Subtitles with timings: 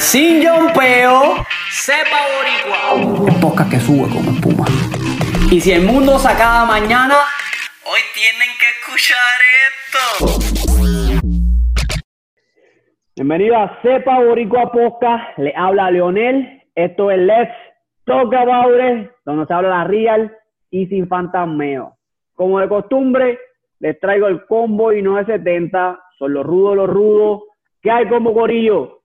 [0.00, 3.28] sin yompeo, sepa boricua.
[3.28, 4.64] El podcast que sube como espuma.
[5.50, 7.16] Y si el mundo se acaba mañana,
[7.84, 10.00] hoy tienen que escuchar esto.
[13.14, 15.38] Bienvenido a Sepa Boricua Podcast.
[15.38, 16.62] Le habla Leonel.
[16.74, 17.52] Esto es Let's
[18.06, 20.34] Talk About It, donde se habla la real
[20.70, 21.98] y sin fantasmeo.
[22.34, 23.38] Como de costumbre,
[23.80, 26.00] les traigo el combo y no de 70.
[26.18, 27.42] Son los rudos, los rudos.
[27.82, 28.99] ¿Qué hay, combo Corillo?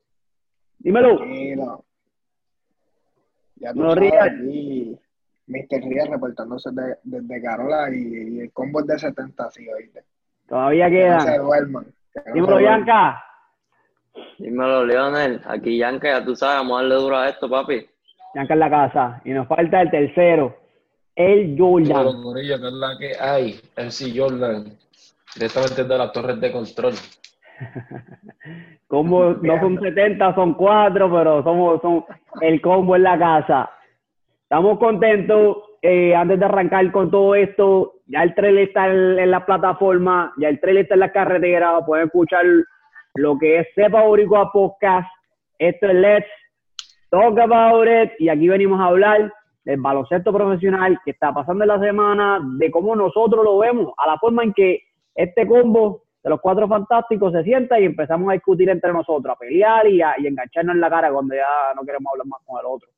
[0.86, 1.17] Dímelo.
[1.17, 1.83] Tranquilo.
[3.55, 4.32] Ya tú No rías.
[5.47, 5.82] Mr.
[5.82, 10.04] Rías reportándose de- desde Carola y, y el combo es de 70, sí, oíste.
[10.47, 11.41] Todavía Que no se quedan.
[11.43, 11.83] duerman.
[11.86, 12.79] que no se Dímelo, duerman.
[12.79, 13.24] Yanka.
[14.37, 15.41] Dímelo, Leonel.
[15.46, 17.86] Aquí Yanka, ya tú sabes, vamos a darle duro a esto, papi.
[18.36, 19.21] Yanka en la casa.
[19.25, 20.55] Y nos falta el tercero.
[21.15, 21.88] El Jordan.
[21.88, 23.60] Dímelo, Corillo, que es la que hay.
[23.75, 24.77] MC Jordan,
[25.36, 26.93] directamente de las torres de control.
[28.87, 32.05] Combo no son 70, son 4, pero somos son
[32.41, 33.69] el combo en la casa.
[34.44, 35.57] Estamos contentos.
[35.81, 40.33] eh, antes de arrancar con todo esto, ya el trailer está en, en la plataforma,
[40.38, 41.80] ya el trailer está en la carretera.
[41.85, 42.45] Pueden escuchar
[43.15, 45.08] lo que es Sepa Boricua Podcast.
[45.58, 46.27] Esto es Let's
[47.09, 48.11] Talk About It.
[48.19, 49.31] Y aquí venimos a hablar
[49.63, 54.08] del baloncesto profesional que está pasando en la semana, de cómo nosotros lo vemos, a
[54.08, 54.81] la forma en que
[55.15, 59.37] este combo de los cuatro fantásticos se sienta y empezamos a discutir entre nosotros, a
[59.37, 61.45] pelear y a engancharnos en la cara cuando ya
[61.75, 62.89] no queremos hablar más con el otro.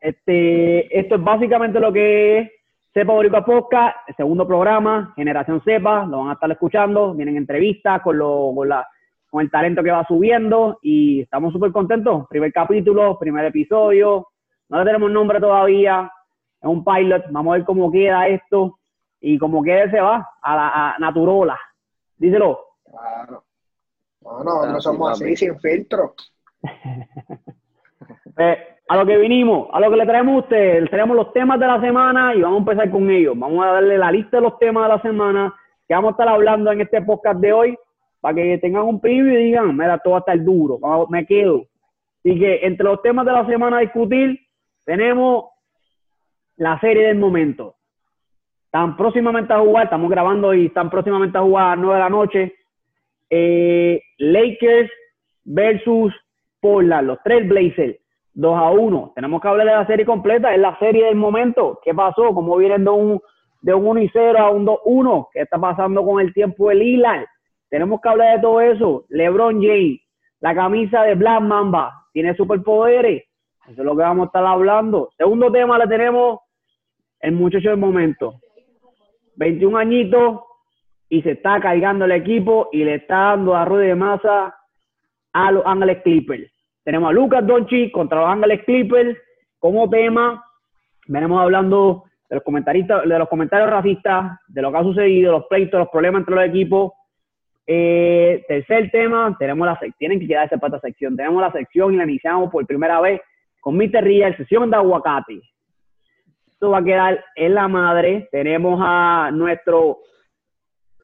[0.00, 2.50] Este, esto es básicamente lo que es
[2.94, 8.00] Cepa Boricua Podcast, el segundo programa, Generación Cepa, lo van a estar escuchando, vienen entrevistas
[8.02, 8.86] con, lo, con, la,
[9.28, 12.28] con el talento que va subiendo y estamos súper contentos.
[12.28, 14.28] Primer capítulo, primer episodio,
[14.68, 16.08] no le tenemos nombre todavía,
[16.62, 18.78] es un pilot, vamos a ver cómo queda esto
[19.20, 21.58] y cómo quede se va a la a Naturola.
[22.18, 22.58] Díselo.
[22.84, 23.44] Claro.
[24.22, 26.14] No, Ah, sí, somos así, sin filtro.
[28.40, 28.56] Eh,
[28.88, 31.58] a lo que vinimos, a lo que le traemos a ustedes, le traemos los temas
[31.58, 33.36] de la semana y vamos a empezar con ellos.
[33.36, 35.54] Vamos a darle la lista de los temas de la semana
[35.88, 37.78] que vamos a estar hablando en este podcast de hoy
[38.20, 40.78] para que tengan un preview y digan, mira, esto va a estar duro,
[41.08, 41.64] me quedo.
[42.20, 44.38] Así que entre los temas de la semana a discutir,
[44.84, 45.46] tenemos
[46.56, 47.74] la serie del momento.
[48.68, 52.00] Están próximamente a jugar, estamos grabando y están próximamente a jugar a las 9 de
[52.00, 52.54] la noche.
[53.30, 54.90] Eh, Lakers
[55.42, 56.12] versus
[56.60, 57.98] Portland, los tres Blazers,
[58.34, 59.12] 2 a 1.
[59.14, 61.80] Tenemos que hablar de la serie completa, es la serie del momento.
[61.82, 62.34] ¿Qué pasó?
[62.34, 63.20] ¿Cómo vienen de un,
[63.62, 65.28] de un 1 y 0 a un 2 1?
[65.32, 67.24] ¿Qué está pasando con el tiempo de Lillard?
[67.70, 69.06] Tenemos que hablar de todo eso.
[69.08, 69.98] LeBron James,
[70.40, 73.24] la camisa de Black Mamba, tiene superpoderes.
[73.66, 75.08] Eso es lo que vamos a estar hablando.
[75.16, 76.40] Segundo tema le tenemos
[77.20, 78.34] el muchacho del momento.
[79.38, 80.40] 21 añitos
[81.08, 84.54] y se está cargando el equipo y le está dando a de masa
[85.32, 86.50] a los Ángeles Clippers.
[86.84, 89.16] Tenemos a Lucas Doncic contra los Ángeles Clippers
[89.58, 90.44] como tema.
[91.06, 95.46] Venimos hablando de los comentaristas, de los comentarios racistas, de lo que ha sucedido, los
[95.46, 96.92] pleitos, los problemas entre los equipos.
[97.66, 101.16] Eh, tercer tema, tenemos la sec- tienen que quedarse para esta sección.
[101.16, 103.20] Tenemos la sección y la iniciamos por primera vez
[103.60, 104.02] con Mr.
[104.02, 105.40] Real, sesión de aguacate.
[106.58, 108.28] Esto va a quedar en la madre.
[108.32, 109.98] Tenemos a nuestro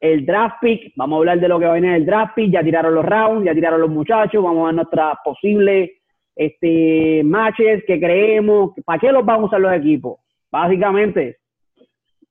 [0.01, 0.91] el draft pick.
[0.97, 2.51] Vamos a hablar de lo que va a venir en el draft pick.
[2.51, 4.43] Ya tiraron los rounds, ya tiraron los muchachos.
[4.43, 5.91] Vamos a ver nuestras posibles
[6.35, 8.71] este, matches que creemos.
[8.83, 10.19] ¿Para qué los van a usar los equipos?
[10.51, 11.37] Básicamente,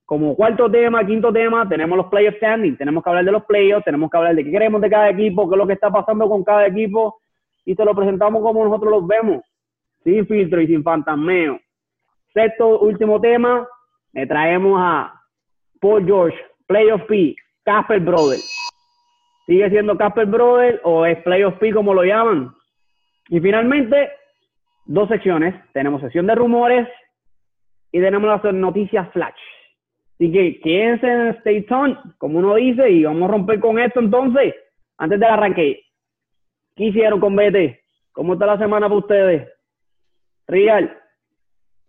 [0.05, 2.77] como cuarto tema, quinto tema, tenemos los playoff standing.
[2.77, 5.49] Tenemos que hablar de los playoffs, tenemos que hablar de qué queremos de cada equipo,
[5.49, 7.17] qué es lo que está pasando con cada equipo
[7.65, 9.43] y te lo presentamos como nosotros los vemos,
[10.03, 11.59] sin filtro y sin fantasmeo.
[12.35, 13.67] Sexto, último tema,
[14.13, 15.23] le traemos a
[15.81, 16.37] Paul George,
[16.67, 18.41] Playoff P, Casper Brother.
[19.47, 22.53] ¿Sigue siendo Casper Brother o es Playoff P como lo llaman?
[23.29, 24.11] Y finalmente,
[24.85, 25.55] dos secciones.
[25.73, 26.89] Tenemos sección de rumores
[27.93, 29.33] y tenemos las noticias flash.
[30.15, 34.01] Así que quédense en Stay Tuned, como uno dice, y vamos a romper con esto
[34.01, 34.55] entonces,
[34.99, 35.85] antes del arranque.
[36.75, 37.79] ¿Qué hicieron con BT?
[38.13, 39.49] ¿Cómo está la semana para ustedes?
[40.49, 41.04] Real.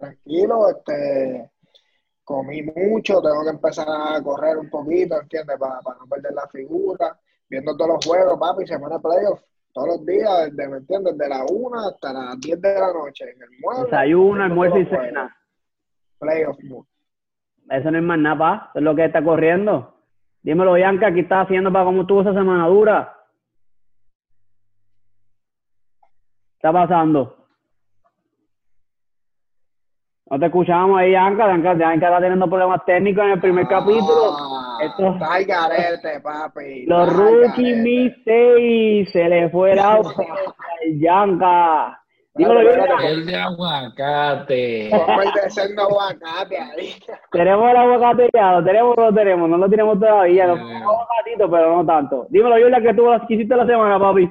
[0.05, 1.51] Tranquilo, este,
[2.23, 5.57] comí mucho, tengo que empezar a correr un poquito, ¿entiendes?
[5.57, 7.17] Para, para no perder la figura,
[7.49, 9.41] viendo todos los juegos, papi, semana de playoff,
[9.73, 11.17] todos los días, desde, ¿me entiendes?
[11.17, 13.83] De la 1 hasta las 10 de la noche, en el mueble.
[13.85, 15.37] Desayuno, almuerzo y cena.
[16.19, 16.57] Playoff.
[17.69, 18.69] Eso no es más nada, pa.
[18.69, 19.95] Eso es lo que está corriendo.
[20.41, 23.17] Dímelo, Bianca, ¿qué estás haciendo para cómo estuvo esa semana dura?
[26.01, 27.44] ¿Qué está pasando?
[30.27, 31.45] No te escuchábamos ahí, Anka.
[31.45, 34.35] Anka, Anka está teniendo problemas técnicos en el primer capítulo.
[34.35, 36.85] Ah, Esto- está al garete, papi.
[36.87, 39.11] Los al rookie mistakes.
[39.11, 42.01] Se le fue el auto al Yanka.
[42.33, 42.59] Dímelo.
[42.59, 44.87] El de aguacate.
[44.87, 44.95] El
[45.75, 46.95] de aguacate ahí.
[47.31, 50.47] Tenemos el aguacate ya, lo tenemos o no lo tenemos, no lo tenemos todavía, Eh.
[50.47, 52.27] tenemos aguacatito, pero no tanto.
[52.29, 54.29] Dímelo, Yula, que tú que hiciste la semana, papi.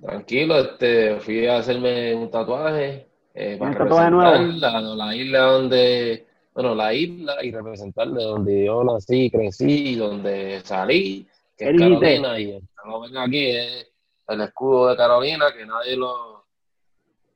[0.00, 3.07] Tranquilo, este, fui a hacerme un tatuaje
[3.40, 8.24] eh, ¿Un para tatuaje representar la, la isla donde, bueno, la isla y representar de
[8.24, 11.78] donde yo nací, crecí, donde salí, que ¿Qué es?
[11.80, 13.92] Carolina, y el que lo ven aquí es
[14.28, 16.44] el escudo de Carolina, que nadie lo,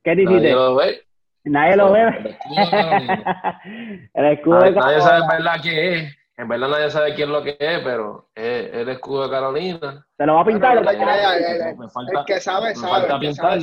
[0.03, 1.01] ¿Qué te nadie lo ve.
[1.45, 2.29] Nadie lo El ve.
[2.29, 3.61] escudo de Carolina.
[4.13, 5.51] el escudo de Nadie, nadie sabe en Carolina.
[5.51, 6.17] verdad qué es.
[6.35, 10.05] En verdad nadie sabe quién es lo que es, pero es el escudo de Carolina.
[10.17, 10.77] Se lo va a pintar.
[10.77, 12.91] El- el- Me falta- El que sabe, me sabe.
[12.91, 13.61] falta El que sabe,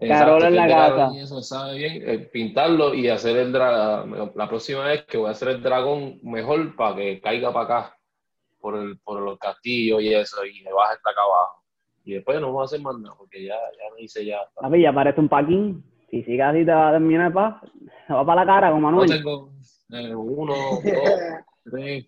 [0.00, 2.02] Carola en la Eso sabe bien.
[2.08, 4.32] eh, pintarlo y hacer el dragón.
[4.36, 7.96] La próxima vez que voy a hacer el dragón mejor para que caiga para acá,
[8.60, 11.62] por el, por los castillos y eso, y me baje hasta acá abajo.
[12.04, 14.38] Y después no voy a hacer más nada, porque ya, ya me hice ya.
[14.54, 15.84] Papi, ya parece un packing.
[16.10, 17.60] Si sigue así, te va a terminar pa.
[18.06, 19.10] Se va para la cara con No Manuel.
[19.10, 19.50] tengo
[19.92, 20.82] eh, uno, dos,
[21.64, 22.06] tres,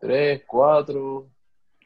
[0.00, 1.26] tres, cuatro.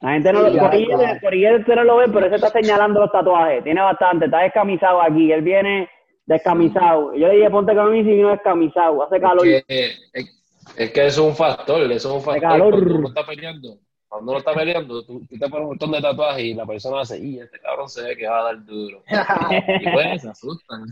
[0.00, 1.20] La gente no lo Corillete.
[1.20, 3.62] Corillete no lo ve, pero ese está señalando los tatuajes.
[3.62, 5.30] Tiene bastante, está descamisado aquí.
[5.30, 5.88] Él viene
[6.24, 7.14] descamisado.
[7.14, 9.02] Yo le dije, ponte camisa y vino descamisado.
[9.02, 9.46] Hace calor.
[9.46, 10.40] Es que, es,
[10.76, 12.42] es que eso es un factor, eso es un factor.
[12.42, 12.70] calor.
[12.70, 16.00] Cuando uno está peleando, cuando uno está peleando, tú, tú te pones un montón de
[16.00, 19.02] tatuajes y la persona hace, y este cabrón se ve que va a dar duro.
[19.80, 20.86] Y pues se asustan.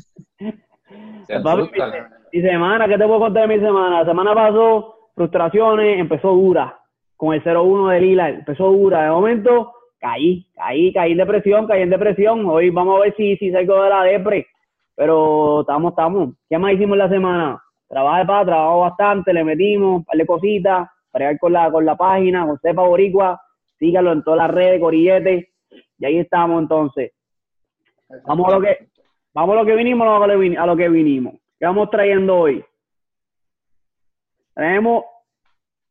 [1.26, 1.92] Se asustan.
[2.32, 4.00] Mi semana, ¿qué te puedo contar de mi semana?
[4.00, 6.77] La semana pasó, frustraciones, empezó dura.
[7.18, 9.02] Con el 0-1 de Lila, empezó dura.
[9.04, 12.46] De momento, caí, caí, caí en depresión, caí en depresión.
[12.46, 14.46] Hoy vamos a ver si, si salgo de la depre.
[14.94, 16.30] Pero estamos, estamos.
[16.48, 17.62] ¿Qué más hicimos la semana?
[17.88, 21.84] Trabajo de paz, trabajo bastante, le metimos un par de cositas, bregar con la, con
[21.84, 23.40] la página, con Cepa Boricua,
[23.78, 25.50] síganlo en todas las redes, Corillete,
[25.98, 27.12] y ahí estamos entonces.
[28.26, 28.88] Vamos a lo que,
[29.34, 31.34] vamos a lo que vinimos, a lo que, vin- a lo que vinimos.
[31.58, 32.64] ¿Qué vamos trayendo hoy?
[34.54, 35.04] Traemos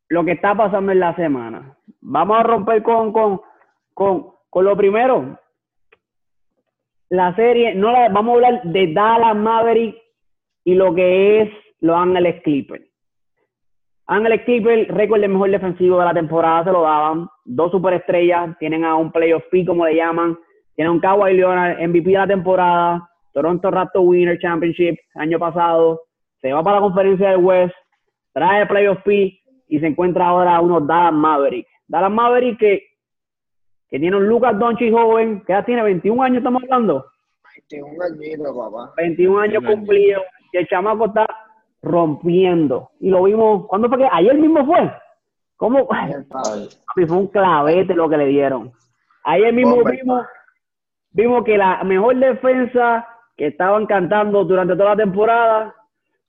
[0.08, 1.76] lo que está pasando en la semana.
[2.00, 3.40] Vamos a romper con, con,
[3.94, 5.38] con, con lo primero.
[7.10, 9.96] La serie, no la, vamos a hablar de Dallas Maverick
[10.64, 11.50] y lo que es
[11.80, 12.84] los Ángeles Clippers.
[14.06, 17.28] Ángeles Clippers, récord de mejor defensivo de la temporada, se lo daban.
[17.44, 20.38] Dos superestrellas, tienen a un playoff P, como le llaman.
[20.74, 23.08] Tienen a un Kawhi Leonard, MVP de la temporada.
[23.34, 26.00] Toronto Raptors Winner Championship, año pasado.
[26.40, 27.74] Se va para la conferencia del West,
[28.32, 29.37] trae el playoff P
[29.68, 31.66] y se encuentra ahora unos Dallas Maverick.
[31.86, 32.82] Dallas Maverick que,
[33.88, 37.06] que tiene un Lucas Doncic joven, que ya tiene 21 años, estamos hablando.
[37.70, 38.92] 21 añitos, papá.
[38.96, 39.74] 21 años 21 años.
[39.74, 40.22] cumplidos
[40.52, 41.26] y el chamaco está
[41.82, 42.90] rompiendo.
[43.00, 44.08] Y lo vimos, ¿cuándo fue que?
[44.10, 44.90] Ayer mismo fue.
[45.56, 45.86] ¿Cómo?
[45.90, 46.62] Ay, el padre.
[46.62, 48.72] Ay, Papi, fue un clavete lo que le dieron.
[49.24, 50.26] Ayer mismo vimos,
[51.10, 53.06] vimos que la mejor defensa
[53.36, 55.74] que estaban cantando durante toda la temporada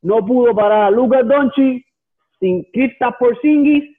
[0.01, 1.85] no pudo parar a Lucas Doncic
[2.39, 3.95] sin Kristaps Porzingis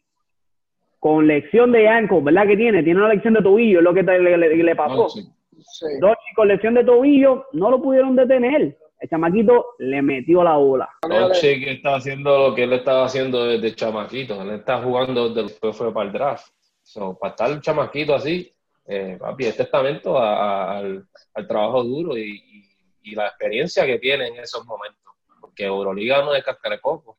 [0.99, 2.83] con lección de ankle, ¿verdad que tiene?
[2.83, 4.95] Tiene una lección de tobillo, es lo que te- le, le- le pasó.
[4.95, 5.23] no, sí.
[5.63, 5.87] Sí.
[6.01, 8.77] Doncic con lección de tobillo no lo pudieron detener.
[8.99, 10.89] El chamaquito le metió la bola.
[11.07, 14.41] Doncic está haciendo lo que él estaba haciendo desde chamaquito.
[14.43, 16.47] Él está jugando desde que fue para el draft.
[16.83, 18.51] So, para estar el chamaquito así,
[18.87, 20.35] eh, papi, es testamento a-
[20.75, 21.05] a- al,
[21.35, 22.65] al trabajo duro y, y-
[23.03, 25.13] y la experiencia que tiene en esos momentos.
[25.41, 27.17] Porque Euroliga no es cascarecoco.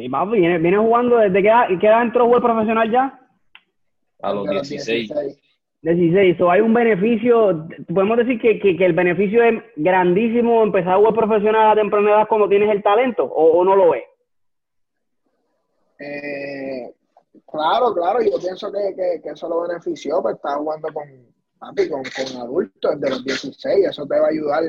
[0.00, 3.20] Sí, papi, viene, viene jugando desde que, edad- que edad entró a jugar profesional ya.
[4.22, 5.10] A los De los 16.
[5.82, 10.92] 16, so hay un beneficio, podemos decir que, que, que el beneficio es grandísimo empezar
[10.94, 14.04] a jugar profesional a temprana edad cuando tienes el talento, o, o no lo es.
[15.98, 16.94] Eh,
[17.50, 21.04] claro, claro, yo pienso que, que, que eso lo benefició, pues está jugando con,
[21.58, 24.62] papi, con, con adultos desde los 16, eso te va a ayudar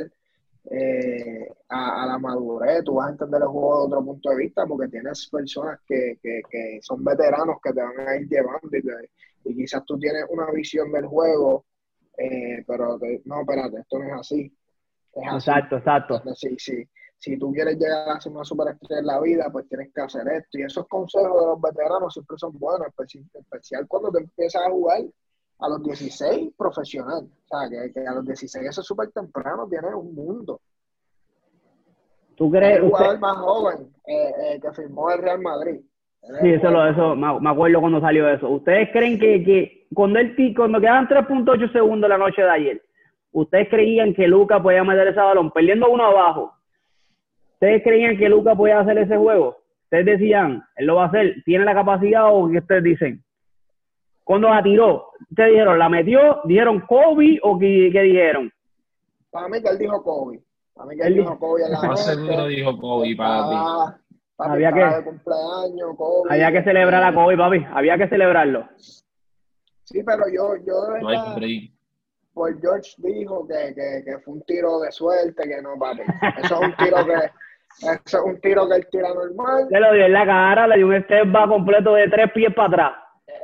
[0.70, 4.36] eh, a, a la madurez, tú vas a entender el juego de otro punto de
[4.38, 8.70] vista, porque tienes personas que, que, que son veteranos que te van a ir llevando
[8.78, 9.12] y, te-
[9.46, 11.66] y quizás tú tienes una visión del juego,
[12.18, 14.58] eh, pero te- no, espérate, esto no es así.
[15.14, 15.38] Es así.
[15.52, 16.16] Exacto, exacto.
[16.18, 19.92] Entonces, si, si, tú quieres llegar a ser una superestrella en la vida, pues tienes
[19.94, 20.58] que hacer esto.
[20.60, 24.70] Y esos consejos de los veteranos siempre son buenos, especi- especial cuando te empiezas a
[24.72, 25.02] jugar
[25.62, 27.24] a los 16 profesional.
[27.24, 30.60] O sea, que, que a los 16 eso es súper temprano, tienes un mundo.
[32.36, 32.80] ¿Tú El crees?
[32.82, 35.80] jugador usted- más joven eh, eh, que firmó el Real Madrid.
[36.42, 38.50] Sí, el eso, lo, jugador eso me, me acuerdo cuando salió eso.
[38.50, 42.82] ¿Ustedes creen que, que cuando, el, cuando quedaban 3.8 segundos la noche de ayer,
[43.32, 46.54] ¿ustedes creían que Lucas podía meter ese balón perdiendo uno abajo?
[47.54, 49.58] ¿Ustedes creían que Luca podía hacer ese juego?
[49.84, 53.24] Ustedes decían, él lo va a hacer, ¿tiene la capacidad o qué ustedes dicen?
[54.24, 56.42] Cuando la tiró, ustedes dijeron, ¿la metió?
[56.46, 58.52] ¿Dijeron Kobe o qué, qué dijeron?
[59.32, 60.40] Para mí que él dijo Kobe.
[60.74, 63.56] Para mí que Él él dijo Kobe en la Más seguro dijo Kobe para ti.
[64.38, 66.30] Papi, Había que- de cumpleaños, Kobe.
[66.34, 67.66] Había que celebrar a Kobe, papi.
[67.74, 68.68] Había que celebrarlo.
[69.84, 71.72] Sí, pero yo, yo de No hay verdad,
[72.34, 76.02] pues George dijo que, que, que fue un tiro de suerte, que no, papi.
[76.44, 79.68] Eso es un tiro que, eso es un tiro que él tira normal.
[79.70, 82.54] Se lo dio en la cara, le dio un step back completo de tres pies
[82.56, 82.94] para atrás.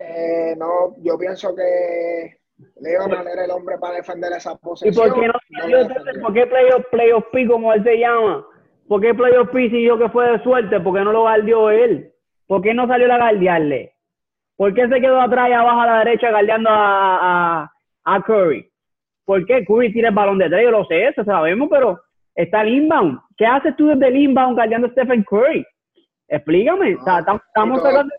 [0.02, 2.38] Eh, no, yo pienso que
[2.82, 5.10] Leonard era el hombre para defender esa ¿Y posición.
[5.12, 5.34] por qué no
[5.68, 6.22] No defendió.
[6.22, 8.46] ¿Por qué playoff, playoff P, como él se llama?
[8.88, 10.80] ¿Por qué playoff P si dijo que fue de suerte?
[10.80, 12.12] ¿Por qué no lo guardió él?
[12.48, 13.94] ¿Por qué no salió a guardiarle?
[14.56, 17.72] ¿Por qué se quedó atrás y abajo a la derecha guardiando a, a,
[18.06, 18.70] a Curry?
[19.26, 20.64] ¿Por qué Curry tira el balón de tres?
[20.64, 22.00] Yo lo sé, eso sabemos, pero
[22.34, 23.20] está el inbound.
[23.38, 25.66] ¿Qué haces tú desde el inbound guardiando a Stephen Curry?
[26.30, 26.96] Explícame.
[26.96, 28.14] O sea, tam- estamos y sacando,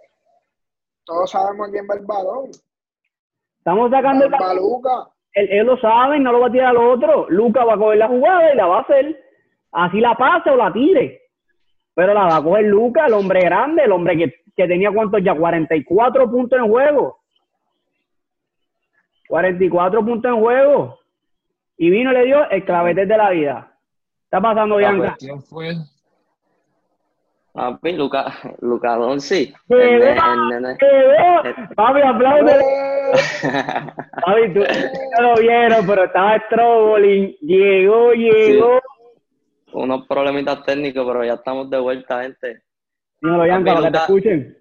[1.09, 2.51] Todos sabemos quién va el balón.
[3.57, 5.09] estamos sacando el Luca.
[5.33, 7.27] él, él lo sabe, no lo va a tirar al otro.
[7.31, 9.19] Luca va a coger la jugada y la va a hacer.
[9.73, 11.23] Así la pase o la tire.
[11.95, 15.25] Pero la va a coger Luca, el hombre grande, el hombre que, que tenía cuántos
[15.25, 17.21] ya, 44 puntos en juego.
[19.29, 20.99] 44 puntos en juego.
[21.79, 23.73] Y vino y le dio el clavete de la vida.
[24.25, 25.09] Está pasando, La Bianca.
[25.09, 25.73] cuestión fue
[27.53, 28.99] Papi, Luca, Luca.
[29.69, 31.43] ¡Que vea!
[31.75, 32.55] Papi, aplaude.
[34.25, 37.37] Papi, tú no lo vieron, pero estaba Strobling.
[37.41, 38.81] Llegó, llegó.
[39.73, 42.63] Unos problemitas técnicos, pero ya estamos de vuelta, gente.
[43.21, 44.59] Dímelo, Papi, para que te escuchen.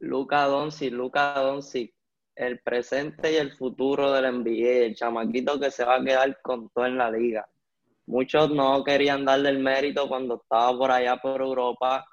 [0.00, 1.92] Luca Doncic, Luca Doncic,
[2.34, 6.70] el presente y el futuro del NBA, el chamaquito que se va a quedar con
[6.70, 7.46] todo en la liga.
[8.06, 12.06] Muchos no querían darle el mérito cuando estaba por allá por Europa,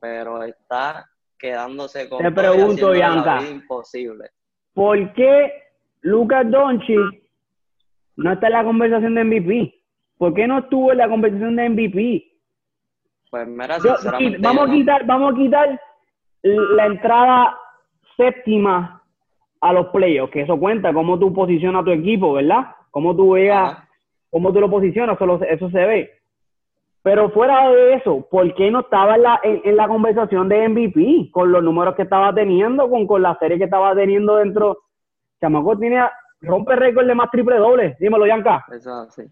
[0.00, 1.06] pero está
[1.38, 3.40] quedándose con Te pregunto, Bianca.
[3.50, 4.30] imposible.
[4.74, 5.52] ¿Por qué
[6.02, 6.98] Lucas Doncic
[8.16, 9.74] no está en la conversación de MVP?
[10.18, 12.24] ¿Por qué no estuvo en la conversación de MVP?
[13.30, 13.96] Pues mira, Yo-
[14.40, 15.80] vamos a quitar, vamos a quitar
[16.42, 17.58] la entrada
[18.16, 19.02] séptima
[19.60, 22.74] a los playoffs, que eso cuenta, cómo tú posicionas a tu equipo, ¿verdad?
[22.90, 23.88] Cómo tú veas, Ajá.
[24.30, 26.17] cómo tú lo posicionas, solo- eso se ve.
[27.08, 30.68] Pero fuera de eso, ¿por qué no estaba en la, en, en la conversación de
[30.68, 31.30] MVP?
[31.32, 34.82] Con los números que estaba teniendo, con, con la serie que estaba teniendo dentro.
[35.40, 36.02] Chamaco tiene,
[36.42, 37.96] rompe récord de más triple doble.
[37.98, 38.62] Dímelo, Yanka.
[38.68, 39.22] Eso es así.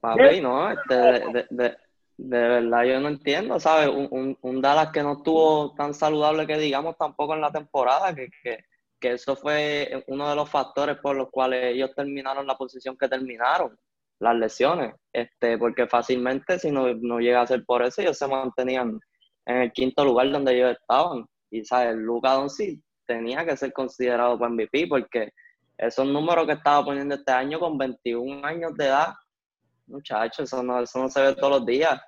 [0.00, 1.76] Papi, no, este, de, de, de,
[2.16, 3.86] de verdad yo no entiendo, ¿sabes?
[3.86, 8.12] Un, un, un Dallas que no estuvo tan saludable que digamos tampoco en la temporada,
[8.12, 8.64] que, que,
[8.98, 13.06] que eso fue uno de los factores por los cuales ellos terminaron la posición que
[13.06, 13.78] terminaron,
[14.20, 18.26] las lesiones, este, porque fácilmente si no, no llega a ser por eso, ellos se
[18.26, 18.98] mantenían
[19.46, 21.24] en el quinto lugar donde ellos estaban.
[21.50, 21.96] Y, ¿sabes?
[21.96, 25.32] Luka Doncic tenía que ser considerado para MVP porque
[25.78, 29.14] esos números que estaba poniendo este año con 21 años de edad,
[29.86, 32.00] muchachos, eso no, eso no se ve todos los días.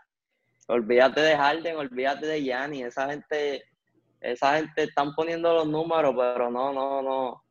[0.67, 3.65] Olvídate de Harden, olvídate de Gianni, esa gente,
[4.21, 7.43] esa gente están poniendo los números, pero no, no, no.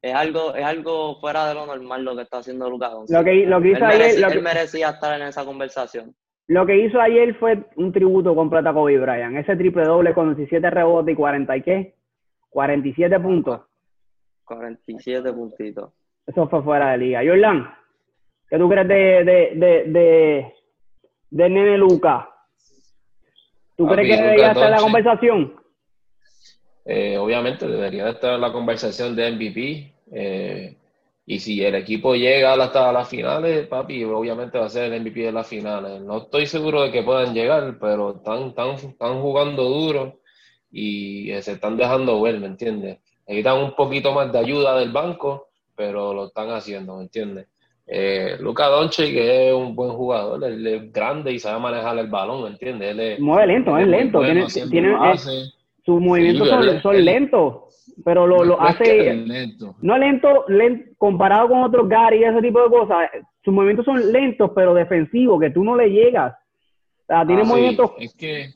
[0.00, 3.16] Es algo, es algo fuera de lo normal lo que está haciendo Doncic.
[3.16, 5.44] Lo que, lo que Él hizo ayer, merecía, lo él que, merecía estar en esa
[5.44, 6.14] conversación.
[6.46, 9.36] lo que hizo ayer fue un tributo completo a Kobe Bryant.
[9.36, 11.94] Ese triple doble con 17 rebotes y 40 y qué?
[12.50, 13.60] 47 puntos.
[14.44, 15.92] 47 puntitos.
[16.26, 17.20] Eso fue fuera de liga.
[17.24, 17.68] Jordan,
[18.48, 20.54] ¿qué tú crees de, de, de, de,
[21.30, 22.28] de Nene Luca?
[23.76, 25.54] ¿Tú Papi, crees que debería estar en la conversación?
[26.90, 29.92] Eh, obviamente debería estar en la conversación de MVP.
[30.10, 30.74] eh,
[31.30, 35.20] y si el equipo llega hasta las finales, papi, obviamente va a ser el MVP
[35.24, 36.00] de las finales.
[36.00, 40.20] No estoy seguro de que puedan llegar, pero están, están, están jugando duro
[40.72, 43.00] y eh, se están dejando ver, ¿me entiendes?
[43.26, 47.46] Necesitan un poquito más de ayuda del banco, pero lo están haciendo, ¿me entiendes?
[47.86, 52.44] Eh, Doncic que es un buen jugador, él es grande y sabe manejar el balón,
[52.44, 52.90] ¿me entiendes?
[52.90, 54.18] Él es, Mueve lento, él es lento.
[54.18, 55.42] bueno, tiene, siempre tiene- lo hace.
[55.88, 59.14] Sus movimientos Sí, son, son lentos, pero lo, lo No es que hace...
[59.14, 59.74] lento.
[59.80, 63.08] No lento, lento, comparado con otros Gary y ese tipo de cosas.
[63.42, 66.34] Sus movimientos son lentos, pero defensivos, que tú no le llegas.
[66.34, 68.50] O sea, tiene Ah, sí, movimientos es que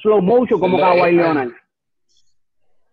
[0.00, 1.50] slow motion como Kawhi él- Leonard.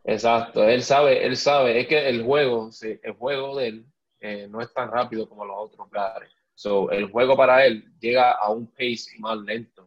[0.03, 3.85] Exacto, él sabe, él sabe, es que el juego, sí, el juego de él
[4.21, 6.27] eh, no es tan rápido como los otros Gary.
[6.53, 9.78] So, el juego para él llega a un pace más lento.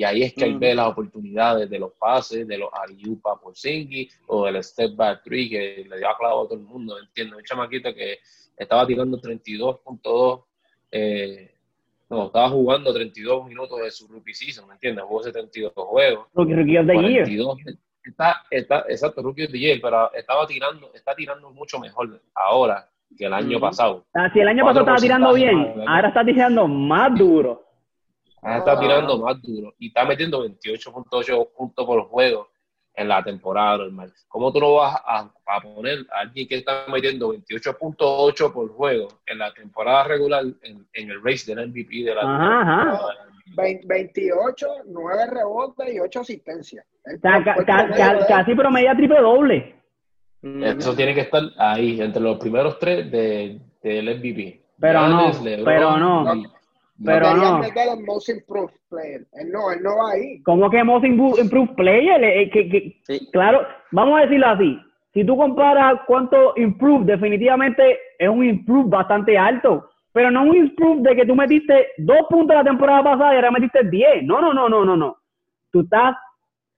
[0.00, 3.54] Y ahí es que él ve las oportunidades de los pases, de los Ariupa por
[3.54, 6.98] Singy o del step back three que le dio a clavo a todo el mundo,
[6.98, 7.36] ¿entiendes?
[7.36, 8.16] Un chamaquito que
[8.56, 10.42] estaba tirando 32.2
[10.90, 11.54] eh,
[12.08, 15.04] No, estaba jugando 32 minutos de su rookie season, ¿me entiendes?
[15.04, 16.28] Jugó 72 juegos.
[16.32, 17.24] Rookie, rookie of the year.
[17.26, 17.58] 42.
[18.02, 22.88] Está, está, exacto, rookie of the year, pero estaba tirando, está tirando mucho mejor ahora
[23.18, 24.06] que el año pasado.
[24.14, 27.66] Ah, si el año pasado estaba tirando bien, ahora está tirando más duro.
[28.42, 28.80] Ahora está Ah.
[28.80, 32.48] tirando más duro y está metiendo 28.8 puntos por juego
[32.94, 34.12] en la temporada normal.
[34.28, 39.08] ¿Cómo tú no vas a, a poner a alguien que está metiendo 28.8 por juego
[39.26, 43.00] en la temporada regular en, en el race del MVP de la Ajá, ajá.
[43.56, 46.86] Vein- 28, 9 rebotes y 8 asistencias.
[47.04, 49.74] El O sea, ca- ca- ca- casi promedia triple doble.
[50.42, 54.62] Mm, Eso tiene que estar ahí, entre los primeros tres de- del MVP.
[54.78, 56.34] Pero no, LeBron pero no.
[56.34, 56.46] y-
[57.04, 57.58] Pero Querían no.
[57.58, 59.26] meter el most improved player.
[59.32, 60.42] Él no, él no va ahí.
[60.42, 62.22] ¿Cómo que hemos impu- improved player?
[62.22, 63.28] Eh, que- que- Sí.
[63.32, 64.78] claro, vamos a decirlo así.
[65.14, 69.88] Si tú comparas cuánto improve, definitivamente es un improve bastante alto.
[70.12, 73.50] Pero no un improve de que tú metiste dos puntos la temporada pasada y ahora
[73.52, 74.22] metiste 10.
[74.24, 75.16] No, no, no, no, no, no.
[75.70, 76.16] Tú estás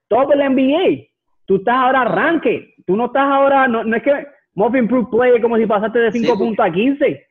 [0.09, 1.09] top del NBA.
[1.47, 2.75] Tú estás ahora ranque.
[2.87, 6.12] Tú no estás ahora, no, no es que most improved player como si pasaste de
[6.12, 7.26] 5 Sí, puntos a 15.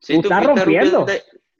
[0.00, 1.06] Sí, Tú tú, estás rompiendo.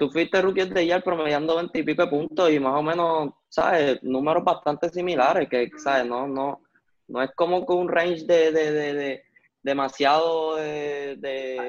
[0.01, 3.35] Tú fuiste rookie de year promediando 20 y pico de puntos y más o menos,
[3.51, 4.03] ¿sabes?
[4.03, 6.07] Números bastante similares, que, ¿sabes?
[6.07, 6.61] No, no,
[7.09, 9.23] no es como que un range de, de, de, de-
[9.63, 11.13] demasiado de,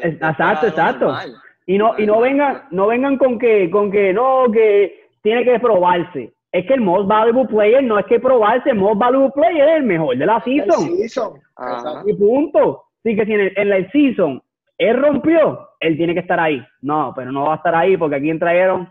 [0.03, 1.05] Exacto, exacto.
[1.07, 1.35] normal.
[1.65, 5.59] Y no, y no vengan, no vengan con que, con que no, que tiene que
[5.59, 6.33] probarse.
[6.53, 9.75] Es que el most valuable player no es que probarse, el most valuable player es
[9.77, 10.97] el mejor de la El season.
[10.97, 11.33] season.
[12.05, 12.85] Y punto.
[13.03, 14.41] Así que si en el, en la season
[14.89, 16.61] él rompió, él tiene que estar ahí.
[16.81, 18.89] No, pero no va a estar ahí porque aquí trajeron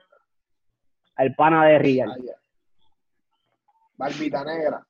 [1.16, 2.14] al pana de Real.
[3.96, 4.84] Barbita negra.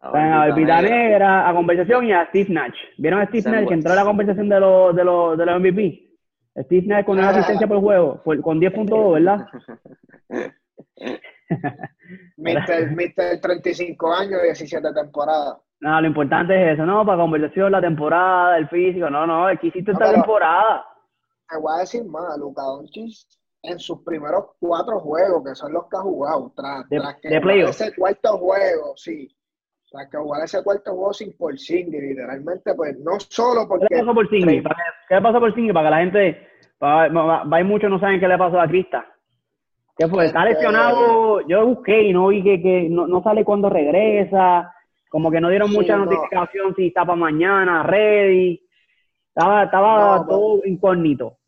[0.00, 2.74] A Barbita Negra a conversación y a Steve Nash.
[2.98, 5.46] ¿Vieron a Steve Sam Nash que entró a la conversación de los, de los, de
[5.46, 6.10] los MVP?
[6.64, 9.46] Steve Nash con una asistencia por juego, por- con 10.2, ¿verdad?
[12.36, 15.56] Mister, Mister 35 años, 17 temporadas.
[15.84, 19.60] No, lo importante es eso, no, para conversación, la temporada, el físico, no, no, es
[19.60, 20.82] que hiciste No, esta temporada.
[21.46, 23.12] Te voy a decir más, Luca Doncic
[23.62, 27.28] en sus primeros cuatro juegos, que son los que ha jugado, tras, De- tras que
[27.28, 29.28] de jugar ese cuarto juego, sí,
[29.90, 34.00] tras que jugar ese cuarto juego sin por literalmente, pues no solo ¿Qué porque le
[34.00, 34.44] pasó por Singy?
[34.62, 34.62] Trey-
[35.10, 35.72] ¿Qué le pasó por Singy?
[35.74, 39.04] Para que la gente, para, hay muchos no saben qué le pasó a Crista.
[39.98, 40.24] ¿Qué fue?
[40.24, 44.70] Está Este- lesionado, yo busqué y no vi que, que no, no sale cuando regresa,
[45.14, 46.06] como que no dieron Sí, mucha no.
[46.06, 48.60] notificación si está para mañana, ready.
[49.28, 51.38] Estaba, estaba No, todo incógnito.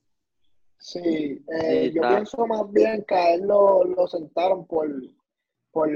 [0.79, 4.87] Sí, eh, Sí, yo pienso más bien que a él lo, lo sentaron por,
[5.73, 5.89] por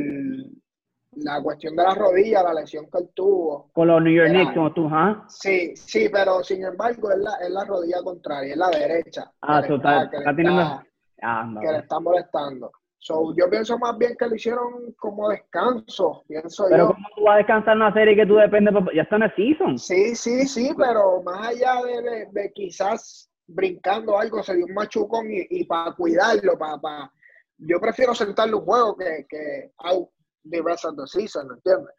[1.12, 3.70] la cuestión de la rodilla, la lesión que él tuvo.
[3.72, 5.24] Con los New York Knicks, como tú, ¿ah?
[5.28, 9.30] Sí, sí, pero sin embargo es la, es la rodilla contraria, es la derecha.
[9.42, 10.85] Ah, estás, que le está-
[11.22, 11.61] Ah, no.
[11.61, 12.72] que le está molestando.
[13.02, 16.92] So, yo pienso más bien que lo hicieron como descanso, pienso Pero yo.
[16.92, 18.74] ¿cómo tú vas a descansar una serie que tú dependes?
[18.94, 19.78] Ya está en el season.
[19.78, 24.74] Sí, sí, sí, pero más allá de, de- de quizás brincando algo, se dio un
[24.74, 27.10] machucón y, y para cuidarlo, para,
[27.56, 30.08] yo prefiero sentarle un juego que, que out
[30.50, 31.94] the rest of the season, ¿entiendes?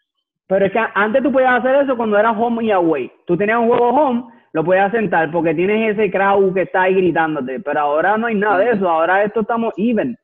[0.47, 3.11] Pero es que antes tú podías hacer eso cuando era home y away.
[3.25, 6.93] Tú tenías un juego home, lo podías sentar porque tienes ese crowd que está ahí
[6.95, 7.59] gritándote.
[7.61, 8.87] Pero ahora no hay nada de eso.
[8.87, 10.15] Ahora esto estamos even.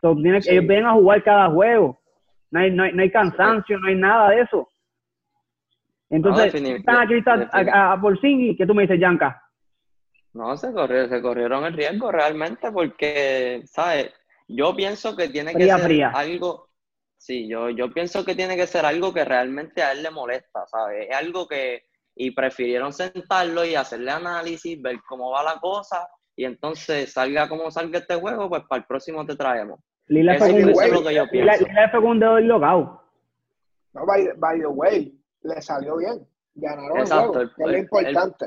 [0.00, 0.50] So, tú tienes- Sí.
[0.52, 2.00] Ellos vienen a jugar cada juego.
[2.50, 4.68] No hay, no hay, no hay cansancio, no hay nada de eso.
[6.10, 9.42] Entonces, No, están aquí defini- a, a, Porzingis, ¿qué tú me dices, Yanka?
[10.32, 14.12] No, se corrieron, se corrieron el riesgo realmente porque, ¿sabes?
[14.46, 16.10] Yo pienso que tiene que ser fría.
[16.14, 16.68] algo,
[17.18, 20.66] sí, yo, yo pienso que tiene que ser algo que realmente a él le molesta,
[20.66, 21.08] ¿sabes?
[21.10, 21.82] Es algo que,
[22.14, 27.70] y prefirieron sentarlo y hacerle análisis, ver cómo va la cosa, y entonces salga como
[27.70, 29.80] salga este juego, pues para el próximo te traemos.
[30.08, 31.56] Lila fue que yo Lila,
[31.90, 33.02] fue un dedo locao.
[33.94, 36.26] No, by, by the way, le salió bien.
[36.54, 38.46] Ganaron Exacto, el juego, el- que es lo el- importante.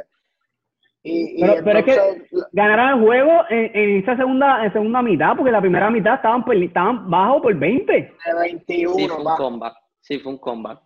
[1.03, 4.63] Y, y Pero, pero es que entonces, la- ganaron el juego en, en esa segunda,
[4.65, 7.91] en segunda mitad, porque la primera mitad estaban, estaban bajo por 20.
[7.93, 9.35] de 21 Sí, fue un va.
[9.35, 9.73] comeback.
[10.01, 10.79] Sí, fue un comeback.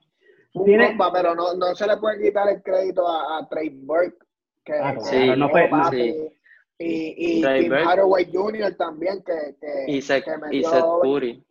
[0.53, 4.15] Un compa, pero no, no se le puede quitar el crédito a, a Trey Burke.
[4.63, 5.97] Que, Ah, que sí, no fue- papi.
[5.97, 6.27] sí.
[6.77, 7.73] Y, y Tim.
[7.73, 8.75] Hathaway Jr.
[8.75, 9.85] también, que, que,
[10.23, 11.09] que y metió Seth doble.
[11.09, 11.45] Curry.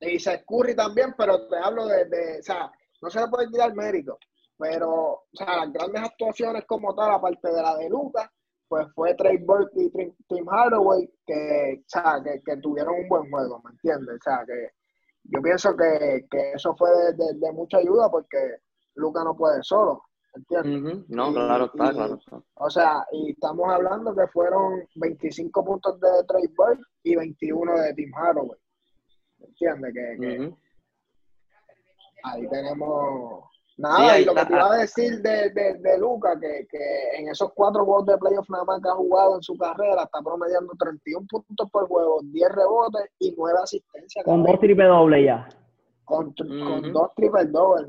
[0.00, 3.48] Y Seth Curry también, pero te hablo de, de, o sea, no se le puede
[3.48, 4.18] quitar mérito.
[4.58, 8.28] Pero, o sea, las grandes actuaciones como tal, aparte de la de Lucas,
[8.68, 13.30] pues fue Trey Burke y Tim, Hardaway que, o sea, que, que tuvieron un buen
[13.30, 14.16] juego, ¿me entiendes?
[14.16, 14.70] O sea, que
[15.24, 18.38] yo pienso que, que eso fue de, de- de mucha ayuda porque
[18.94, 20.02] Lucas no puede solo.
[20.34, 21.08] ¿Entiendes?
[21.08, 22.42] No, Y- claro está, y- claro está.
[22.54, 27.94] O sea, y estamos hablando que fueron 25 puntos de Trey Burke y 21 de
[27.94, 28.58] Tim Haraway.
[29.40, 29.92] ¿Entiendes?
[29.94, 30.16] Que,
[32.24, 33.44] ahí tenemos...
[33.78, 37.28] Nada, y lo que te iba a decir de, de, de Luca, que, que en
[37.30, 40.74] esos cuatro juegos de playoff nada más que ha jugado en su carrera, está promediando
[40.78, 44.24] 31 puntos por juego, 10 rebotes y 9 asistencias.
[44.26, 45.48] Con dos triple doble ya.
[46.04, 47.88] con, tri- con dos triple dobles.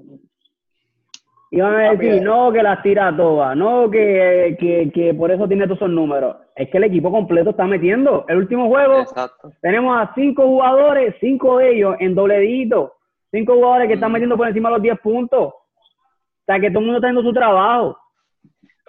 [1.56, 5.48] Iban a Papi, decir, no, que las tira todas, no, que, que, que por eso
[5.48, 6.36] tiene todos esos números.
[6.56, 8.26] Es que el equipo completo está metiendo.
[8.28, 9.52] El último juego Exacto.
[9.62, 12.94] tenemos a cinco jugadores, cinco de ellos en doble dígito.
[13.32, 14.14] Cinco jugadores que están Mm.
[14.14, 15.54] metiendo por encima de los 10 puntos.
[15.54, 17.98] O sea, que todo el mundo está haciendo su trabajo.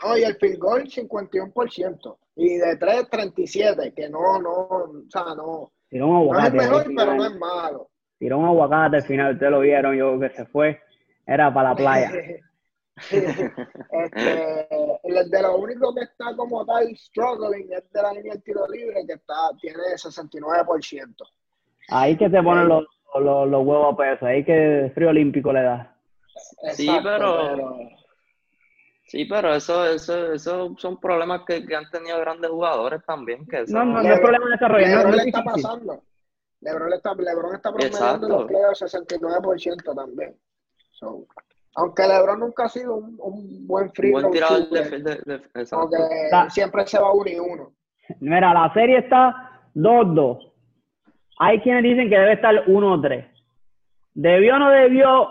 [0.02, 2.18] No, y el field goal 51%.
[2.36, 5.70] Y de 3, 37, que no, no, o sea, no.
[5.88, 6.56] Tiró un No es aguacate.
[6.56, 7.88] mejor, pero no es malo.
[8.18, 10.80] Tiró un aguacate al final, ustedes lo vieron, yo que se fue.
[11.26, 12.10] Era para la playa.
[13.10, 14.68] este,
[15.04, 18.66] el de lo único que está como tal struggling es de la línea del tiro
[18.68, 21.14] libre, que está, tiene 69%.
[21.88, 22.84] Ahí que se ponen los,
[23.16, 25.96] los, los huevos a peso, ahí que frío olímpico le da.
[26.72, 27.78] Sí, Exacto, pero-
[29.06, 33.46] Sí, pero eso, eso, eso son problemas que, que han tenido grandes jugadores también.
[33.46, 34.86] Que No, no, no es problema de desarrollo.
[35.08, 36.02] no- está pasando.
[36.62, 38.28] Lebron está, Lebron está promediando Exacto.
[38.28, 40.34] los playoffs 69% también.
[40.90, 41.26] So,
[41.76, 46.86] aunque Lebron nunca ha sido un, un buen free buen tirador de, de- Está- siempre
[46.86, 47.72] se va uno y uno.
[48.20, 50.52] Mira, la serie está 2-2.
[51.38, 53.26] Hay quienes dicen que debe estar 1-3.
[54.14, 55.28] ¿Debió o no debió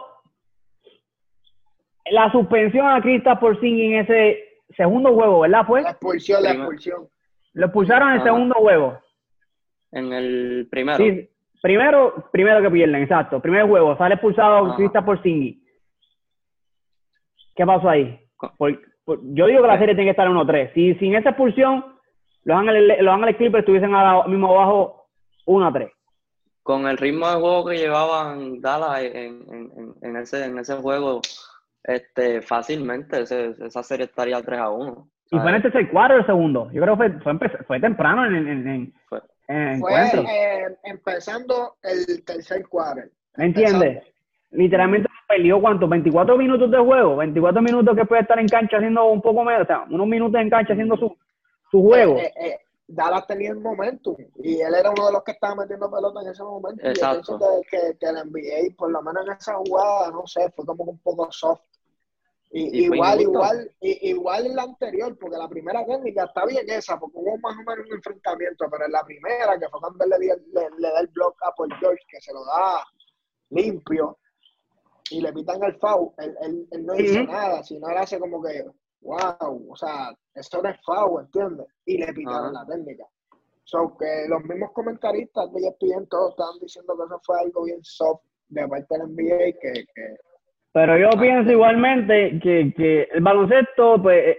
[2.12, 4.40] la suspensión a Kristaps Porzingis en ese
[4.76, 5.66] segundo juego, verdad?
[5.66, 5.82] ¿Fue?
[5.82, 7.08] La expulsión, la expulsión.
[7.54, 9.00] Lo expulsaron en el segundo juego.
[9.92, 10.98] En el primero.
[10.98, 11.30] Sí,
[11.62, 13.40] primero, primero que pierden, exacto.
[13.40, 14.76] Primer juego, sale expulsado Ajá.
[14.76, 15.63] Kristaps Porzingis.
[17.56, 18.20] ¿Qué pasó ahí?
[18.58, 20.72] Por- por- yo digo que la serie tiene que estar 1-3.
[20.74, 21.86] Si sin esa expulsión,
[22.44, 25.08] los Ángeles, los Ángeles Clippers estuviesen ahora mismo abajo
[25.46, 25.92] 1-3.
[26.64, 29.14] Con el ritmo de juego que llevaban Dallas en,
[29.50, 31.20] en, en, en ese, en ese juego,
[31.84, 35.08] este, fácilmente ese- esa serie estaría 3 a 1.
[35.32, 36.70] Y fue en el tercer cuadro el segundo.
[36.72, 39.92] Yo creo que fue, fue, empe- fue temprano en, en, en, Fue- en el Fue
[39.92, 40.22] encuentro.
[40.30, 43.04] eh, empezando el tercer cuadro.
[43.36, 44.04] ¿Me entiendes?
[44.54, 49.06] Literalmente perdió cuánto, 24 minutos de juego, 24 minutos que puede estar en cancha haciendo
[49.06, 51.16] un poco menos, o sea, unos minutos en cancha haciendo su,
[51.72, 52.18] su juego.
[52.18, 55.90] Eh, eh, Dallas tenía el momentum y él era uno de los que estaba metiendo
[55.90, 56.86] pelota en ese momento.
[56.86, 57.34] Y Exacto.
[57.34, 60.66] yo pienso que, que, el NBA, por lo menos en esa jugada, no sé, fue
[60.66, 61.62] como un poco soft.
[62.52, 67.00] Y, Y igual, igual, igual en la anterior, porque la primera técnica está bien esa,
[67.00, 70.20] porque hubo más o menos un enfrentamiento, pero en la primera, que fue cuando le,
[70.20, 72.86] le, le da el block a Paul George, que se lo da
[73.50, 74.20] limpio,
[75.12, 77.32] y le pitan el foul, él, él- él no dice Ujú.
[77.32, 78.64] nada, sino él hace como que,
[79.02, 81.68] wow, o sea, eso no es foul, ¿entiendes?
[81.86, 83.04] Y le pitaron la técnica.
[83.66, 87.80] So que los mismos comentaristas de ESPN todos estaban diciendo que eso fue algo bien
[87.84, 90.16] soft de parte del NBA que, que
[90.74, 94.38] Pero yo pienso igualmente que, que el baloncesto, pues, eh,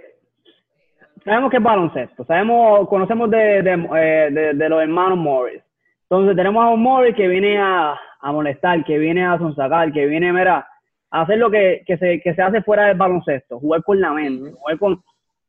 [1.24, 5.62] sabemos que es baloncesto, sabemos, conocemos de, de, eh, de- de los hermanos Morris.
[6.02, 10.06] Entonces tenemos a un Morris que viene a, a molestar, que viene a sonsacar, que
[10.06, 10.66] viene, mira,
[11.10, 14.12] a hacer lo que, que, se, que se hace fuera del baloncesto, jugar con la
[14.12, 15.02] mente, jugar con...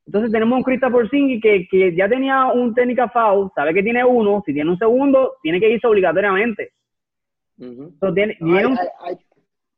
[0.05, 4.03] Entonces tenemos un Krista Porzingis que, que ya tenía un técnica foul, sabe que tiene
[4.03, 6.73] uno, si tiene un segundo, tiene que irse obligatoriamente.
[7.57, 9.17] Entonces, tiene, no, hay, un- hay, hay,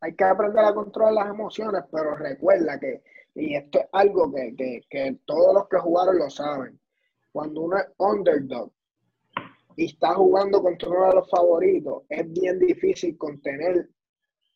[0.01, 3.01] hay que aprender a controlar las emociones, pero recuerda que,
[3.35, 6.79] y esto es algo que, que, que todos los que jugaron lo saben,
[7.31, 8.71] cuando uno es underdog
[9.77, 13.87] y está jugando contra uno de los favoritos, es bien difícil contener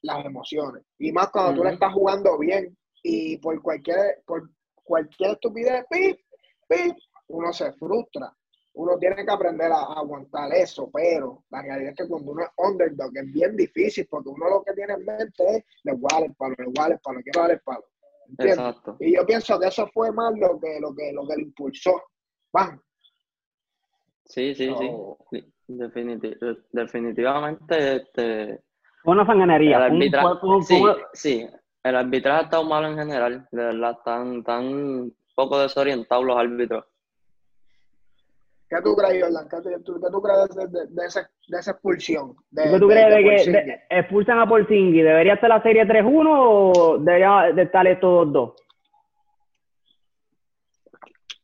[0.02, 0.84] las emociones.
[0.98, 4.50] Y más cuando tú le estás jugando bien y por cualquier, por
[4.84, 6.20] cualquier estupidez, pip,
[6.68, 8.36] pip, uno se frustra.
[8.74, 12.44] Uno tiene que aprender a, a aguantar eso, pero la realidad es que cuando uno
[12.44, 16.10] es underdog es bien difícil porque uno lo que tiene en mente es le voy
[16.12, 17.86] a dar el palo, le voy a dar el palo, quiero dar el palo.
[18.28, 18.58] ¿Entiendes?
[18.58, 18.98] Exacto.
[19.00, 22.02] Y yo pienso que eso fue más lo que, lo que, lo que le impulsó.
[22.52, 22.82] Van.
[24.32, 24.88] Sí, sí, sí.
[24.88, 26.38] So, Sí, definiti-
[26.72, 28.60] definitivamente, este,
[29.04, 29.88] fue una sanganería.
[29.88, 31.48] el un- fue- sí, sí,
[31.84, 36.86] el arbitraje ha estado malo en general, de verdad, están tan poco desorientados los árbitros.
[38.70, 39.50] ¿Qué tú crees, Jordan?
[39.50, 42.36] ¿Qué, tú, qué tú crees de, de, de esa, de esa expulsión?
[42.52, 45.04] De, ¿Qué tú crees de de que expulsan a Porzingis?
[45.04, 48.54] ¿Debería estar la serie 3-1 o debería de estar estos 2-2?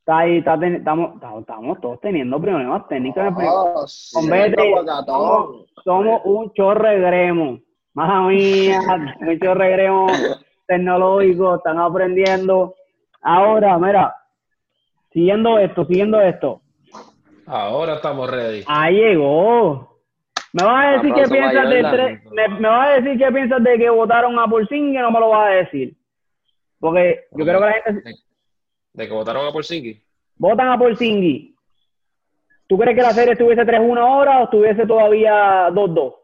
[0.08, 3.22] Está ahí, está ten- estamos, estamos, estamos todos teniendo problemas técnicos.
[3.46, 7.60] Oh, sí, somos, somos un chorre gremo.
[7.94, 8.80] Mala mía,
[9.20, 10.08] un chorre gremo.
[10.66, 12.76] tecnológicos, están aprendiendo.
[13.22, 14.16] Ahora, mira,
[15.12, 16.62] siguiendo esto, siguiendo esto.
[17.46, 18.64] Ahora estamos ready.
[18.66, 20.00] Ahí llegó.
[20.54, 22.24] ¿Me vas a decir qué piensas de tres?
[22.32, 25.02] ¿Me, me vas a decir qué piensas de que votaron a Porzingis?
[25.02, 25.98] No me lo vas a decir.
[26.80, 28.27] Porque yo creo que la gente
[28.98, 30.02] De que votaron a Porzingis.
[30.38, 31.54] votan a Porzingis.
[32.66, 36.16] ¿Tú crees que la serie estuviese 3-1 ahora o estuviese todavía 2-2?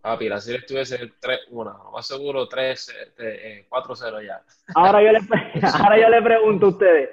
[0.00, 4.40] Papi, la serie estuviese 3-1, lo más seguro 3, eh, 4-0 ya.
[4.76, 5.18] Ahora yo le,
[5.74, 7.10] ahora yo le pregunto a ustedes.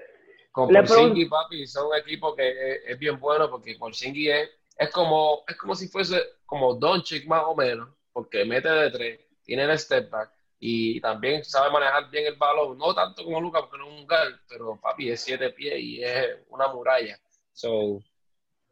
[0.51, 4.49] Con Le Porzingis, papi, son un equipo que es, es bien bueno porque Porzingis es,
[4.77, 9.19] es como es como si fuese como Doncic más o menos, porque mete de tres,
[9.43, 13.61] tiene el step back y también sabe manejar bien el balón, no tanto como Lucas
[13.63, 17.17] porque no es un guard, pero papi es siete pies y es una muralla.
[17.53, 18.01] So,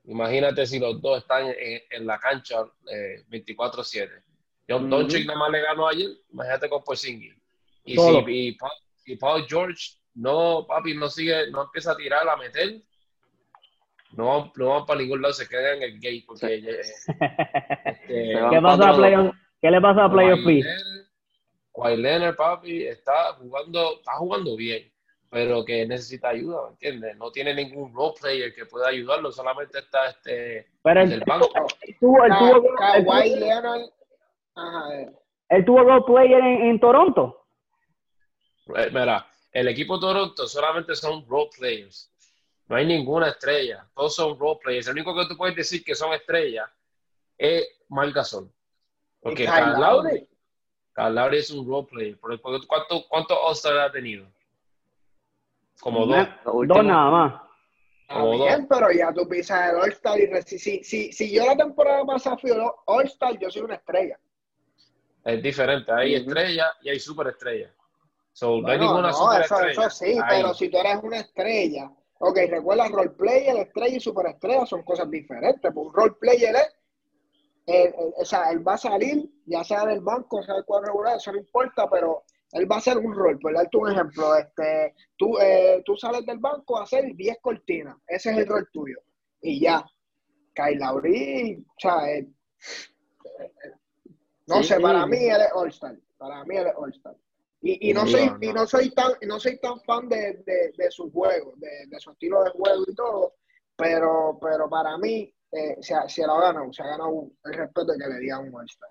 [0.05, 4.23] imagínate si los dos están en, en la cancha eh, 24/7.
[4.67, 4.87] Yo Ujú.
[4.87, 7.35] Doncic nada más le ganó ayer, imagínate con Porzingis.
[7.83, 8.71] Y si y Pa-
[9.05, 12.81] y Paul George no, papi, no sigue, no empieza a tirar, a meter,
[14.13, 16.81] no, no van para ningún lado, se quedan en el gate porque eh,
[17.85, 20.63] este, ¿Qué, pasa a cuatro Playoff- ¿Qué le pasa a Playoff P?
[21.75, 24.91] Kawhi Leonard, papi, está jugando, está jugando bien,
[25.29, 27.17] pero que necesita ayuda, ¿me entiendes?
[27.17, 31.49] No tiene ningún role player que pueda ayudarlo, solamente está este Pero él, del banco.
[31.81, 33.81] él tuvo, él tuvo, él tuvo- Kawhi Leonard.
[34.55, 34.83] Ajá,
[35.49, 37.45] él tuvo role player en, en Toronto.
[38.75, 42.11] Eh, Mira, el equipo de Toronto solamente son role players.
[42.67, 43.85] No hay ninguna estrella.
[43.93, 44.87] Todos son role players.
[44.87, 46.67] El único que tú puedes decir que son estrellas
[47.37, 48.49] es Marc Gasol.
[49.21, 50.27] Porque Kyle Lowry.
[50.97, 52.17] Lowry es un role player.
[52.19, 54.25] Porque- porque ¿Cuántos cuánto All-Star ha tenido?
[55.81, 56.27] Como dos.
[56.67, 57.41] Dos nada más.
[58.01, 61.45] Está Como bien, pero ya tú pisas el All-Star y reci- si, si, si yo
[61.45, 62.51] la temporada pasada fui
[62.85, 64.17] All-Star, yo soy una estrella.
[65.23, 65.91] Es diferente.
[65.91, 66.27] Hay Ujú.
[66.29, 67.71] estrellas y hay superestrellas.
[68.31, 69.71] So, no hay ninguna no, eso, superestrella.
[69.71, 70.23] eso sí, Ahí.
[70.41, 75.71] pero si tú eres una estrella, ok, recuerda, roleplayer, estrella y superestrella son cosas diferentes.
[75.73, 76.75] Porque un roleplayer es,
[77.67, 81.17] eh, o sea, él va a salir, ya sea del banco, sea del cuadro regular,
[81.17, 83.39] eso no importa, pero él va a hacer un rol.
[83.39, 87.97] Por darte un ejemplo, este, tú, eh, tú sales del banco a hacer 10 cortinas,
[88.07, 88.97] ese es el rol tuyo.
[89.41, 89.83] Y ya,
[90.53, 91.01] Kyle o
[91.77, 92.27] sea, eh,
[94.47, 94.81] no Sí, sé, sí.
[94.81, 95.97] para mí él es All-Star.
[96.17, 97.15] Para mí él es All-Star.
[97.61, 98.67] Y, y no soy, no, y no.
[98.67, 102.11] soy tan, y no soy tan fan de, de, de su juego, de, de su
[102.11, 103.33] estilo de juego y todo,
[103.75, 107.53] pero, pero para mí eh, se, ha- se lo ha ganado, se ha ganado el
[107.53, 108.89] respeto que le digan un All-Star.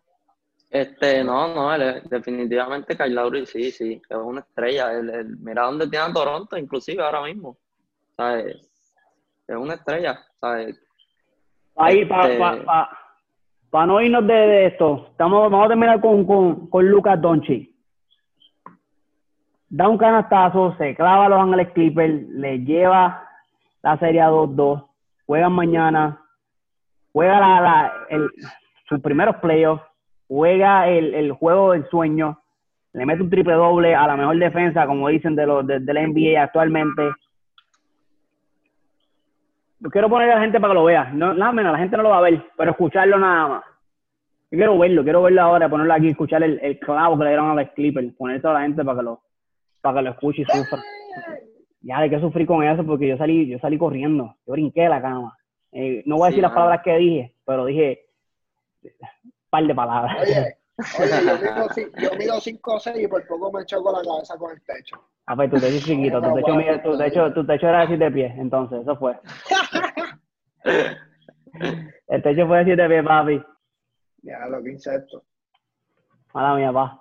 [0.71, 4.93] Este, no, no, él es- definitivamente Kyle Lowry sí, sí, es una estrella.
[4.93, 7.57] Él- él- mira dónde tiene a Toronto, inclusive ahora mismo.
[8.17, 8.57] ¿Sabes?
[9.47, 10.81] Es una estrella, ¿sabes?
[11.77, 12.99] Ahí, para Este- pa, pa-
[13.71, 17.71] pa no irnos de, de esto, estamos, vamos a terminar con, con, con Lucas Doncic.
[19.69, 23.29] Da un canastazo, se clava a los Ángeles Clippers, le lleva
[23.83, 24.85] la serie a 2-2,
[25.27, 26.24] juegan mañana,
[27.15, 28.29] juega la, la, el,
[28.89, 29.85] sus primeros playoffs,
[30.27, 32.41] juega el, el juego del sueño,
[32.93, 35.95] le mete un triple doble a la mejor defensa, como dicen de los de, de
[35.95, 37.03] la NBA actualmente.
[39.79, 41.11] Yo quiero poner a la gente para que lo vea.
[41.13, 43.65] No, nada menos, la gente no lo va a ver, pero escucharlo nada más.
[44.51, 47.51] Yo quiero verlo, quiero verlo ahora, ponerlo aquí, escuchar el, el clavo que le dieron
[47.51, 49.21] a los Clippers, ponerlo a la gente para que lo,
[49.81, 50.81] para que lo escuche y sufra.
[51.81, 54.89] Ya hay que sufrir con eso porque yo salí, yo salí corriendo, yo brinqué de
[54.89, 55.37] la cama.
[55.77, 58.07] Eh, no voy a Sí, decir las palabras que dije, pero dije
[58.83, 58.91] un
[59.51, 60.17] par de palabras.
[60.23, 60.57] Oye,
[61.01, 64.39] oye, yo mido, yo mido 5 o 6 y por poco me choco la cabeza
[64.39, 64.97] con el techo.
[65.27, 67.87] Ah, pues tu techo es chiquito, tu techo, mide- tu techo, tu techo era de
[67.89, 69.19] siete pies, entonces, eso fue.
[72.09, 73.43] El techo fue de siete pies, papi.
[74.23, 75.23] Ya, lo que insecto.
[76.33, 77.01] Mala mía, pa.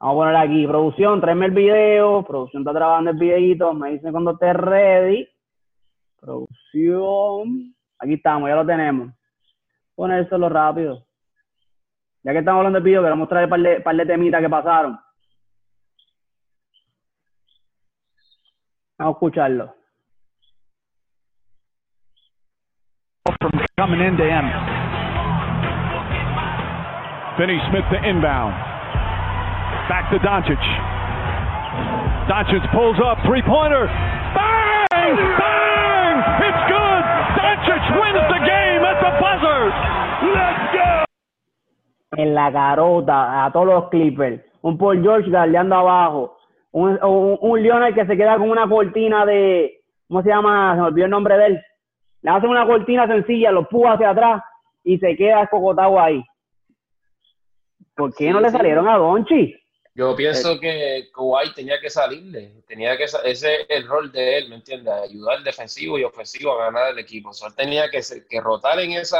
[0.00, 2.22] Vamos a poner aquí, producción, tráeme el video.
[2.24, 3.72] Producción está trabajando el videito.
[3.72, 5.28] Me dicen cuando esté ready.
[6.20, 7.73] Producción.
[7.98, 9.12] Aquí estamos, ya lo tenemos.
[9.94, 11.06] Ponérselo rápido.
[12.22, 14.48] Ya que estamos hablando del video, queremos traer un par de, par de temitas que
[14.48, 14.98] pasaron.
[18.98, 19.74] Vamos a escucharlo.
[23.76, 24.46] coming into him.
[27.36, 28.54] Finney Smith to inbound.
[29.90, 30.62] Back to Doncic.
[32.30, 33.86] Doncic pulls up, three pointer.
[33.86, 35.16] Bang!
[35.38, 35.63] Bang!
[42.16, 44.42] En la carota a todos los Clippers.
[44.62, 46.38] Un Paul George galdeando abajo.
[46.72, 49.80] Un, un, un Leonard que se queda con una cortina de.
[50.08, 50.74] ¿Cómo se llama?
[50.74, 51.62] Se me olvidó el nombre de él.
[52.22, 54.42] Le hacen una cortina sencilla, lo puja hacia atrás
[54.82, 56.24] y se queda escocotado ahí.
[57.94, 58.56] ¿Por qué Sí, no le sí.
[58.56, 59.54] salieron a Donchi?
[59.94, 64.48] Yo pienso que Kawhi tenía que salirle, tenía que ese es el rol de él,
[64.48, 64.92] ¿me entiendes?
[64.92, 67.30] Ayudar defensivo y ofensivo a ganar el equipo.
[67.30, 69.18] O él tenía que, que rotar en esa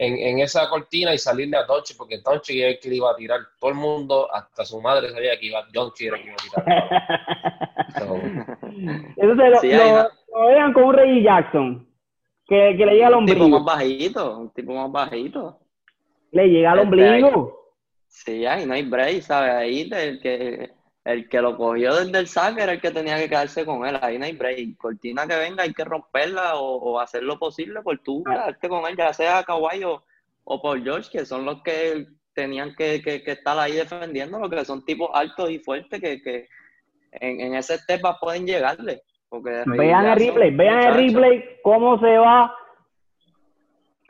[0.00, 3.10] en, en, esa cortina y salirle a Doncic, porque Doncic es el que le iba
[3.10, 3.40] a tirar.
[3.58, 6.64] Todo el mundo, hasta su madre sabía que iba, Doncic era el que iba a
[6.64, 8.58] tirar.
[9.16, 10.08] Entonces lo, sí, lo,
[10.40, 11.86] lo, vean con un Reggie Jackson,
[12.46, 13.44] que, que le llega al ombligo.
[13.44, 15.58] Un tipo más bajito, un tipo más bajito.
[16.32, 17.60] Le llega al este, ombligo.
[18.08, 19.52] Sí, ahí no hay break, ¿sabes?
[19.52, 20.70] Ahí el que,
[21.12, 23.98] el que lo cogió desde el saque era el que tenía que quedarse con él.
[24.00, 24.76] Ahí no hay break.
[24.76, 28.86] Cortina que venga, hay que romperla o, o hacer lo posible por tú quedarte con
[28.86, 30.02] él, ya sea Kawhi o,
[30.44, 34.48] o por George, que son los que tenían que, que, que, estar ahí defendiendo, lo
[34.48, 36.48] que son tipos altos y fuertes que, que
[37.12, 39.02] en, en ese step pueden llegarle.
[39.28, 42.54] Porque vean el replay, vean el replay cómo se va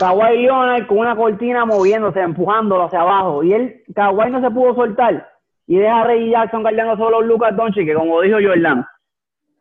[0.00, 3.42] Kawhi Leonard con una cortina moviéndose, empujándolo hacia abajo.
[3.42, 5.29] Y él, Kawhi no se pudo soltar.
[5.70, 8.84] Y deja a Reggie Jackson cargando solo Lucas Doncic, que como dijo Jordan,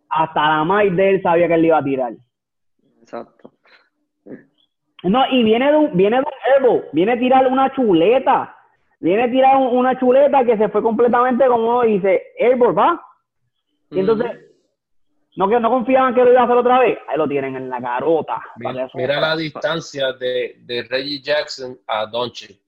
[0.10, 2.13] hasta la más de él sabía que él iba a tirar.
[3.00, 3.52] Exacto.
[5.04, 8.56] No, y viene de un, viene de un elbow, viene a tirar una chuleta.
[9.00, 13.00] Viene a tirar una chuleta que se fue completamente como dice, elbow, ¿va?
[13.91, 14.32] Y entonces,
[15.36, 17.69] no que no confiaban que lo iba a hacer otra vez, ahí lo tienen en
[17.69, 18.41] la carota.
[18.56, 22.60] Mira, la distancia de, de, Reggie Jackson a Doncic.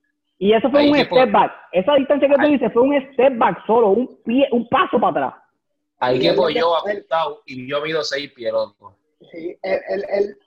[0.42, 1.52] Y eso fue un step back.
[1.72, 5.28] Esa distancia que tú dices fue un step back solo, un pie, un paso para
[5.28, 5.44] atrás.
[6.00, 8.96] Ahí que voy yo apuntado y yo mido seis pies, loco.
[9.32, 10.38] Sí, el, el, el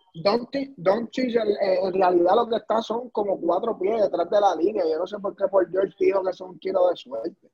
[0.79, 4.83] Doncic, en realidad lo que está son como cuatro pies detrás de la línea.
[4.85, 7.49] Yo no sé por qué por George dijo que son un kilo de suerte.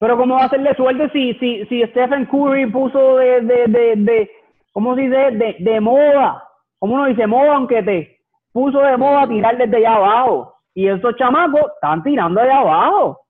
[0.00, 3.94] Pero ¿cómo va a hacerle suerte si, si, si Stephen Curry puso de, de, de,
[3.98, 4.30] de
[4.72, 5.30] ¿cómo se dice?
[5.30, 6.42] De, de moda.
[6.80, 8.18] ¿Cómo uno dice moda aunque te
[8.52, 10.57] puso de moda tirar desde allá abajo?
[10.78, 13.26] Y esos chamacos están tirando allá abajo.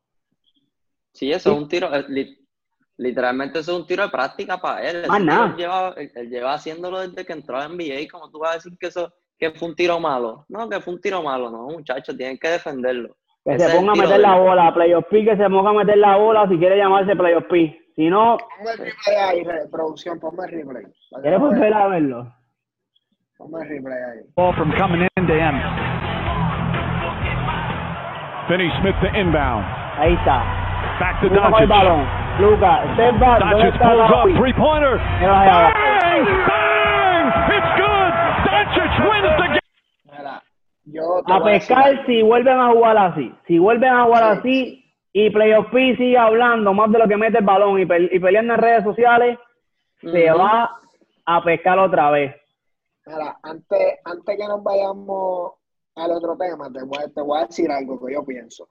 [1.15, 2.37] Sí, eso es un tiro, eh,
[2.99, 4.97] literalmente eso es un tiro de práctica para él.
[4.97, 8.07] Él lleva, él lleva haciéndolo desde que entró a NBA.
[8.13, 10.45] como tú vas a decir que eso que fue un tiro malo?
[10.51, 13.17] No, que fue un tiro malo, no, muchachos, tienen que defenderlo.
[13.43, 16.19] Que se ponga a meter la bola, Playoff P, que se ponga a meter la
[16.19, 17.81] bola si quiere llamarse Playoff P.
[17.97, 18.37] Si no.
[18.59, 20.85] Ponme el replay ahí, producción, ponme el replay.
[21.23, 22.31] ¿Quieres volver a verlo?
[23.39, 24.21] Ponme el replay ahí.
[24.37, 25.88] Ball from coming in to.
[28.49, 29.65] Finney Smith to inbound.
[30.01, 30.41] Ahí está.
[30.99, 31.69] Back to Doncic.
[32.41, 33.45] Lucas, step back.
[33.45, 34.97] Doncic pulls up, three pointer.
[34.97, 36.25] Bang!
[36.49, 37.25] Bang!
[37.53, 38.13] It's good.
[38.49, 39.69] Doncic wins the game.
[41.27, 43.35] a pescar si vuelven a jugar así.
[43.47, 47.39] Si vuelven a jugar así y Playoff P sigue hablando más de lo que mete
[47.39, 49.39] el balón y, peleando en redes sociales,
[50.01, 50.71] se va
[51.27, 52.35] a pescar otra vez.
[53.07, 55.53] Mira, antes, antes que nos vayamos
[55.99, 58.69] al otro tema, te voy, te voy a decir algo que yo pienso.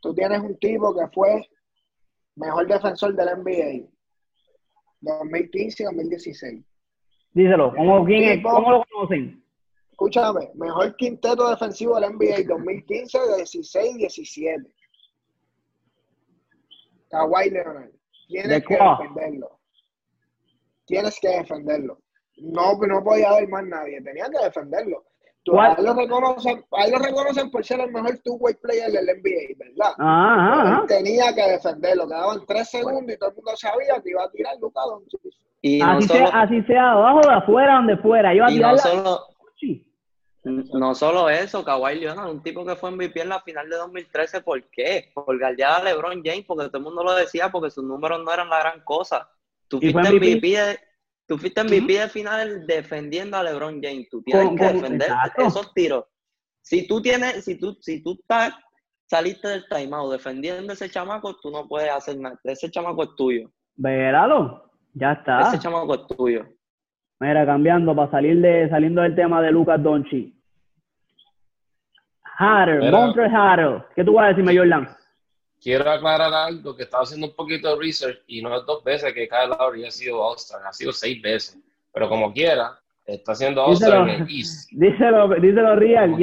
[0.00, 1.46] Tú tienes un tipo que fue
[2.36, 3.88] mejor defensor del NBA
[5.02, 6.64] 2015-2016.
[7.32, 9.40] Díselo, ¿cómo, quién ¿cómo lo conocen?
[10.00, 14.74] escúchame, mejor quinteto defensivo del NBA 2015, 16, 17.
[17.10, 17.90] Kawhi Leonard.
[18.26, 19.58] Tienes que defenderlo.
[20.86, 22.00] Tienes que defenderlo.
[22.38, 24.00] No, no podía haber más nadie.
[24.00, 25.04] Tenía que defenderlo.
[25.42, 29.56] Tú, ahí, lo reconocen, ahí lo reconocen por ser el mejor two-way player del NBA,
[29.56, 29.94] ¿verdad?
[29.98, 32.06] Ajá, Tenía que defenderlo.
[32.06, 35.20] Quedaban tres segundos y todo el mundo sabía que iba a tirar Lucas Doncic.
[35.82, 38.34] así, sea, así sea abajo, de afuera, donde fuera.
[38.34, 39.20] Iba a tirar solo,
[40.44, 44.40] no solo eso, Kawhi Leonard, un tipo que fue MVP en la final de 2013,
[44.40, 45.10] ¿por qué?
[45.14, 48.32] Por galdear a LeBron James, porque todo el mundo lo decía, porque sus números no
[48.32, 49.28] eran la gran cosa.
[49.68, 50.78] Tú fuiste MVP, de,
[51.30, 54.08] tú fuiste MVP de final defendiendo a LeBron James.
[54.10, 56.04] Tú tienes que defender esos tiros.
[56.60, 58.52] Si tú tienes, si tú, si tú estás,
[59.06, 62.36] saliste del timeout defendiendo ese chamaco, tú no puedes hacer nada.
[62.42, 63.48] Ese chamaco es tuyo.
[63.76, 65.42] Veralo, ya está.
[65.42, 66.44] Ese chamaco es tuyo.
[67.20, 70.36] Mira, cambiando para salir de saliendo del tema de Lucas Donchi.
[72.38, 73.84] Hatter, Montre Hatter.
[73.94, 74.88] ¿Qué tú vas a decirme, Jordan?
[75.60, 79.12] Quiero aclarar algo, que estaba haciendo un poquito de research y no es dos veces
[79.12, 81.58] que Kyle Lowry ha sido All-Star, ha sido seis veces.
[81.92, 84.68] Pero como quiera, está haciendo All-Star en el East.
[84.72, 86.16] Díselo, díselo real.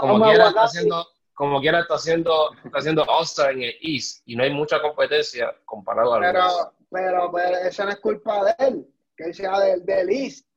[0.00, 2.32] como quiera, está haciendo, como quiera está haciendo,
[2.64, 6.46] está haciendo All-Star en el East y no hay mucha competencia comparado a pero,
[6.90, 8.86] pero, pero, esa no es culpa de él
[9.18, 10.47] que sea del, del East.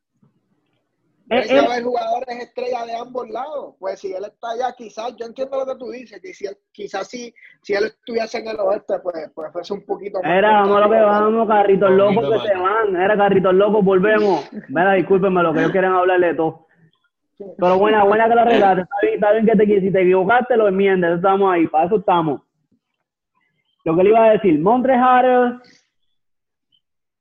[1.32, 1.60] Eh, eh.
[1.60, 3.76] haber jugadores estrellas de ambos lados.
[3.80, 6.58] Pues si él está allá, quizás, yo entiendo lo que tú dices, que si él,
[6.74, 10.30] quizás si, si él estuviese en el oeste, pues, pues fuese un poquito más.
[10.30, 12.98] Era, vamos a lo que vamos, carritos locos que se van.
[12.98, 14.52] Era carritos locos, volvemos.
[14.68, 16.68] Mira, discúlpenme, lo que ellos quieren hablarle de todo.
[17.58, 18.82] Pero buena, buena que lo arreglaste.
[18.82, 21.16] Está bien, está bien que te, si te equivocaste, lo enmiendes.
[21.16, 22.42] Estamos ahí, para eso estamos.
[23.86, 25.62] lo que le iba a decir, Montreal,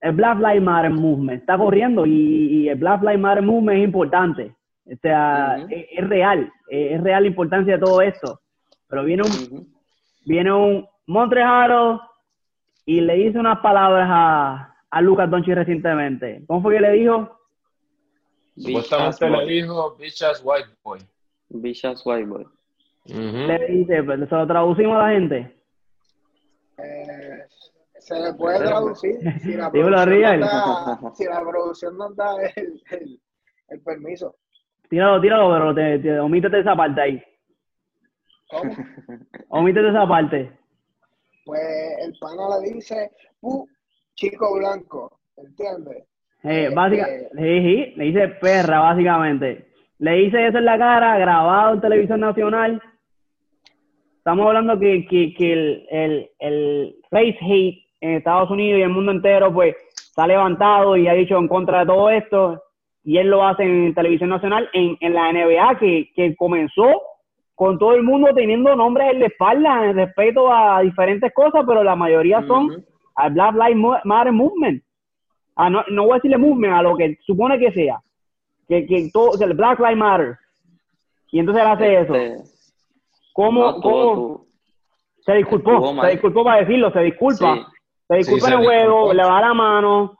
[0.01, 3.85] el Black Lives Matter Movement está corriendo y, y el Black Lives Matter Movement es
[3.85, 4.55] importante.
[4.87, 8.41] O sea, es, es real, es, es real la importancia de todo esto.
[8.89, 9.67] Pero viene un, Ujú.
[10.25, 12.01] viene un Montreal
[12.87, 16.43] y le dice unas palabras a, a Lucas Doncic recientemente.
[16.47, 17.39] ¿Cómo fue que le dijo?
[18.57, 21.01] Supuestamente le dijo bitch ass white boy.
[21.49, 22.47] Bitch ass white boy.
[23.07, 25.57] Le dice, pues, se lo traducimos a la gente.
[26.79, 27.45] Eh,
[28.11, 32.83] se le puede traducir si la producción nos da, si la producción nos da el,
[32.91, 33.21] el,
[33.69, 34.35] el permiso.
[34.89, 37.23] Tíralo, tíralo, pero te, te- omítete esa parte ahí.
[38.51, 38.73] ¿Cómo?
[39.51, 40.51] Omítete esa parte.
[41.45, 41.61] Pues
[42.05, 43.69] el pana le dice, pu,
[44.15, 45.99] chico blanco, ¿entiendes?
[46.43, 47.29] Eh, Eh, básica, eh.
[47.37, 49.69] sí, sí, le dice perra, básicamente.
[49.99, 52.83] Le dice eso en la cara, grabado en televisión nacional.
[54.19, 58.89] Estamos hablando que, que, que el, el, el face hate en Estados Unidos y el
[58.91, 62.63] mundo entero, pues, está levantado y ha dicho en contra de todo esto.
[63.05, 67.03] Y él lo hace en televisión nacional, en, en la NBA, que, que comenzó
[67.55, 71.85] con todo el mundo teniendo nombres en la espalda, en respeto a diferentes cosas, pero
[71.85, 72.85] la mayoría son Ujú.
[73.17, 74.83] al Black Lives Matter Movement.
[75.57, 77.99] Ah, no, no voy a decirle movement, a lo que supone que sea.
[78.67, 80.37] Que, que todo, el Black Lives Matter.
[81.33, 82.15] Y entonces él hace eso.
[82.15, 82.51] Este,
[83.35, 84.47] ¿Cómo, no, tú- cómo tú-
[85.25, 86.01] se disculpó?
[86.03, 87.55] Se disculpó para decirlo, se disculpa.
[87.57, 87.63] Sí.
[88.11, 90.19] Se disculpa Sí, en el juego, le va la mano.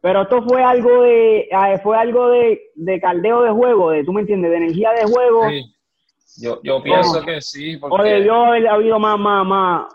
[0.00, 4.12] Pero esto fue algo de, ah, fue algo de, de caldeo de juego, de, tú
[4.12, 5.48] me entiendes, de energía de juego.
[5.48, 6.42] Sí.
[6.42, 7.24] Yo, yo pienso Oh.
[7.24, 9.86] que sí, O porque debió haber habido más, más, más,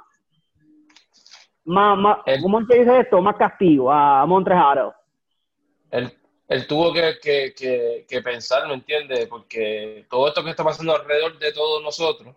[1.66, 3.22] más, más El- ¿cómo se dice esto?
[3.22, 4.94] Más castigo a Montreal.
[5.92, 6.12] él,
[6.48, 9.26] él tuvo que, que, que, que pensar, ¿me entiendes?
[9.28, 12.36] Porque todo esto que está pasando alrededor de todos nosotros,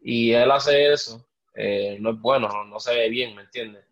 [0.00, 3.84] y él hace eso, eh, no es bueno, no, no se ve bien, ¿me entiendes?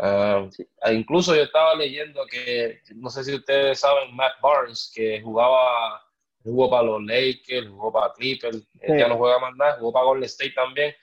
[0.00, 0.48] Ah,
[0.92, 6.02] incluso yo estaba leyendo que, no sé si ustedes saben, Matt Barnes, que jugaba,
[6.42, 10.06] jugó para los Lakers, jugó para Clippers, él ya no juega más nada, jugó para
[10.06, 10.94] Golden State también.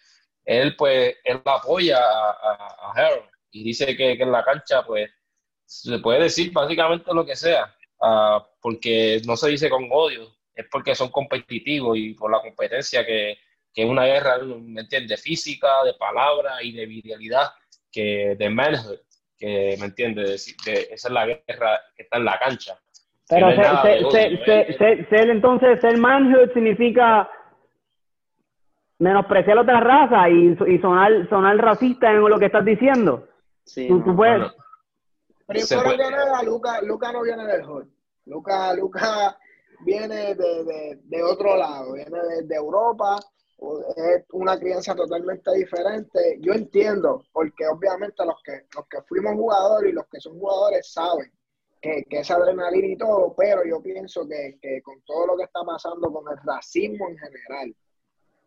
[0.45, 4.85] Él, pues, él apoya a, a, a Harold y dice que, que en la cancha,
[4.85, 5.09] pues,
[5.65, 10.65] se puede decir básicamente lo que sea, ah, porque no se dice con odio, es
[10.71, 13.37] porque son competitivos y por la competencia que,
[13.73, 15.21] que es una guerra, ¿me entiendes?
[15.21, 17.51] Física, de palabra y de virilidad,
[17.95, 18.99] que de manhood,
[19.37, 20.53] que, ¿me entiendes?
[20.65, 22.77] De- de- esa es la guerra que está en la cancha.
[23.29, 27.29] Pero no ser, ser- ser- ser- ser- ser, entonces, ser manhood significa
[28.99, 33.27] menospreciar a otra raza y, y sonar, sonar racista en lo que estás diciendo.
[33.63, 34.05] Sí, Tú, no.
[34.05, 34.43] tú puedes,
[35.47, 37.85] puede- nada, Luca, Luca no viene del hood.
[38.25, 39.37] Luca, Luca
[39.85, 43.17] viene de, de, de otro lado, viene de, de Europa,
[43.95, 46.37] es una crianza totalmente diferente.
[46.41, 50.91] Yo entiendo, porque obviamente los que, los que fuimos jugadores y los que son jugadores
[50.91, 51.31] saben
[51.81, 55.43] que, que es adrenalina y todo, pero yo pienso que, que con todo lo que
[55.43, 57.75] está pasando con el racismo en general,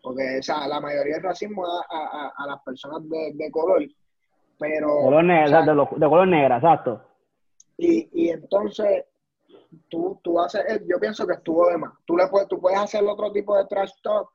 [0.03, 3.83] porque o sea, la mayoría del racismo a, a- a las personas de, de color,
[4.59, 4.89] pero...
[5.03, 7.01] color negra, o sea, exacto, lo- de color negra, exacto.
[7.77, 9.05] y, y entonces
[9.89, 11.93] tú, tú haces, eh, yo pienso que estuvo de más.
[12.05, 14.31] Tú, le puedes, tú puedes hacer otro tipo de trash talk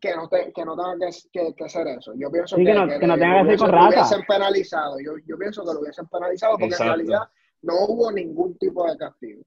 [0.00, 2.12] que no, te, que no tenga que, que, que hacer eso.
[2.16, 4.22] Yo pienso Sí, que no- que no tenga que ser lo con hubiesen- lo hubiesen
[4.26, 4.96] penalizado.
[5.04, 6.84] Yo, yo pienso que lo hubiesen penalizado porque Exacto.
[6.92, 7.28] en realidad
[7.62, 9.42] no hubo ningún tipo de castigo.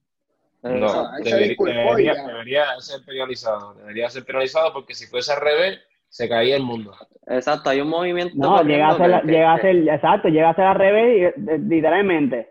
[0.62, 5.42] no, sea, él se debería, debería- ser penalizado, debería ser penalizado porque si fuese al
[5.42, 6.94] revés, se caía el mundo.
[7.26, 8.34] Exacto, hay un movimiento.
[8.38, 11.34] No, llega a ser, que- llega a que- ser, exacto, llega a ser al revés,
[11.36, 12.50] y- de- literalmente.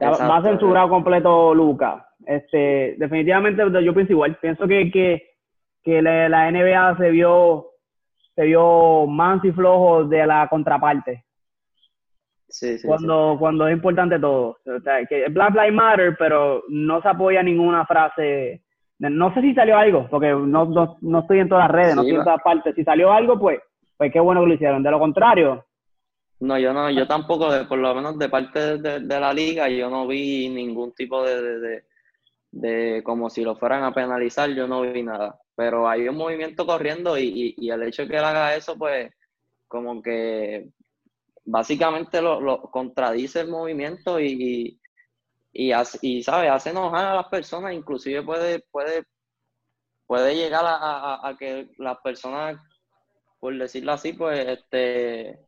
[0.00, 0.42] Va- a Exacto.
[0.48, 2.06] censurar completo Luca.
[2.24, 4.38] Este, definitivamente yo pienso igual.
[4.40, 5.29] Pienso que, que,
[5.82, 7.66] que la, la NBA se vio,
[8.34, 11.24] se vio manso y flojo de la contraparte.
[12.48, 14.58] Sí, sí, cuando, cuando es importante todo.
[14.66, 18.62] O sea, que Black Lives Matter, pero no se apoya ninguna frase.
[18.98, 22.02] No sé si salió algo, porque no, no, no estoy en todas las redes, no
[22.02, 22.74] estoy en todas partes.
[22.74, 23.60] Si salió algo, pues,
[23.96, 24.82] pues qué bueno que lo hicieron.
[24.82, 25.64] De lo contrario.
[26.40, 29.68] No, yo no, yo tampoco, de, por lo menos de parte de, de la liga,
[29.68, 31.84] yo no vi ningún tipo de, de,
[32.50, 35.38] de, como si lo fueran a penalizar, yo no vi nada.
[35.54, 39.12] Pero hay un movimiento corriendo y, y, el hecho de que él haga eso, pues,
[39.68, 40.70] como que
[41.44, 44.80] básicamente lo, lo contradice el movimiento y,
[45.52, 45.72] y,
[46.02, 46.48] y, ¿sabe?
[46.48, 49.04] hace enojar a las personas, inclusive puede, puede,
[50.06, 52.60] puede llegar a, a- a que las personas,
[53.38, 55.38] por decirlo así, pues, este,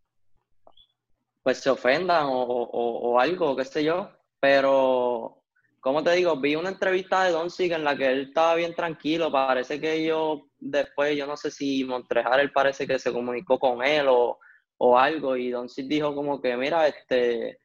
[1.43, 5.42] pues se ofendan o, o- o algo, qué sé yo, pero,
[5.83, 8.73] como te digo, vi una entrevista de Don Sig en la que él estaba bien
[8.73, 13.59] tranquilo, parece que ellos después, yo no sé si Montrejar, él parece que se comunicó
[13.59, 14.39] con él o,
[14.79, 15.37] o algo.
[15.37, 17.59] Y Doncic dijo como que, mira, este,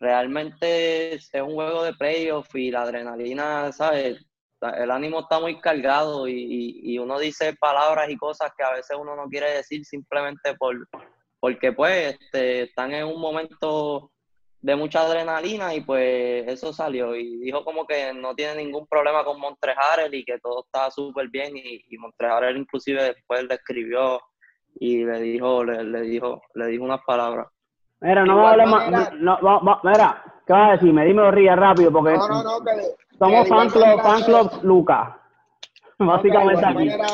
[0.00, 4.26] realmente es un juego de playoff y la adrenalina, ¿sabes?
[4.60, 8.96] El ánimo está muy cargado y, y, uno dice palabras y cosas que a veces
[8.98, 10.88] uno no quiere decir simplemente por,
[11.38, 14.10] porque pues este, están en un momento
[14.66, 19.22] de mucha adrenalina y pues eso salió y dijo como que no tiene ningún problema
[19.22, 24.20] con Montrejarel y que todo está súper bien y, y Montrejarel inclusive después le escribió
[24.80, 27.46] y le dijo, le, le dijo, le dijo unas palabras.
[28.00, 29.12] Mira, no me hables más.
[29.14, 30.92] No, no, mira, ¿qué vas a decir?
[30.92, 32.72] Me dime ríe rápido porque No, no, no, que,
[33.18, 35.20] somos que fan club, fan club Luca.
[35.98, 36.88] Básicamente que de, aquí.
[36.90, 37.08] manera,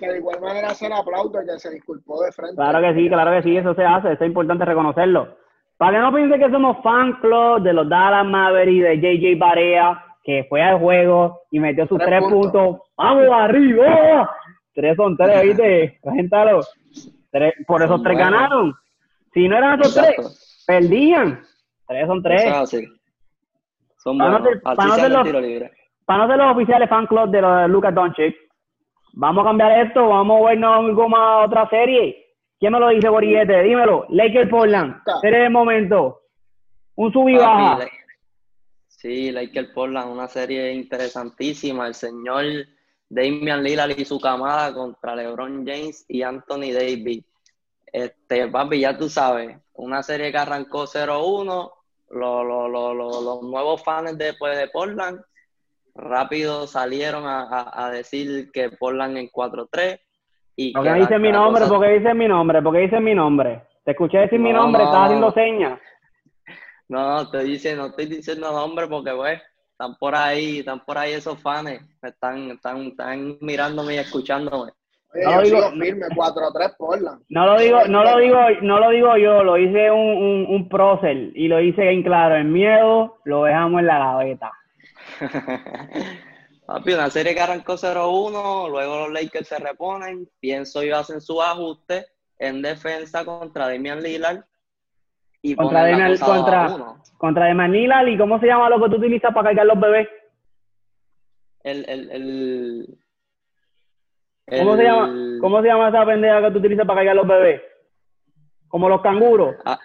[0.00, 2.56] que de igual manera se le aplaude que se disculpó de frente.
[2.56, 5.38] Claro que sí, claro que sí, eso se hace, eso es importante reconocerlo.
[5.78, 10.04] Para que no piense que somos fan club de los Dallas Mavericks, de JJ Barea,
[10.24, 12.52] que fue al juego y metió sus Tres tres, puntos.
[12.52, 12.88] puntos.
[12.96, 14.30] ¡Vamos arriba!
[14.74, 15.98] Tres son tres, ¿viste?
[16.00, 16.60] Cuéntalo.
[17.30, 18.74] Tres, por esos tres ganaron.
[19.32, 20.22] Si no eran esos Exacto.
[20.22, 21.40] tres, perdían.
[21.86, 22.44] Tres son tres.
[22.44, 22.86] Es así.
[23.98, 24.62] Son Para no buenos.
[24.62, 25.70] para no ser los- tiro libre.
[26.04, 28.36] para no ser los oficiales fan club de los de Lucas Doncic,
[29.14, 32.16] vamos a cambiar esto, vamos a vernos algo más otra serie.
[32.58, 33.62] ¿Quién me lo dice, Borillete?
[33.62, 34.06] Dímelo.
[34.08, 36.22] Lakers Portland, serie de momento.
[36.96, 37.78] Un sub y baja.
[37.78, 37.90] Papi,
[38.88, 41.86] Sí, Lakers Portland, una serie interesantísima.
[41.86, 42.44] El señor
[43.08, 47.24] Damian Lillard y su camada contra LeBron James y Anthony Davis.
[47.92, 51.72] Este, papi, ya tú sabes, una serie que arrancó 0-1.
[52.10, 55.20] Lo- lo- lo- lo- los nuevos fans de, pues, de Portland
[55.94, 60.00] rápido salieron a, a- a decir que Portland en 4-3.
[60.60, 61.62] Y ¿Por que qué la- dice mi nombre?
[61.62, 62.60] cosa- ¿Por qué dice mi nombre?
[62.62, 63.62] ¿Por qué dice mi nombre?
[63.84, 65.04] Te escuché decir mi No, nombre, no, estás no.
[65.06, 65.78] haciendo señas.
[66.88, 69.40] No, no, estoy diciendo, no estoy diciendo nombre porque pues
[69.70, 74.72] están por ahí, están por ahí esos fans, están, están, están mirándome y escuchándome.
[75.14, 77.22] Oye, No yo digo- sigo firme, 4-3 Portland.
[77.28, 80.68] No lo digo, no lo digo, no lo digo yo, lo hice un, un, un
[80.68, 82.34] prócer y lo hice bien claro.
[82.34, 84.52] El miedo lo dejamos en la gaveta.
[86.68, 91.40] Papi, una serie que arrancó 0-1, luego los Lakers se reponen, pienso yo hacen su
[91.40, 92.04] ajuste
[92.38, 94.44] en defensa contra Damian Lillard
[95.40, 97.02] y Contra Damian- contra- 2-1.
[97.16, 100.08] Contra de Manila, ¿y cómo se llama lo que tú utilizas para cargar los bebés?
[101.62, 102.98] El, el, el,
[104.58, 105.38] ¿Cómo se llama?
[105.40, 107.62] ¿Cómo se llama esa pendeja que tú utilizas para cargar los bebés?
[108.68, 109.56] Como los canguros.
[109.64, 109.78] Ah,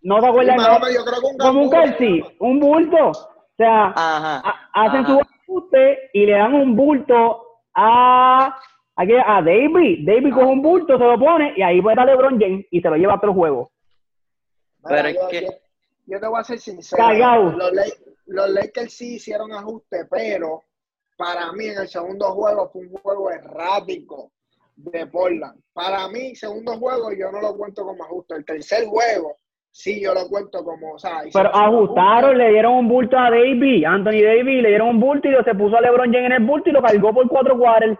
[0.00, 0.56] ¿No te acuerdas?
[0.56, 3.08] Más o menos, yo creo que un Como un calci, un bulto.
[3.10, 4.38] O sea, Ajá.
[4.72, 5.06] hacen ajá.
[5.12, 5.18] su
[5.56, 8.46] ajuste y le dan un bulto a,
[8.96, 10.06] a, a David.
[10.06, 12.88] David coge un bulto, se lo pone y ahí puede darle LeBron James y se
[12.88, 13.70] lo lleva a otro juego.
[14.84, 15.52] Pero es yo, que- yo-
[16.06, 17.02] yo te voy a ser sincero.
[17.02, 17.52] Cagao.
[17.52, 17.70] Los,
[18.26, 20.62] los Lakers sí hicieron ajuste, pero
[21.16, 24.32] para mí en el segundo juego fue un juego errático
[24.74, 25.60] de Portland.
[25.72, 28.34] Para mí, segundo juego yo no lo cuento como ajuste.
[28.34, 29.36] El tercer juego
[29.72, 33.84] sí yo lo cuento como, o sea, Pero ajustaron, le dieron un bulto a David,
[33.86, 36.68] Anthony David, le dieron un bulto y se puso a LeBron James en el bulto
[36.68, 37.98] y lo cargó por cuatro quarters.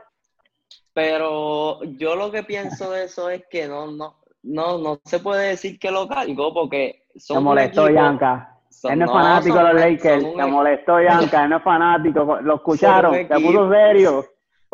[0.93, 5.49] Pero yo lo que pienso de eso es que no, no, no, no se puede
[5.49, 8.59] decir que lo cargó porque son Se un molestó equipo- Yanka.
[8.69, 10.25] son- Él no es no, fanático son de los Lakers.
[10.25, 12.39] un equ- molestó Yanka, él no es fanático.
[12.43, 14.25] Lo escucharon, se puso serio.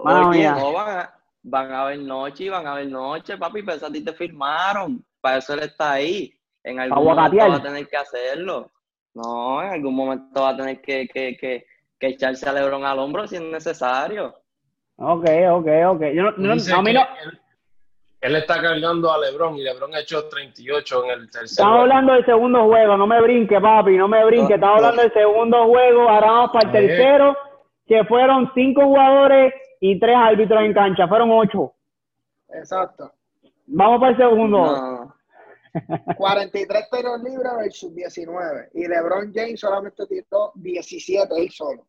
[0.02, 0.56] Mano Oye, mía.
[0.58, 3.86] no, van a, van a ver noche y van a ver noche, papi, pero eso
[3.86, 5.04] a ti te firmaron.
[5.20, 6.32] Para eso él está ahí.
[6.64, 8.70] En algún momento va a tener que hacerlo.
[9.14, 11.64] No, en algún momento va a tener que, que, que,
[11.98, 14.34] que echarse a Lebron al hombro si es necesario.
[14.96, 16.02] Ok, ok, ok.
[16.14, 16.98] Yo no, no- no- él,
[18.20, 21.82] él está cargando a LeBron y LeBron ha hecho 38 en el tercer Estamos juego.
[21.82, 24.50] hablando del segundo juego, no me brinque, papi, no me brinque.
[24.50, 24.86] No, Estamos no.
[24.88, 27.36] hablando del segundo juego, ahora vamos para el tercero,
[27.86, 31.72] que fueron cinco jugadores y tres árbitros en cancha, fueron ocho.
[32.52, 33.12] Exacto.
[33.68, 35.14] Vamos para el segundo.
[35.88, 38.70] No, 43 tiros libres versus 19.
[38.74, 41.86] Y LeBron James solamente tiró 17 él solo.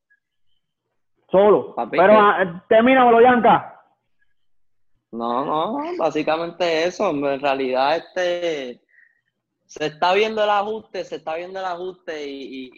[1.29, 1.75] Solo.
[1.75, 3.79] Papi, Pero que- ah, termínamelo, Yanka.
[5.11, 7.09] no, no, básicamente eso.
[7.11, 8.81] En realidad, este
[9.65, 12.71] se está viendo el ajuste, se está viendo el ajuste y, y,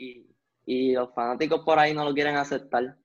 [0.66, 2.96] y, y los fanáticos por ahí no lo quieren aceptar.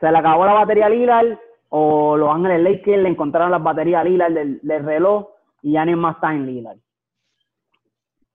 [0.00, 1.38] Se le acabó la batería a Lillard
[1.68, 5.28] o Los Ángeles Lakers le encontraron las baterías a Lillard del, del reloj
[5.60, 6.78] y ya ni más está en Lillard.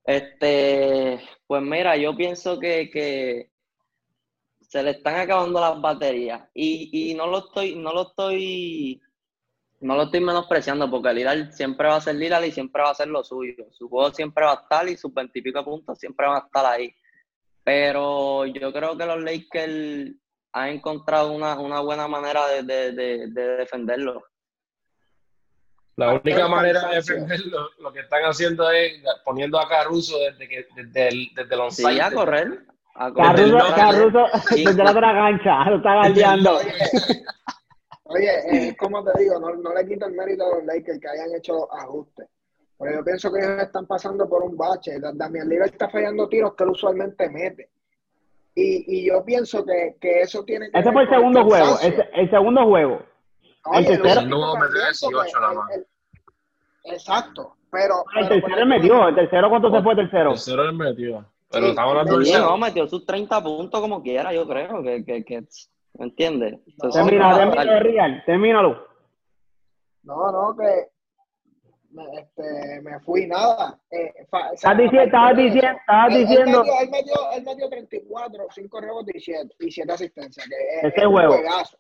[0.06, 3.50] Este, pues mira, yo pienso que, que
[4.62, 9.02] se le están acabando las baterías y, y no lo estoy, no lo estoy,
[9.80, 12.96] no lo estoy menospreciando porque Lillard siempre va a ser Lillard y siempre va a
[12.96, 13.66] ser lo suyo.
[13.72, 16.94] Su juego siempre va a estar y sus veintipico puntos siempre van a estar ahí.
[17.64, 20.16] Pero yo creo que los Lakers
[20.52, 24.24] han encontrado una, una buena manera de, de, de, de defenderlo.
[25.98, 30.66] La única manera de defenderlo, lo que están haciendo es poniendo a Caruso desde, que,
[30.76, 31.94] desde el, desde el onside.
[31.94, 32.60] Sí, a correr.
[32.96, 33.36] A correr.
[33.36, 34.26] Caruso, Caruso
[34.56, 36.60] desde la otra cancha, lo está galdeando.
[38.08, 38.30] Oye,
[38.70, 41.34] eh, como te digo, no, no le quito el mérito a los Lakers que hayan
[41.36, 42.28] hecho los ajustes.
[42.78, 45.00] Pero yo pienso que ellos están pasando por un bache.
[45.00, 47.70] Da- Damian Lillard está fallando tiros que él usualmente mete.
[48.54, 51.78] Y, y yo pienso que, que eso tiene que Ese fue el segundo juego,
[52.14, 53.02] el segundo juego.
[53.74, 55.72] El tercero- último El segundo metió también, 18 porque nada más.
[55.72, 55.86] el-
[56.84, 57.56] el- exacto.
[57.72, 60.30] Pero, El tercero él metió, el tercero, ¿cuánto se fue el tercero?
[60.32, 61.26] Tercero él metió.
[61.52, 64.48] Pero Sí, estamos hablando sí, Sí, de no, metió sus 30 puntos como quiera, yo
[64.48, 64.82] creo.
[64.84, 65.42] Que, que, que,
[65.98, 66.60] ¿Me entiendes?
[66.92, 68.86] Termina, termina, Real, termínalo.
[70.04, 70.90] No, no, que
[71.92, 73.80] me, este, me fui nada.
[73.90, 77.16] Eh, fa- o sea, Estás diciendo, estabas diciendo, estabas él- él diciendo, metió- Él metió,
[77.38, 80.48] él metió 34, 5 rebotes y 7, y 7 asistencias.
[80.48, 81.34] Que es, Tercer es juego.
[81.34, 81.78] juegazo.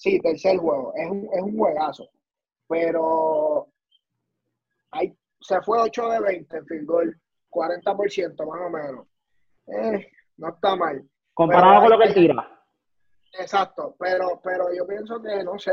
[0.00, 0.94] Sí, tercer juego.
[0.96, 2.08] Es un, es un juegazo.
[2.66, 3.66] Pero
[4.92, 7.20] hay, se fue 8 de 20 en field goal,
[7.50, 9.06] 40% más o menos.
[9.66, 10.06] Eh,
[10.38, 11.06] no está mal.
[11.34, 12.56] comparado Pero con lo que él tira.
[13.38, 15.70] Exacto, pero, pero yo pienso que, no sé,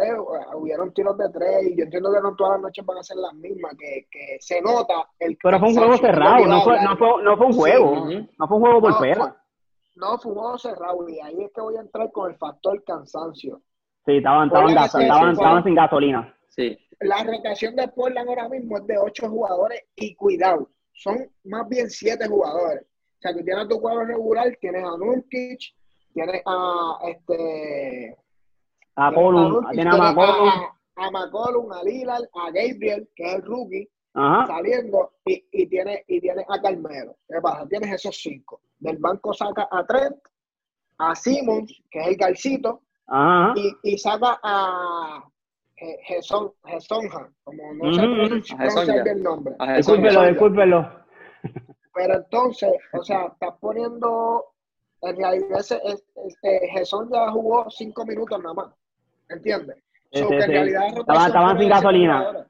[0.56, 3.16] hubieron tiros de tres y yo entiendo que no todas las noches van a ser
[3.18, 6.98] las mismas, que, que se nota el Pero fue un juego cerrado, no fue, no
[6.98, 7.96] fue, no fue un juego,
[8.38, 9.16] no fue un juego por No, pera.
[9.24, 9.34] fue-
[9.96, 12.84] no, fue un juego cerrado y ahí es que voy a entrar con el factor
[12.84, 13.62] cansancio.
[14.08, 16.34] Sí, estaban, estaban, gas- sin gasolina.
[16.48, 16.78] Sí.
[17.02, 21.90] La rotación de Portland ahora mismo es de ocho jugadores y cuidado, son más bien
[21.90, 22.82] siete jugadores.
[22.84, 25.60] O sea, que tienes tu cuadro regular, tienes a Nurkic,
[26.14, 28.18] tienes a este
[28.96, 30.48] A Tienes Colum, Nurkic, tiene a tienes McCollum.
[30.50, 34.48] a, a McCollum, a Lillard, a Gabriel, que es el rookie, Ajá.
[34.48, 37.18] saliendo, y, y tiene y tiene a Carmelo.
[37.28, 37.68] ¿Qué pasa?
[37.68, 38.62] Tienes esos cinco.
[38.80, 40.16] Del banco saca a Trent,
[41.00, 43.54] a Simmons, que es el garcito, Ajá.
[43.56, 45.24] y, y saca a
[46.08, 48.94] Jason, Jasonja, como no sé pronunciar a Hezonja.
[48.94, 49.56] bien el nombre.
[49.60, 50.92] A Discúlpelo, discúlpelo.
[51.94, 54.44] Pero entonces, o sea, estás poniendo,
[55.02, 58.68] en realidad, ese, es, es- eh, Jesón ya jugó cinco minutos nada más,
[59.30, 59.78] ¿entiendes?
[60.12, 60.52] Sí, So, sí, que en sí.
[60.52, 62.48] realidad es Estaban- sin gasolina.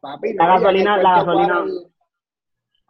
[0.00, 1.64] Papi, La no, el gasolina- la gasolina.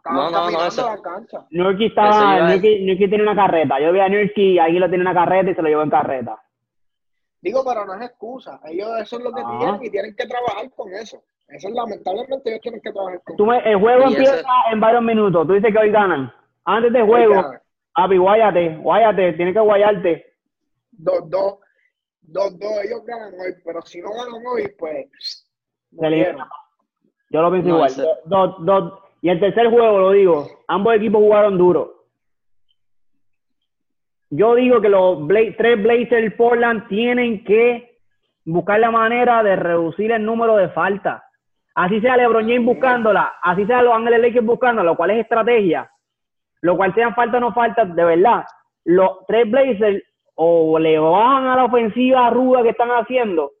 [0.09, 1.45] No, no, no, eso- la.
[1.51, 3.79] Nurki estaba, Nurki, Nurki tiene una carreta.
[3.81, 5.89] Yo vi a Nurki y ahí lo tiene una carreta y se lo llevó en
[5.89, 6.41] carreta.
[7.47, 8.59] Digo, pero no es excusa.
[8.65, 9.55] Ellos eso es lo que Ah.
[9.59, 11.21] tienen y tienen que trabajar con eso.
[11.47, 14.45] Eso es lamentablemente ellos tienen que trabajar con Tú me- el juego Y empieza ese-
[14.73, 15.47] en varios minutos.
[15.47, 16.29] Tú dices que hoy ganan.
[16.65, 17.41] Antes del juego.
[17.95, 20.25] Api, guáyate, guáyate, tienes que guayarte.
[20.91, 21.59] Dos, dos,
[22.21, 25.47] dos, dos, ellos ganan hoy, pero si no ganan hoy, pues
[25.91, 26.09] no.
[27.29, 27.89] Yo lo pienso No, igual.
[27.91, 31.96] ese- Do- dos- dos- y el tercer juego, lo digo, ambos equipos jugaron duro.
[34.29, 37.97] Yo digo que los Bla- tres Blazers Portland tienen que
[38.45, 41.21] buscar la manera de reducir el número de faltas.
[41.75, 45.89] Así sea LeBron James buscándola, así sea los Ángeles Lakers buscándola, lo cual es estrategia.
[46.61, 48.43] Lo cual sean falta o no falta, de verdad.
[48.83, 50.03] Los tres Blazers
[50.33, 53.51] o le bajan a la ofensiva ruda que están haciendo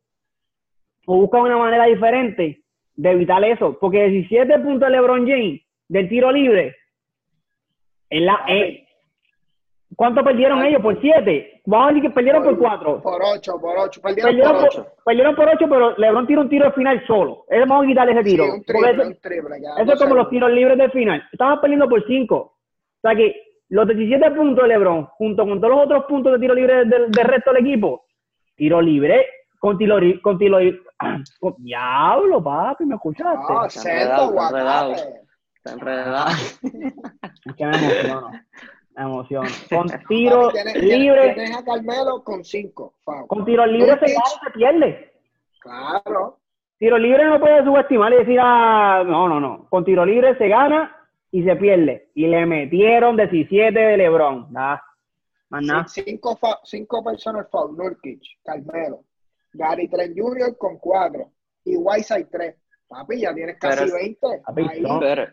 [1.05, 2.63] o buscan una manera diferente
[2.95, 3.77] de evitar eso.
[3.79, 6.75] Porque 17 puntos de LeBron James del tiro libre.
[8.09, 8.86] En la, eh,
[9.95, 10.81] ¿Cuánto perdieron ellos?
[10.81, 11.61] Por 7.
[11.65, 13.01] Vamos a decir que perdieron por 4.
[13.01, 14.01] Por ocho, por ocho.
[14.01, 14.87] Perdieron, Perdieron por por, ocho.
[15.05, 17.45] perdieron por 8, pero LeBron tira un tiro al final solo.
[17.49, 18.43] Él vamos a quitarle ese tiro.
[18.43, 19.57] Sí, un triple, eso, un triple.
[19.79, 21.23] eso es como los tiros libres del final.
[21.31, 22.35] Estaban perdiendo por 5.
[22.35, 22.53] O
[23.01, 23.35] sea que
[23.69, 27.09] los 17 puntos de LeBron, junto con todos los otros puntos de tiro libre del,
[27.11, 28.05] del resto del equipo,
[28.55, 29.25] tiro libre
[29.59, 30.21] con tiro libre.
[30.21, 30.57] Con tiro.
[31.39, 33.53] Con- Diablo, papi, ¿me escuchaste?
[33.53, 34.91] No, Está sendo, enredado, está enredado.
[35.55, 36.29] Está enredado.
[37.45, 38.31] Es que me emociono.
[38.97, 39.47] Me emociono.
[39.69, 42.95] Con tiro libre, Tienes a Carmelo con cinco.
[43.27, 45.13] con tiro libre se gana y se pierde.
[45.59, 46.37] Claro.
[46.79, 49.67] Tiro libre no puede subestimar y decir, ah, no, no, no.
[49.69, 50.95] Con tiro libre se gana
[51.31, 52.09] y se pierde.
[52.15, 54.47] Y le metieron 17 de LeBron.
[54.55, 54.81] Ah,
[55.49, 55.87] más nada.
[55.87, 57.75] Cinco, fa- cinco personas foul.
[57.77, 59.01] Nurkic, Carmelo.
[59.53, 60.57] Gary Trent Jr.
[60.57, 61.29] con cuatro.
[61.65, 62.55] Y Whiteside tres.
[62.87, 64.27] Papi, ya tienes casi Pero- 20.
[64.45, 64.81] Papi, Ahí.
[64.81, 64.99] no.
[64.99, 65.23] Pero,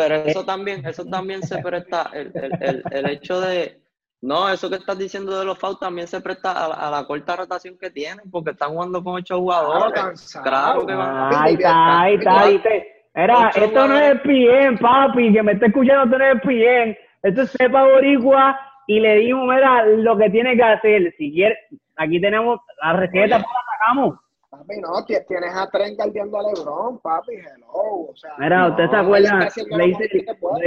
[0.00, 3.80] pero eso también, eso también se presta, el, el, el, el hecho de,
[4.20, 7.04] no, eso que estás diciendo de los fouls también se presta a, la- a la
[7.06, 10.00] corta rotación que tienen, porque están jugando con ocho jugadores.
[10.42, 12.70] Claro que van Ah, Ahí está, ahí está, ahí está.
[13.14, 13.34] Era,
[13.66, 16.98] esto no es el PN, papi, que me está escuchando, esto no es el PN.
[17.22, 21.14] Esto es Sepa Boricua y le dimos, mira, lo que tiene que hacer.
[21.18, 21.58] Si quiere,
[21.96, 24.20] aquí tenemos la receta, pues la sacamos.
[24.68, 28.10] Papi, no, ti- tienes a Trent guardiando a LeBron, papi, hello.
[28.10, 29.34] O sea, Mira, no, ¿usted se acuerda?
[29.34, 30.60] mejor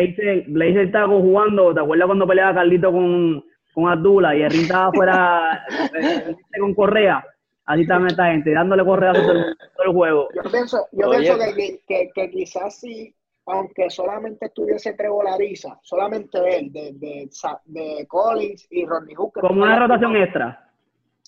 [0.48, 3.44] Blazer, estaba jugando, ¿te acuerdas cuando peleaba Carlito con,
[3.74, 5.66] con Abdullah y el ring estaba fuera
[6.00, 7.24] eh, con Correa?
[7.66, 10.28] Así también esta gente, dándole correa a todo el todo el juego.
[10.34, 11.20] Yo pienso, yo Oye.
[11.20, 17.30] pienso que, que, que quizás si, aunque solamente estuviese Trevolariza, solamente él, de, de,
[17.66, 19.36] de Collins y Rodney Hook.
[19.36, 20.68] que Como una rotación como- extra.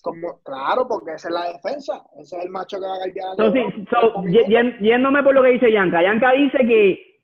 [0.04, 2.04] Como- claro, porque esa es la defensa.
[2.20, 3.36] Ese es el macho que va a guardiar.
[3.36, 4.22] So, sí, so,
[4.80, 7.20] yéndome por lo que dice Yanka, Yanka dice que,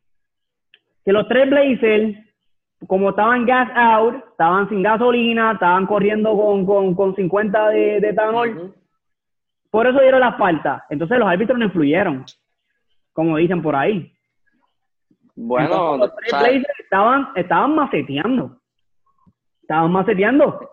[1.05, 2.17] que los tres Blazers,
[2.87, 8.09] como estaban gas out, estaban sin gasolina, estaban corriendo con, con, con 50 de, de
[8.09, 8.75] etanol, Ujú.
[9.71, 10.87] por eso dieron la falta.
[10.89, 12.25] Entonces los árbitros no influyeron,
[13.13, 14.11] como dicen por ahí.
[15.37, 16.49] Bueno, Entonces, los tres ¿sabes?
[16.55, 18.57] Blazers estaban, estaban maceteando.
[19.63, 20.71] Estaban maceteando.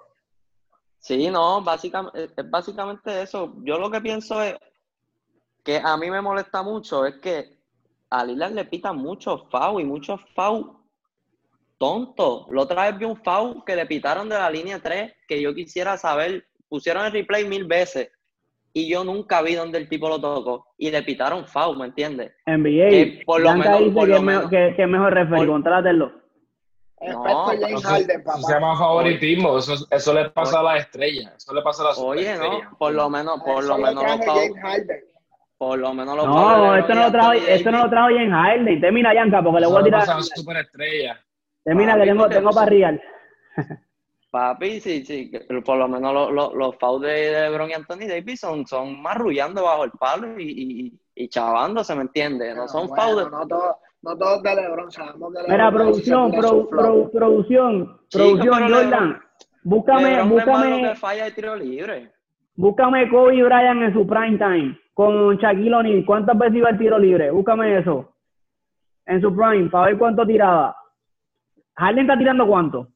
[1.08, 3.54] Sí, no, básicamente, es básicamente eso.
[3.64, 4.56] Yo lo que pienso es
[5.64, 7.58] que a mí me molesta mucho es que
[8.10, 10.72] a Lillard le pitan muchos foul y muchos foul
[11.78, 12.48] tontos.
[12.52, 15.54] La otra vez vi un foul que le pitaron de la línea 3 que yo
[15.54, 18.12] quisiera saber, pusieron el replay mil veces
[18.74, 22.34] y yo nunca vi donde el tipo lo tocó y le pitaron foul, ¿me entiendes?
[22.46, 22.90] NBA.
[22.90, 25.48] Que por lo menos- por que, lo es me- menos- que- que es mejor por-
[27.00, 31.54] No, James Eso, Harden, se llama favoritismo, eso, eso le pasa a las estrellas, eso
[31.54, 32.72] le pasa a las Oye, superestrellas.
[32.72, 34.54] no, por lo menos, por Eso lo menos Harden.
[35.58, 38.32] por lo menos foul No, esto no lo y trajo, esto no lo trajo James
[38.32, 38.82] Harden.
[38.82, 40.00] Termina, Yanka, porque le voy a tirar.
[40.02, 41.20] pasa a las superestrellas.
[41.64, 43.02] Termina, que Papi, tengo, porque tengo tú para Real.
[44.30, 48.08] Papi, sí, sí, que por lo menos los, los, los fouls de LeBron y Anthony
[48.08, 52.56] Davis son, son marrullando bajo el palo y, y, y chavándose, ¿me entiendes?
[52.56, 53.32] No son Bueno, fouls.
[53.32, 58.00] No todos, no todos de LeBron, sabemos Mira, LeBron producción, se tira pro- pro- producción,
[58.08, 58.90] Chico, producción, Jordan.
[58.92, 59.22] LeBron-
[59.64, 62.12] Búscame, LeBron búscame, que falla de tiro libre.
[62.56, 66.06] búscame Kobe Bryant en su prime time con Shaquille O'Neal.
[66.06, 67.32] ¿Cuántas veces iba el tiro libre?
[67.32, 68.14] Búscame eso.
[69.06, 70.76] En su prime, para ver cuánto tiraba.
[71.76, 72.88] Harden está tirando cuánto?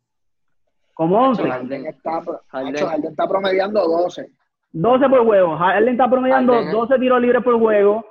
[0.93, 1.43] Como 11.
[1.49, 3.05] Harden está, Harden.
[3.05, 4.29] está promediando 12.
[4.73, 5.57] 12 por juego.
[5.57, 6.71] Harden está promediando Harden, ¿eh?
[6.73, 8.05] 12 tiros libres por juego.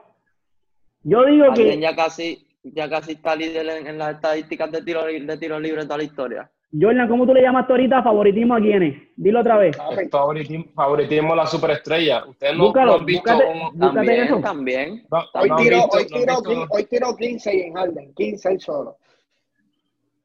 [1.03, 4.83] Yo digo Harden que ya casi, ya casi está líder en, en las estadísticas de
[4.83, 6.51] tiro, de tiro libre de toda la historia.
[6.79, 8.97] Jordan, ¿cómo tú le llamas tú ahorita favoritismo a quiénes?
[9.17, 9.77] Dilo otra vez.
[10.09, 12.25] Favoritismo, favoritismo a la superestrella.
[12.27, 13.53] Ustedes no, Búscalo, no han visto búscate.
[13.53, 14.41] un- Búscate También, eso.
[14.41, 15.03] también.
[15.11, 18.97] no- hoy no visto- hoy, visto- quin- hoy tiró 15 en Harden, 15 él solo.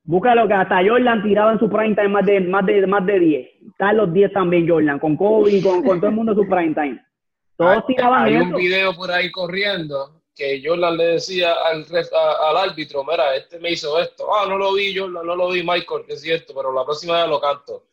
[0.04, 3.20] Búscalo que hasta Jordan tiraba en su prime time más de, más de, más de
[3.20, 3.50] 10.
[3.72, 6.48] Está en los 10 también Jordan, con Kobe, con, con todo el mundo en su
[6.48, 7.02] prime time.
[7.58, 12.12] Todos Hay- tiraban Hay un video por ahí corriendo que Jordan le decía al, ref-
[12.14, 14.28] a- al árbitro, mira, este me hizo esto.
[14.36, 17.22] Ah, no lo vi Jordan, no lo vi Michael, que es cierto, pero la próxima
[17.22, 17.86] vez lo canto.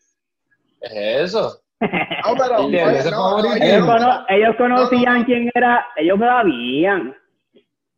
[0.80, 0.92] Es
[1.34, 1.58] eso.
[2.24, 5.24] No, pero, no, Ellos, no, cono- ellos conocían No, no.
[5.26, 7.16] quién era, ellos sabían.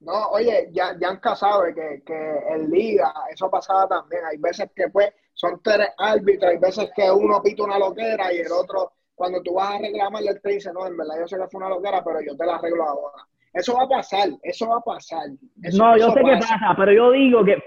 [0.01, 4.23] No, oye, ya, Yanka sabe que, que en liga eso pasaba también.
[4.25, 8.39] Hay veces que pues son tres árbitros, hay veces que uno pita una loquera y
[8.39, 11.37] el otro, cuando tú vas a reclamarle, él te dice, no, en verdad yo sé
[11.37, 13.27] que fue una loquera, pero yo te la arreglo ahora.
[13.55, 15.21] Eso va a pasar, eso va a pasar.
[15.63, 16.55] Eso- no, yo sé qué pasa.
[16.61, 17.63] pasa, pero yo digo que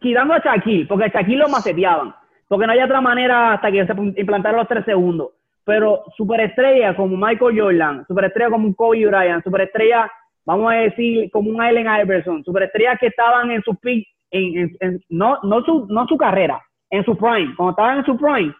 [0.00, 2.14] quitando a Shaquille, porque a Shaquille lo maceteaban,
[2.48, 5.30] porque no hay otra manera hasta que se implantaron los tres segundos.
[5.64, 10.10] Pero superestrella como Michael Jordan, superestrella como un Kobe Bryant, superestrella,
[10.44, 14.76] vamos a decir, como un Allen Iverson, superestrellas que estaban en su peak, en, en-
[14.80, 16.60] en- no, no, su, no su carrera,
[16.90, 17.54] en su prime.
[17.56, 18.52] Cuando estaban en su prime,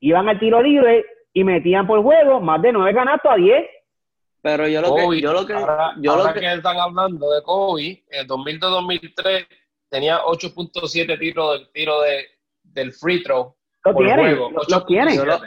[0.00, 3.64] iban al tiro libre y metían por juego más de nueve canastos a 10.
[4.42, 6.78] Pero yo lo Kobe, que, yo lo que, ahora, yo ahora lo que, que están
[6.78, 9.46] hablando de Kobe, en el 2002-2003
[9.90, 12.24] tenía 8.7 tiros del tiro de,
[12.62, 14.50] del free throw Lo tienen, juego.
[14.50, 15.18] lo, lo tienen.
[15.18, 15.40] 8.7.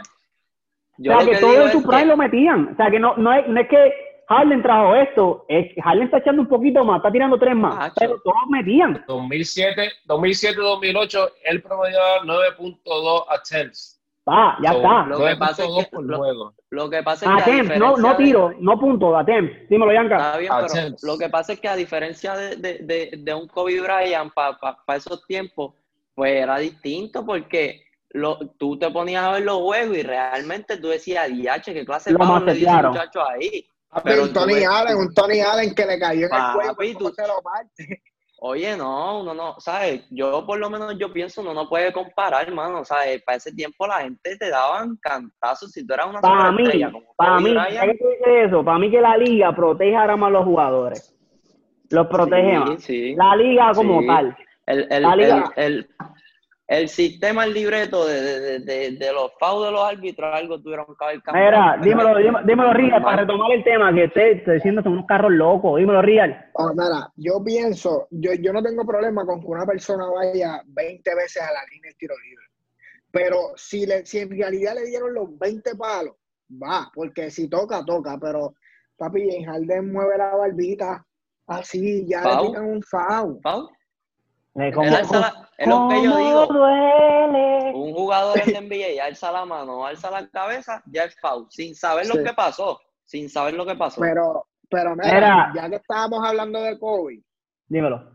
[0.97, 2.69] yo o sea, que, que todo su prime que- lo metían.
[2.73, 3.93] O sea, que no, no, es, no es que
[4.29, 7.95] Harden trajo esto, es Harden está echando un poquito más, está tirando tres más, Macho.
[7.99, 9.03] pero todos metían.
[9.07, 13.92] 2007, 2007-2008, él promediaba 9.2 attempts.
[14.27, 15.05] Va, ya So, está.
[15.07, 16.53] Lo que pasa es 9.2 que- por lo- juego.
[16.69, 17.61] Lo que pasa es que no, no
[17.95, 19.69] diferencia de- tiro, no punto, attempts.
[19.69, 20.15] Dímelo, Yanka.
[20.15, 23.47] Está bien, pero lo que pasa es que a diferencia de, de, de, de un
[23.47, 24.57] Kobe Bryant para
[24.95, 25.73] esos tiempos,
[26.15, 30.87] pues era distinto porque lo, tú te ponías a ver los juegos y realmente tú
[30.87, 32.25] decías, diache, qué clase de le
[32.89, 33.67] muchacho ahí.
[33.89, 36.53] Papi, Pero un Tony ves- Allen, un Tony Allen que le cayó en el Papi,
[36.75, 38.01] pues, ¿cómo tú- se lo parte?
[38.45, 40.05] Oye, no, uno no, ¿sabes?
[40.09, 43.23] Yo por lo menos yo pienso, uno no puede comparar, hermano, ¿sabes?
[43.23, 46.63] Para ese tiempo la gente te daban cantazos si tú eras una Para mí,
[47.15, 47.73] para mí, Bryant.
[47.77, 48.61] ¿sabes qué dice eso?
[48.65, 51.15] Para mí que la liga protege ahora más a los jugadores.
[51.89, 52.83] Los protege Sí, más.
[52.83, 53.15] sí.
[53.15, 54.07] La liga como Sí.
[54.07, 54.37] tal.
[54.65, 55.89] El, el, La liga- el,
[56.67, 60.61] el, sistema, el libreto de, de, de, de, de los fouls de los árbitros, algo
[60.61, 61.51] tuvieron que haber cambiado.
[61.51, 65.05] Mira, dímelo, dímelo, dímelo Rial, para retomar el tema, que esté esté diciendo son unos
[65.05, 65.79] carros locos.
[65.79, 66.49] Dímelo, Rial.
[66.53, 71.15] Oh, mira, yo pienso, yo, yo no tengo problema con que una persona vaya 20
[71.15, 72.45] veces a la línea de tiro libre.
[73.11, 76.15] Pero si, le, si en realidad le dieron los 20 palos,
[76.51, 78.17] va, porque si toca, toca.
[78.19, 78.55] Pero
[78.97, 81.05] papi, en Harden mueve la barbita
[81.47, 82.41] así, ya Foul.
[82.41, 83.39] le pican un foul.
[83.43, 83.69] ¿Foul?
[84.55, 86.45] Él como- alza la- es lo que yo ¿Cómo digo.
[86.47, 87.71] duele?
[87.75, 91.75] Un jugador en la NBA alza la mano, alza la cabeza, ya es foul, sin
[91.75, 94.01] saber lo que pasó, sin saber lo que pasó.
[94.01, 95.51] Pero, pero mira, Mira.
[95.55, 97.21] ya que estábamos hablando de Kobe,
[97.67, 98.11] Dímelo.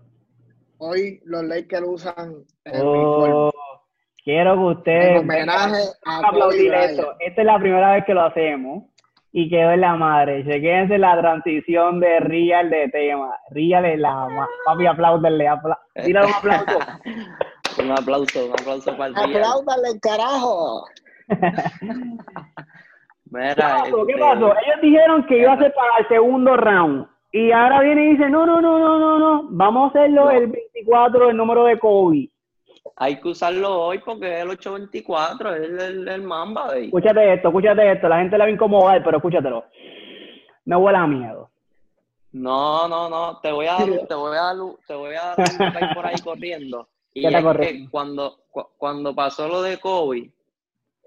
[0.78, 2.82] hoy los Lakers usan el.
[2.84, 3.50] Oh,
[4.24, 7.14] quiero que En ustedes homenaje a aplaudir Kobe esto.
[7.20, 8.84] Esta es la primera vez que lo hacemos
[9.32, 10.44] y quedó en la madre.
[10.44, 13.34] Chequense la transición de Real de tema.
[13.50, 15.48] Real es la ma- Papi, apláudenle.
[15.48, 16.78] Apla Tírale un aplauso.
[17.82, 19.30] un aplauso, un aplauso para el Real.
[19.36, 20.84] Apláudale, carajo.
[23.30, 24.06] Mira, ¿Qué pasó?
[24.06, 24.46] ¿Qué este, pasó?
[24.52, 27.06] Ellos dijeron que iba a ser para el segundo round.
[27.30, 29.48] Y ahora viene y dice, no, no, no, no, no, no.
[29.50, 30.30] Vamos a hacerlo No.
[30.30, 32.30] el 24, el número de Kobe.
[32.96, 36.86] Hay que usarlo hoy porque es el 824, es el, el, el Mamba Day.
[36.86, 38.08] Escúchate esto, escúchate esto.
[38.08, 39.64] La gente le va a incomodar, pero escúchatelo.
[40.64, 41.50] Me huele a miedo.
[42.32, 45.36] No, no, no, te voy a dar, te voy a dar, te voy a
[45.94, 46.88] por ahí corriendo.
[47.14, 47.84] Y ¿Qué está es corriendo?
[47.86, 50.30] que cuando, cu- cuando pasó lo de Kobe,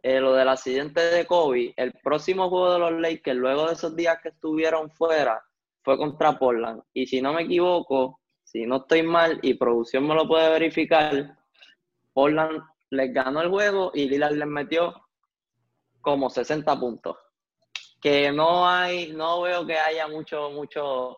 [0.02, 3.96] eh, lo del accidente de Kobe, el próximo juego de los Lakers, luego de esos
[3.96, 5.42] días que estuvieron fuera,
[5.84, 6.82] fue contra Portland.
[6.94, 11.38] Y si no me equivoco, si no estoy mal, y producción me lo puede verificar,
[12.14, 14.94] Portland les ganó el juego y Lillard les metió
[16.02, 17.18] como 60 puntos.
[18.02, 21.18] Que no hay, no veo que haya mucho, mucho,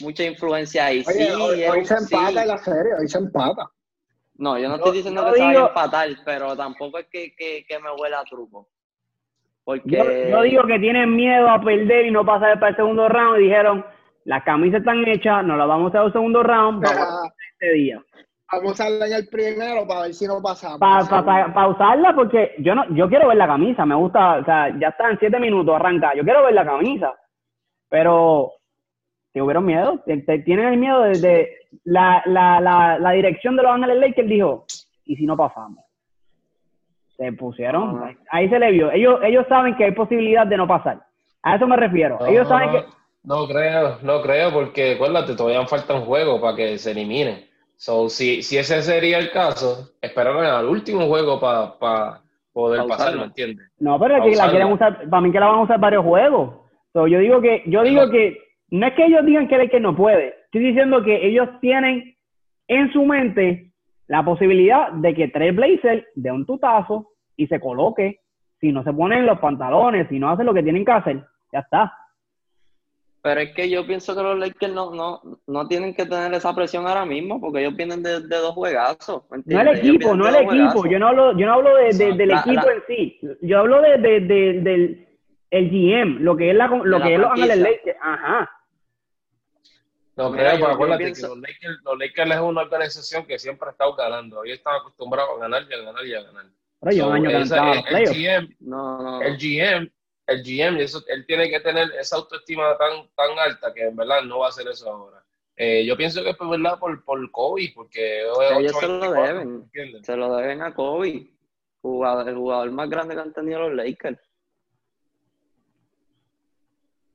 [0.00, 1.02] mucha influencia ahí.
[1.06, 2.14] Oye, sí, hoy, un- se sí.
[2.14, 3.70] empata en la serie, hoy se empata.
[4.34, 7.34] No, yo no estoy diciendo que se vaya a digo- empatar, pero tampoco es que,
[7.36, 8.68] que, que me huela a truco.
[9.64, 13.08] Porque Yo, yo digo que tienen miedo a perder y no pasar para el segundo
[13.08, 13.84] round y dijeron,
[14.24, 17.72] las camisas están hechas, no las vamos a hacer al segundo round, vamos a este
[17.74, 18.02] día.
[18.52, 20.80] Vamos a darle en el primero para ver si no pasamos.
[20.80, 24.88] Para usarla porque yo no yo quiero ver la camisa, me gusta, o sea, ya
[24.88, 27.14] están siete minutos, arranca, yo quiero ver la camisa,
[27.88, 28.52] pero
[29.32, 30.02] te hubieron miedo,
[30.44, 34.64] tienen el miedo desde la, la, la, la dirección de los Ángeles Lakers dijo,
[35.04, 35.84] ¿y si no pasamos?
[37.16, 38.14] Se pusieron, Ah.
[38.32, 41.00] ahí se le vio, ellos, ellos saben que hay posibilidad de no pasar,
[41.42, 42.84] a eso me refiero, ellos saben no, que...
[43.22, 47.49] No creo, no creo, porque acuérdate, todavía falta un juego para que se eliminen.
[47.80, 52.20] So, si, si ese sería el caso, esperaron al último juego para
[52.52, 53.20] poder Pa' pasar, usarlo.
[53.20, 53.72] ¿me entiendes?
[53.78, 56.04] No, pero es que la quieren usar, para mí que la van a usar varios
[56.04, 56.56] juegos.
[56.92, 58.36] So, yo digo que, yo digo que,
[58.68, 62.14] no es que ellos digan que el que no puede, estoy diciendo que ellos tienen
[62.68, 63.72] en su mente
[64.08, 68.20] la posibilidad de que Trey Blazer dé un tutazo y se coloque,
[68.60, 71.60] si no se ponen los pantalones, si no hacen lo que tienen que hacer, ya
[71.60, 71.94] está.
[73.22, 76.54] Pero es que yo pienso que los Lakers no, no, no tienen que tener esa
[76.54, 79.24] presión ahora mismo, porque ellos vienen de, de dos juegazos.
[79.30, 80.86] ¿me No el equipo, no el equipo, juegazos.
[80.90, 83.58] yo no hablo, yo no hablo de, de- del La- equipo la- en sí, yo
[83.58, 85.06] hablo de, de- de- del
[85.50, 87.58] el GM, lo que es la, lo la que es los Ángeles.
[87.58, 88.50] Lakers, ajá.
[90.16, 93.38] No Mira, pero yo acuérdate pienso- que los Lakers, los Lakers es una organización que
[93.38, 94.44] siempre ha estado ganando.
[94.44, 96.44] Ellos están acostumbrados a ganar y a ganar y a ganar.
[96.80, 98.06] Pero yo un año esa- el.
[98.14, 99.90] GM, No, no, el GM,
[100.30, 104.22] el GM, eso, él tiene que tener esa autoestima tan, tan alta que en verdad
[104.22, 105.22] no va a hacer eso ahora.
[105.56, 108.20] Eh, yo pienso que es por verdad por, por COVID, porque
[108.56, 109.48] Ellos se lo 8-24, deben.
[109.48, 110.06] ¿entiendes?
[110.06, 111.26] se lo deben a Kobe,
[111.82, 114.18] jugador, el jugador más grande que han tenido los Lakers.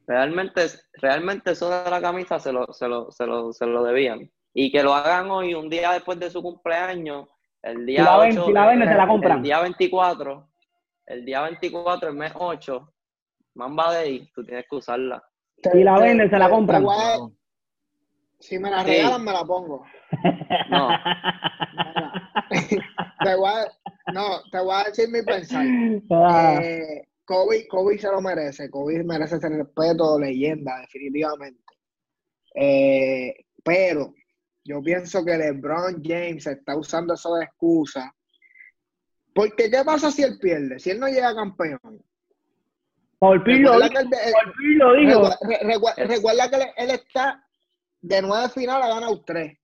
[0.08, 4.30] Realmente, realmente eso de la camisa se lo, se lo, se lo, se lo debían.
[4.54, 7.28] Y que lo hagan hoy, un día después de su cumpleaños,
[7.64, 9.38] el día Si la ven- 8, si la venden, se la el- compran.
[9.38, 10.48] El día 24,
[11.08, 12.94] el día 24, el mes 8,
[13.56, 15.24] Mamba Day, tú tienes que usarla.
[15.72, 16.84] Si la venden, se la compran.
[18.40, 18.92] Si me la Sí.
[18.92, 19.86] regalan, me la pongo.
[20.70, 20.90] No,
[23.24, 23.72] Te voy a-
[24.12, 25.66] no, te voy a decir mi pensar.
[26.12, 28.70] Ah, Eh, Kobe, Kobe se lo merece.
[28.70, 31.64] Kobe merece ese respeto, leyenda, definitivamente.
[32.54, 33.34] Eh,
[33.64, 34.14] pero
[34.64, 38.14] yo pienso que LeBron James está usando eso de excusa.
[39.34, 40.78] Porque, ¿qué pasa si él pierde?
[40.80, 41.80] Si él no llega campeón.
[43.20, 44.00] Paul Pierce lo Recuerda
[45.00, 45.22] dijo.
[45.22, 47.44] lo recuerda que él, está
[48.02, 49.58] de nueve finales, ha ganado tres.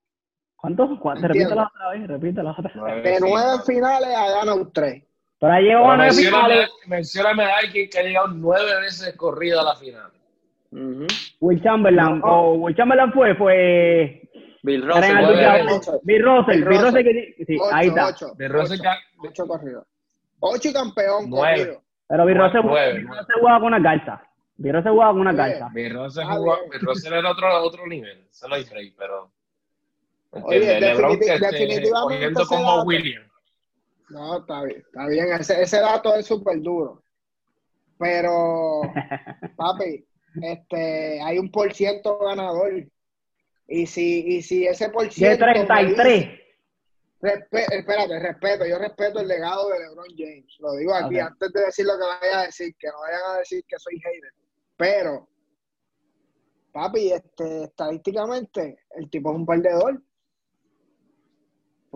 [0.56, 0.90] ¿Cuántos?
[1.22, 3.04] Repítelo otra vez, repítelo otra vez.
[3.04, 4.10] De nueve finales.
[4.16, 5.04] ha ganado tres.
[5.40, 6.70] Pero ahí llegó Pero a nueve mencióname, finales.
[6.88, 10.12] mencióname a alguien que ha llegado nueve veces corrida a la final.
[10.72, 11.08] Ujú.
[11.42, 12.20] Will Chamberlain.
[12.20, 12.26] No.
[12.26, 14.22] O Will Chamberlain fue, fue.
[14.64, 15.18] Bill Russell.
[15.18, 16.60] Bill Russell.
[16.64, 18.08] Bill Bill Russell que sí, Ocho, ahí está.
[18.08, 18.90] ocho, De Russell ocho,
[19.28, 19.88] ocho corridos.
[20.40, 21.58] Ocho y campeón Nueve.
[21.58, 21.82] corrido.
[22.12, 22.26] Pero
[22.64, 23.00] nueve.
[23.00, 24.22] Russell jugaba con una garza.
[24.58, 25.70] Bill Russell jugaba con una garza.
[25.70, 26.38] Mi Russell, Ah,
[27.18, 28.28] era otro, otro nivel.
[28.52, 29.32] Hay break, pero.
[30.32, 30.78] Oye,
[32.48, 32.84] como.
[32.84, 33.24] William.
[34.10, 35.32] No, está bien, está bien.
[35.40, 37.02] Ese, ese dato es súper duro.
[37.98, 38.82] Pero,
[39.56, 40.06] papi,
[40.42, 42.74] este, hay un por ciento ganador.
[43.68, 45.46] Y si, y si ese por De ciento.
[45.46, 46.41] me 33.
[47.22, 50.56] Respe- espérate, respeto, yo respeto el legado de LeBron James.
[50.60, 53.38] Lo digo aquí antes de decir lo que vaya a decir, que no vayan a
[53.40, 54.34] decir que soy hater.
[54.76, 55.28] Pero,
[56.72, 60.02] papi, este, estadísticamente, el tipo es un perdedor.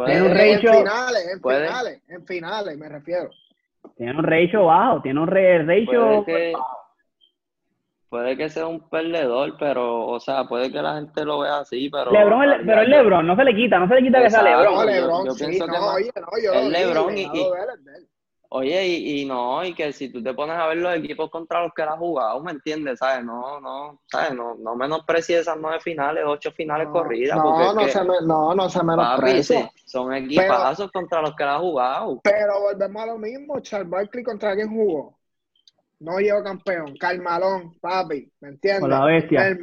[0.06, 3.30] Tiene un En ratio- finales, en puede- finales, en finales, me refiero.
[3.96, 6.26] Tiene un ratio bajo, tiene un ratio.
[6.26, 6.54] que,
[8.16, 11.90] puede que sea un perdedor, pero, o sea, puede que la gente lo vea así,
[11.90, 12.12] pero.
[12.12, 14.42] Lebron, pero es Lebron, no se le quita, no se le quita que sea.
[14.42, 14.74] Lebron.
[14.74, 17.30] No, yo- LeBron, yo sí, pienso no, que más- oye, no, yo es LeBron y-.
[18.50, 21.62] Oye, y, y no, y que si tú te pones a ver los equipos contra
[21.64, 23.00] los que él ha jugado, ¿me entiendes?
[23.00, 23.26] ¿Sabes?
[23.26, 24.34] No, no, ¿sabes?
[24.34, 28.04] No, no menosprecies esas nueve finales, ocho finales No, corridas, no, es no, que, se
[28.04, 29.72] me, no, no se papi, menosprecia.
[29.76, 32.22] sí, son equipazos contra los que él ha jugado.
[32.24, 33.60] Pero volvemos a lo mismo.
[33.60, 35.18] Charles Barkley contra quién jugó.
[36.06, 36.96] No llegó campeón.
[37.00, 38.82] Carmalón, papi, ¿me entiendes?
[38.82, 39.58] Con la bestia.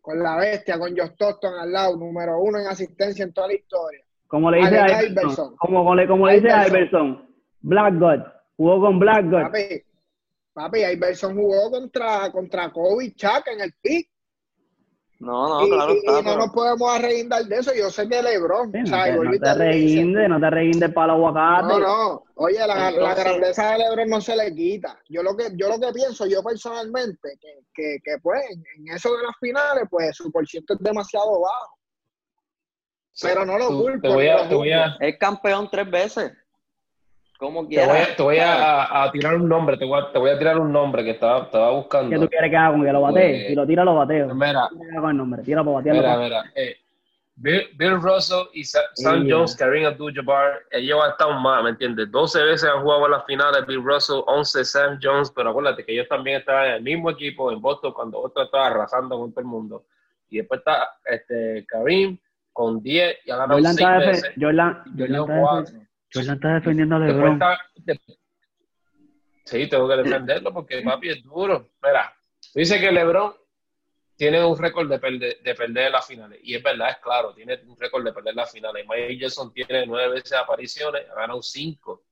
[0.00, 3.54] Con la bestia, con Josh Toston al lado, número uno en asistencia en toda la
[3.54, 4.00] historia.
[4.28, 5.56] Como le dice a Iverson.
[5.56, 7.28] Como, como le, como le dice a Iverson.
[7.62, 8.20] Black God.
[8.56, 9.42] Jugó con Black God.
[9.42, 9.82] Papi,
[10.52, 14.08] papi, Iverson jugó contra, contra Kobe y Chuck en el pick.
[15.20, 17.72] No, no, y, claro y- y está, no pero- nos podemos arreguindar de eso.
[17.74, 18.72] Yo sé que LeBron.
[18.72, 20.88] Sí, o no sea, te, y no y te te digo, reguinde, no te reguinde
[20.88, 21.68] para el aguacate.
[21.68, 22.24] No, no.
[22.36, 24.98] Oye, la, la Entonces- grandeza de LeBron no se le quita.
[25.10, 29.14] Yo lo que yo lo que pienso, yo personalmente, que, que, que pues en, eso
[29.14, 31.76] de las finales, pues su por ciento es demasiado bajo.
[33.22, 34.00] Pero no lo culpo.
[34.08, 34.96] Te voy a, te voy a.
[35.00, 36.32] Es campeón tres veces.
[37.40, 40.18] Como te voy a, te voy a, a tirar un nombre, te voy a, te
[40.18, 42.20] voy a tirar un nombre que estaba, estaba ¿Qué buscando.
[42.20, 43.30] tú quieres que haga con que lo batee?
[43.30, 44.34] Pues- si lo tira, lo bateo.
[44.34, 46.02] Mira, Tira con el nombre, tira para batearlo.
[46.02, 46.42] mira, mira.
[46.54, 46.76] eh,
[47.36, 49.34] Bill, Bill Russell y Sa- Sam Yeah.
[49.36, 52.10] Jones, Kareem Abdul-Jabbar, ellos han estado más, ¿me entiendes?
[52.10, 55.92] 12 veces han jugado en las finales, Bill Russell, 11 Sam Jones, pero acuérdate que
[55.94, 59.40] ellos también estaban en el mismo equipo en Boston cuando Boston estaba arrasando con todo
[59.40, 59.84] el mundo.
[60.28, 62.18] Y después está este, Kareem
[62.52, 64.32] con 10 y ha ganado Jordan 6 está, defe- veces.
[64.38, 65.74] Jordan, y Jordan perdió está defe- cuatro.
[66.12, 67.38] Jordan está defendiendo a LeBron.
[69.44, 71.70] Sí, tengo que defenderlo porque papi es duro.
[71.82, 72.14] Mira,
[72.54, 73.34] dice que LeBron
[74.16, 76.38] tiene un récord de perder, de perder las finales.
[76.42, 78.84] Y es verdad, es claro, tiene un récord de perder las finales.
[78.88, 82.04] Mike Jackson tiene nueve veces apariciones, ha ganado cinco.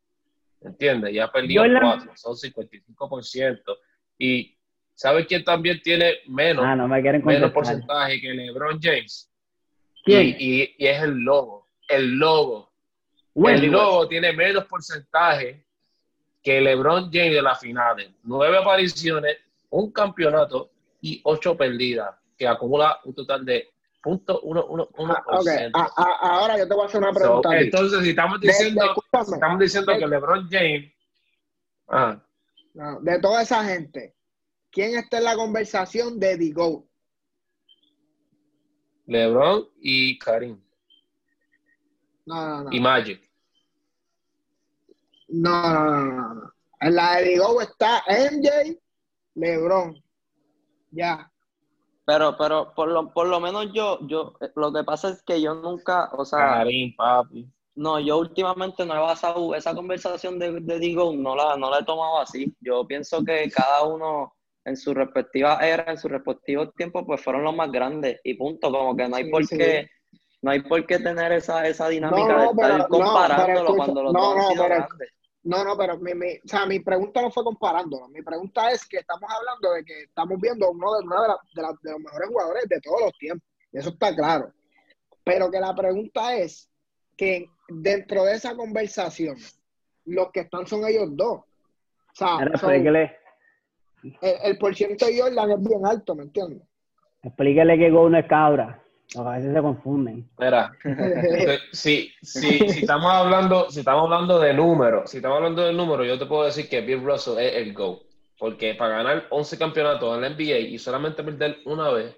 [0.61, 1.12] ¿Entiendes?
[1.12, 3.78] Y ha perdido Jordan- cuatro, son 55%.
[4.18, 4.57] Y
[4.94, 9.30] ¿sabes quién también tiene menos, Ah, no me quieren menos porcentaje que LeBron James?
[10.05, 10.26] ¿Quién?
[10.26, 11.68] Y, y- y es el logo.
[11.88, 12.67] El logo.
[13.43, 13.64] Westbrook.
[13.64, 15.64] El Lobo tiene menos porcentaje
[16.43, 18.11] que LeBron James de las finales.
[18.24, 19.36] Nueve apariciones,
[19.70, 20.70] un campeonato
[21.01, 23.68] y ocho perdidas, que acumula un total de
[24.03, 25.14] .111%.
[25.16, 27.59] Ah, ok, a- a- ahora yo te voy a hacer una pregunta.
[27.59, 29.24] entonces, si estamos diciendo, de- escúchame.
[29.26, 30.93] si estamos diciendo De- que LeBron James.
[31.89, 32.20] Ah,
[32.74, 34.14] No, de toda esa gente,
[34.70, 36.84] ¿quién está en la conversación de The GOAT?
[39.07, 40.61] LeBron y Karim.
[42.26, 42.72] No, no, no.
[42.72, 43.28] Y Magic.
[45.29, 46.53] No, no, no, no.
[46.81, 48.79] En la de GOAT está MJ,
[49.35, 49.95] LeBron.
[50.91, 51.31] Ya.
[52.07, 55.41] Pero, pero por lo, por lo menos yo, yo, eh, lo que pasa es que
[55.43, 57.47] yo nunca, o sea, Karim, papi.
[57.74, 61.81] no, yo últimamente no he basado esa conversación de, de Digo, no la, no la
[61.81, 62.57] he tomado así.
[62.61, 67.45] Yo pienso que cada uno en su respectiva era, en su respectivo tiempo, pues fueron
[67.45, 68.70] los más grandes y punto.
[68.70, 69.59] Como que no hay Sí, por sí.
[69.59, 69.91] qué,
[70.41, 73.76] no hay por qué tener esa, esa dinámica No, de estar pero- no, comparándolo pero
[73.76, 75.09] cuando los no, dos han no, sido pero- grandes.
[75.45, 78.09] No, no, pero mi, mi- o sea, mi pregunta no fue comparándolo.
[78.09, 81.39] Mi pregunta es que estamos hablando de que estamos viendo uno de, una de, la-
[81.55, 83.49] de la- de los mejores jugadores de todos los tiempos.
[83.72, 84.53] Y eso está claro.
[85.24, 86.68] Pero que la pregunta es
[87.16, 89.36] que dentro de esa conversación,
[90.07, 91.41] los que están son ellos dos.
[91.41, 91.45] O
[92.14, 92.70] sea, son-
[94.03, 96.62] el, el por ciento de Jordan es bien alto, ¿me entiendes?
[97.22, 98.82] explíquele que Go no es cabra.
[99.16, 100.28] A veces se confunden.
[100.38, 100.70] Mira,
[101.72, 106.06] si, si, si estamos hablando, si estamos hablando de números, si estamos hablando de números,
[106.06, 108.00] yo te puedo decir que Bill Russell es el GO.
[108.38, 112.16] Porque para ganar 11 campeonatos en la NBA y solamente perder una vez,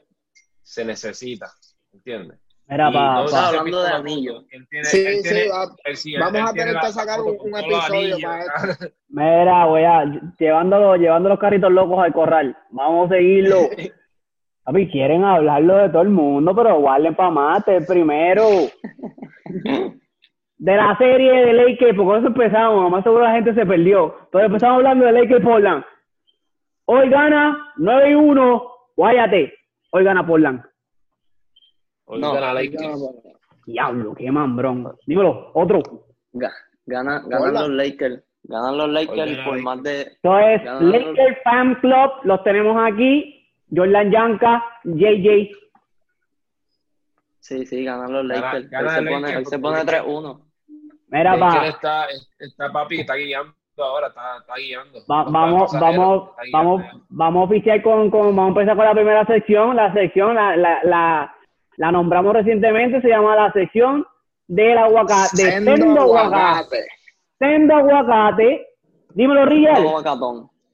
[0.62, 1.46] se necesita.
[1.92, 2.38] ¿Entiendes?
[2.68, 4.34] Mira, pa, no pa- Hablando de una anillo.
[4.34, 6.80] foto, que él tiene- Sí, él sí, tiene- va- él sí, vamos él a tener
[6.80, 8.20] que sacar un- un episodio anillos.
[8.22, 8.76] para
[9.08, 10.04] mira, voy a,
[10.38, 12.56] llevando, llevando los carritos locos al corral.
[12.70, 13.60] Vamos a seguirlo.
[14.70, 18.44] Papi, quieren hablarlo de todo el mundo, pero guarden para mate primero.
[20.58, 24.14] De la serie de Lakers, porque eso empezamos, más seguro la gente se perdió.
[24.30, 25.82] Pero empezamos hablando de Lakers Portland.
[26.84, 28.62] Hoy gana 9 y 1,
[28.94, 29.54] guáyate.
[29.90, 30.62] Hoy gana Portland.
[32.04, 32.32] Hoy No.
[32.34, 33.10] gana Lakers.
[33.66, 34.92] Diablo, qué mambrón.
[35.06, 35.80] Dímelo, otro.
[36.34, 36.52] Ga-
[36.86, 37.60] Gana, ganan Hola.
[37.62, 38.22] los Lakers.
[38.42, 39.62] Ganan los Lakers Oye, por Lakers.
[39.64, 40.00] más de.
[40.02, 43.39] Esto es Ganan los- Lakers Fan Club, los tenemos aquí.
[43.74, 45.50] Jordan Yanka, JJ.
[47.40, 48.68] Sí, sí, ganan los Lakers.
[48.70, 50.40] gana Hoy se pone, Lakers hoy se porque- pone 3-1.
[51.08, 52.06] Mira, pa, está,
[52.38, 54.98] está papi, está guiando ahora, está, está guiando.
[55.10, 56.92] va- vamos, vamos, está guiando vamos, ya.
[57.08, 59.74] vamos a oficiar con, con, vamos a empezar con la primera sección.
[59.76, 61.34] La sección, la, la, la,
[61.78, 64.06] la nombramos recientemente, se llama la sección
[64.46, 66.36] del aguacate, de Sendo sendo aguacate.
[66.36, 66.86] aguacate.
[67.38, 68.66] Sendo aguacate.
[69.14, 69.84] Dímelo, Riel.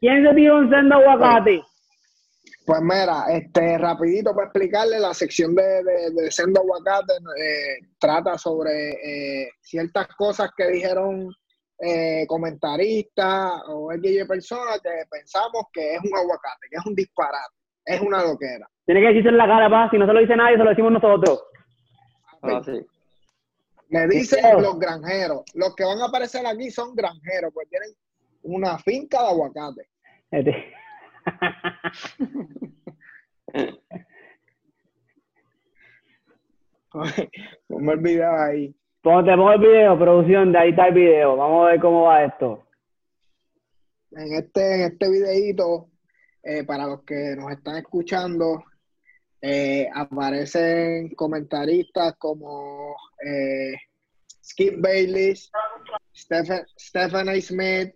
[0.00, 1.62] ¿Quién se tiró un sendo aguacate?
[2.66, 8.36] Pues mira, este, rapidito para explicarle, la sección de, de, de Sendo Aguacate eh, trata
[8.36, 11.32] sobre eh, ciertas cosas que dijeron
[11.78, 17.54] eh, comentaristas o X personas que pensamos que es un aguacate, que es un disparate,
[17.84, 18.68] es una loquera.
[18.84, 19.88] Tiene que decirse en la cara, pa.
[19.88, 21.44] Si no se lo dice nadie, se lo decimos nosotros.
[22.42, 22.84] Ah, sí.
[23.90, 25.42] Le dicen los granjeros.
[25.54, 27.90] Los que van a aparecer aquí son granjeros, pues tienen
[28.42, 29.88] una finca de aguacate.
[30.32, 30.74] Este.
[37.68, 38.74] Ponme el video ahí.
[39.02, 41.36] Ponte, pongo el video, producción, de ahí está el video.
[41.36, 42.66] Vamos a ver cómo va esto.
[44.12, 45.90] En este, en este videíto,
[46.42, 48.64] eh, para los que nos están escuchando,
[49.40, 53.74] eh, aparecen comentaristas como eh,
[54.42, 55.50] Skip Bayless,
[56.14, 57.40] Stephen, A.
[57.40, 57.94] Smith,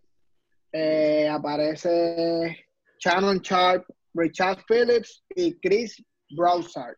[0.72, 2.66] eh, aparece
[3.00, 3.84] Shannon Sharp,
[4.14, 6.02] Richard Phillips y Chris
[6.36, 6.96] Broussard.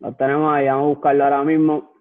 [0.00, 1.92] Lo tenemos ahí, vamos a buscarlo ahora mismo.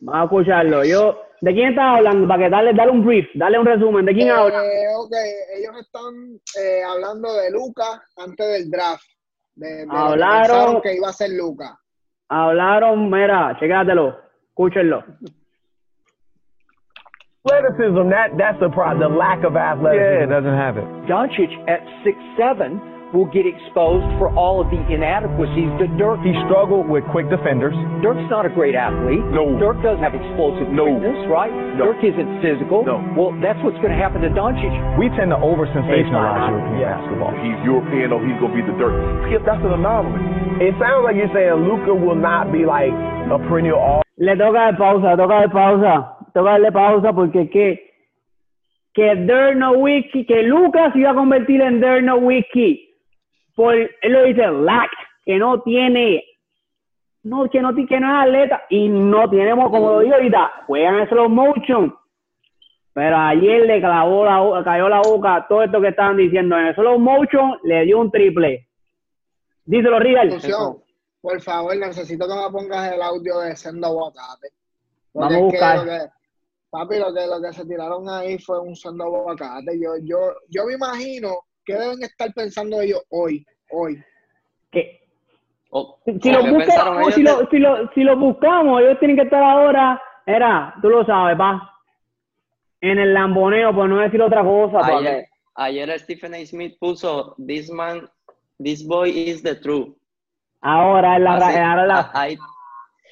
[0.00, 0.84] Vamos a escucharlo.
[0.84, 2.26] Yo, ¿de quién estás hablando?
[2.26, 4.06] Para que darle, dale un brief, dale un resumen.
[4.06, 4.64] ¿De quién habla?
[4.64, 5.12] Eh, ok,
[5.56, 9.04] ellos están eh, hablando de Luca antes del draft.
[9.54, 11.78] De, de lo que Hablaron- que iba a ser Luca.
[12.28, 15.04] Hablaron, mira, checátelo, escúchenlo.
[17.46, 20.02] Athleticism, that that's the problem, the lack of athleticism.
[20.02, 20.84] Yeah, it doesn't have it.
[21.06, 22.82] Doncic at six seven
[23.14, 26.18] will get exposed for all of the inadequacies that Dirk.
[26.26, 27.72] He struggled with quick defenders.
[28.02, 29.22] Dirk's not a great athlete.
[29.30, 29.54] No.
[29.62, 30.90] Dirk doesn't have explosive No.
[30.90, 31.54] quickness, right?
[31.78, 31.94] No.
[31.94, 32.82] Dirk isn't physical.
[32.82, 32.98] No.
[33.14, 34.74] Well, that's what's going to happen to Doncic.
[34.98, 36.98] We tend to over sensationalize European Yeah.
[36.98, 37.32] basketball.
[37.46, 38.94] He's European or he's gonna be the dirt.
[39.30, 40.66] Skip, that's an anomaly.
[40.66, 42.90] It sounds like you're saying Luca will not be like
[43.30, 44.02] a perennial all.
[44.18, 46.15] Le toca de pausa, le toca de pausa.
[46.36, 47.94] Toca darle pausa porque que
[48.92, 52.94] que Dirk Nowitzki, que Lucas iba a convertir en Dirk Nowitzki.
[53.54, 54.90] Por, él lo dice, lack,
[55.24, 56.22] que no tiene,
[57.22, 60.52] no, que no, ti- que no es atleta y no tenemos, como lo digo ahorita,
[60.66, 61.94] juegan en slow motion.
[62.92, 66.58] Pero ayer le clavó la, cayó la boca a todo esto que estaban diciendo.
[66.58, 68.66] En el slow motion le dio un triple.
[69.64, 69.98] Díselo.
[69.98, 70.76] Producción,
[71.22, 74.48] por favor, necesito que me pongas el audio de Sendo Aguacate.
[75.14, 75.84] Vamos a que buscar.
[75.84, 76.16] que-
[76.70, 79.78] papi, lo que, lo que se tiraron ahí fue un Sendo Aguacate.
[79.80, 81.30] Yo, yo, yo me imagino
[81.64, 84.02] que deben estar pensando ellos hoy, hoy.
[84.70, 85.00] Que,
[85.70, 89.16] Oh, si lo, ¿qué busca- si, de- lo, si, lo, si lo buscamos, ellos tienen
[89.16, 91.70] que estar ahora, era, tú lo sabes, pa,
[92.80, 96.46] en el lamboneo, por no decir otra cosa, pa, Ayer, ayer Stephen A.
[96.46, 98.08] Smith puso, this man,
[98.62, 99.94] this boy is the truth.
[100.62, 102.38] ahora es la, Así- ra- ahora la- a- ahí-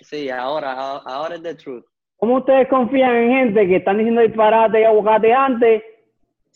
[0.02, 0.72] sí, ahora,
[1.04, 1.84] ahora es the truth.
[2.24, 5.82] ¿Cómo ustedes confían en gente que están diciendo disparate y aguacate antes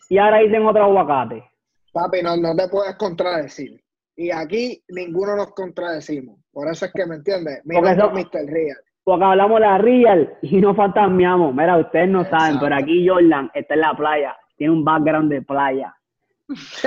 [0.09, 1.45] y ahora dicen otro aguacate?
[1.93, 3.79] Papi, no, no te puedes contradecir.
[4.17, 6.41] Y aquí ninguno nos contradecimos.
[6.53, 7.61] Por eso es que, ¿me entiendes?
[7.67, 8.47] Mi Porque eso- es Mr.
[8.51, 8.79] Real.
[9.05, 11.55] Porque hablamos la real y no fantasmeamos.
[11.55, 15.43] Mira, ustedes no saben, pero aquí Jordan está en la playa, tiene un background de
[15.43, 15.95] playa.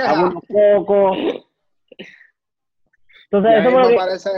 [0.04, 1.16] Hago unos pocos.
[1.18, 1.44] Y
[3.30, 4.30] Entonces, ahí eso me parece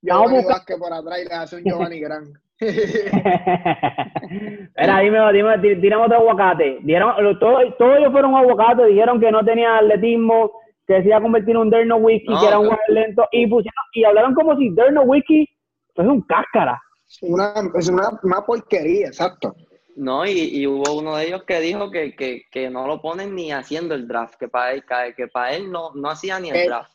[0.00, 2.32] Giovanni Vázquez por atrás y le hace un Giovanni Gran.
[4.76, 6.78] Era, dime, dime, ti- tiramos otro aguacate.
[6.82, 10.52] Dieron, lo- todo- todos ellos fueron aguacates, dijeron que no tenía atletismo,
[10.86, 13.28] que se iba a convertir en un Derno Whisky, No, que era un jugador lento,
[13.32, 15.48] y pusieron, y hablaron como si Derno Whisky
[15.94, 16.80] fuese un cáscara.
[17.22, 19.54] Una, es una, una porquería, exacto.
[19.94, 23.34] No, y, y hubo uno de ellos que dijo que, que, que no lo ponen
[23.34, 26.48] ni haciendo el draft, que para él, que, que para él no, no hacía ni
[26.48, 26.90] el Eh, draft.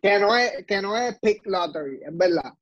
[0.00, 2.54] Que no es, que no es pick lottery, es verdad.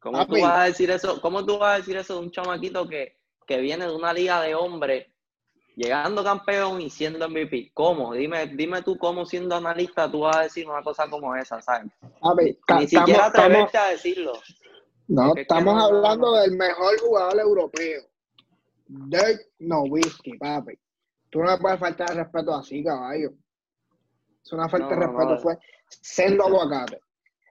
[0.00, 1.20] ¿Cómo tú vas a decir eso?
[1.20, 3.16] ¿Cómo tú vas a decir eso de un chamaquito que,
[3.46, 5.06] que viene de una liga de hombres,
[5.76, 7.70] llegando campeón y siendo MVP?
[7.74, 8.14] ¿Cómo?
[8.14, 11.92] Dime, dime tú cómo siendo analista tú vas a decir una cosa como esa, ¿sabes?
[12.20, 14.32] Papi, Ni siquiera atreverte a decirlo.
[15.08, 16.36] no, estamos no, hablando no.
[16.40, 18.02] del mejor jugador europeo.
[18.86, 20.78] Dirk Nowitzki, papi.
[21.30, 23.30] Tú no le puedes faltar el respeto así, caballo.
[24.42, 25.58] Es una falta No, de respeto, fue
[26.00, 27.00] sendo aguacate.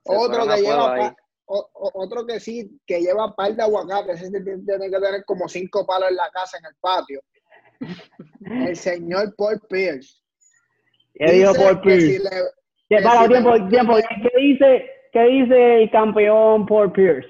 [0.03, 1.15] Se Otro que lleva
[1.57, 5.85] o- otro que sí, que lleva par de aguacate, ese tiene que tener como cinco
[5.85, 7.21] palos en la casa, en el patio.
[8.69, 10.17] El señor Paul Pierce.
[11.13, 12.07] ¿Qué dijo Paul que Pierce?
[12.07, 12.29] si le-
[12.89, 13.95] ¿Qué, que para, si tiempo, tiempo.
[13.95, 17.29] ¿Qué dice, ¿Qué dice el campeón Paul Pierce?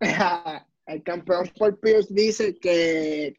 [0.86, 3.36] el campeón Paul Pierce dice que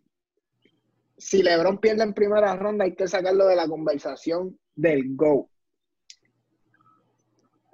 [1.18, 5.50] si LeBron pierde en primera ronda hay que sacarlo de la conversación del GO.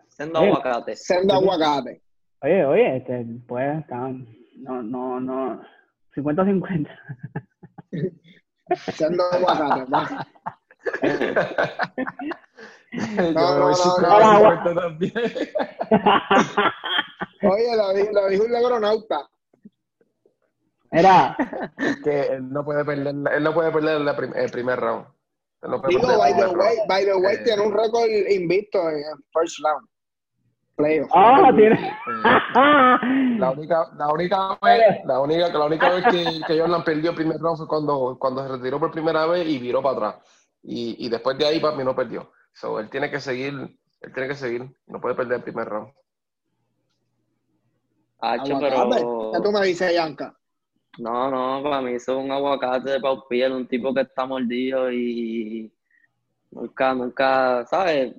[0.10, 0.48] Siendo Eh.
[0.48, 0.96] aguacate.
[0.96, 2.02] Sendo aguacate.
[2.42, 5.62] Oye, oye, este, pues, no, no, no,
[6.16, 6.90] 50-50.
[8.94, 9.86] Sendo aguacate.
[13.34, 14.08] No, no, no, no.
[14.08, 15.14] Ahora, 50 también.
[17.44, 19.30] Oye, lo dijo, lo dijo un lebronauta.
[20.92, 21.38] Mira,
[22.04, 25.06] que él no puede perder, él no puede perder la prim- el primer round.
[25.62, 28.10] Él no puede Digo, perder by the way, by the way, Eh, tiene un récord
[28.10, 29.88] invicto en first round.
[31.12, 31.78] Ah, tiene.
[33.38, 37.16] La única, la única vez, la única, la única vez que, que Jordan perdió el
[37.16, 40.16] primer round fue cuando, cuando se retiró por primera vez y viró para atrás.
[40.64, 42.32] Y, y después de ahí, papi, no perdió.
[42.54, 43.54] So, él tiene que seguir,
[44.02, 45.92] él tiene que seguir, no puede perder el primer round.
[48.22, 49.32] Hacho, pero.
[49.34, 50.34] ¿Qué tú me dices, Yanka?
[50.98, 54.26] No, no, para mí eso es un aguacate de Pau Piel, un tipo que está
[54.26, 55.72] mordido y
[56.52, 58.16] nunca, nunca, ¿sabes?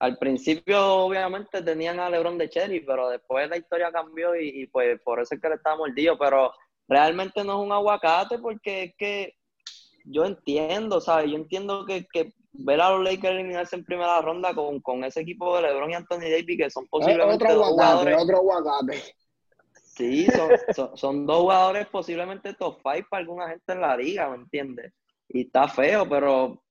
[0.00, 4.66] Al principio, obviamente, tenían a LeBron de Cherry, pero después la historia cambió y, y,
[4.66, 6.52] pues por eso es que le estaba mordido, pero
[6.88, 9.34] realmente no es un aguacate porque es que
[10.04, 11.30] yo entiendo, ¿sabes?
[11.30, 15.20] Yo entiendo que, que ver a los Lakers eliminarse en primera ronda con, con ese
[15.20, 19.02] equipo de LeBron y Anthony Davis, que son posiblemente otro dos jugadores otro aguacate.
[19.72, 24.28] Sí, son, son, son dos jugadores posiblemente top five para alguna gente en la liga,
[24.28, 24.92] ¿me entiendes?
[25.28, 26.63] Y está feo, pero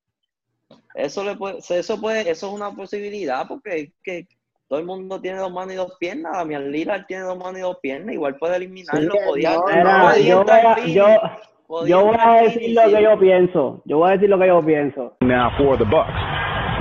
[0.95, 4.27] eso le puede, eso puede, eso es una posibilidad porque es que
[4.67, 6.33] todo el mundo tiene dos manos y dos piernas.
[6.33, 9.83] Damian Lillard tiene dos manos y dos piernas, igual puede eliminarlo, Sí, podía, no, Mira,
[9.83, 11.21] no, podía yo, voy a, yo,
[11.67, 13.81] podía yo voy a decir lo que yo pienso.
[13.85, 15.17] Yo voy a decir lo que yo pienso.
[15.21, 16.09] Now for the Bucks.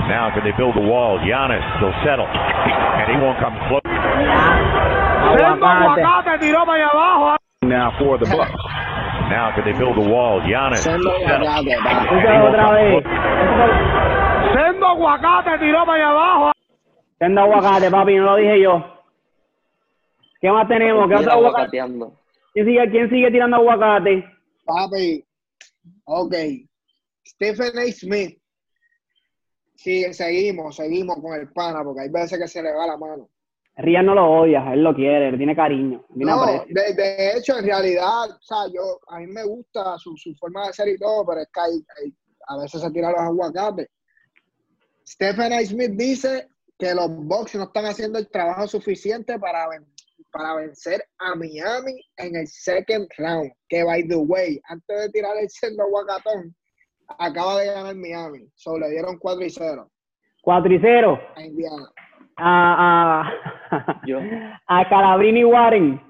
[0.07, 1.19] Now can they build the wall?
[1.19, 2.25] Giannis, they'll settle.
[2.25, 3.81] And he won't come close.
[5.37, 6.01] Aguacate.
[7.61, 8.82] Now for the Bucks.
[9.29, 10.41] Now can they build the wall?
[10.41, 11.91] Giannis, Sendo aguacate, And va.
[11.91, 13.03] he Escucha won't otra come vez.
[13.03, 14.53] close.
[17.19, 18.83] Sendo aguacate, papi, no lo dije yo.
[20.41, 21.03] ¿Qué más tenemos?
[21.07, 21.79] ¿Qué Mira, otro aguacate?
[21.79, 22.19] aguacateando.
[22.53, 24.25] ¿Quién sigue, quién sigue tirando aguacate?
[24.65, 25.23] Papi,
[26.05, 26.33] ok.
[27.25, 27.91] Stephen A.
[27.91, 28.37] Smith.
[29.75, 33.27] Sí, seguimos, seguimos con el pana, porque hay veces que se le va la mano.
[33.75, 36.05] Rian no lo odia, él lo quiere, le tiene cariño.
[36.13, 40.15] tiene No, de, de hecho, en realidad, o sea, yo, a mí me gusta su,
[40.15, 42.13] su forma de ser y todo, pero es que hay- hay-
[42.47, 43.87] a veces se tiran los aguacates.
[45.07, 45.59] Stephen A.
[45.65, 46.47] Smith dice
[46.77, 49.87] que los Bucks no están haciendo el trabajo suficiente para, ven-
[50.31, 53.51] para vencer a Miami en el second round.
[53.69, 56.55] Que, by the way, antes de tirar el sendo aguacatón,
[57.19, 58.47] acaba de ganar Miami.
[58.55, 59.89] So, le dieron 4 y 0
[60.41, 61.87] 4 y 0 a Indiana.
[62.37, 63.29] A,
[63.71, 64.19] a, Yo.
[64.67, 66.01] a Calabrini Warren.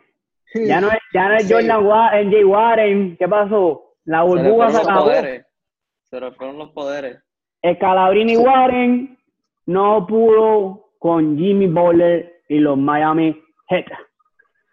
[0.55, 1.53] Ya no es, ya no es Sí.
[1.53, 3.17] Jordan Warren, Jay Warren.
[3.17, 3.95] ¿Qué pasó?
[4.05, 5.05] La Se burbuja se los acabó.
[5.05, 5.45] poderes.
[6.09, 7.17] Se le fueron los poderes.
[7.61, 9.17] El Calabrini Warren
[9.65, 13.35] no pudo con Jimmy Butler y los Miami
[13.69, 13.85] Heat.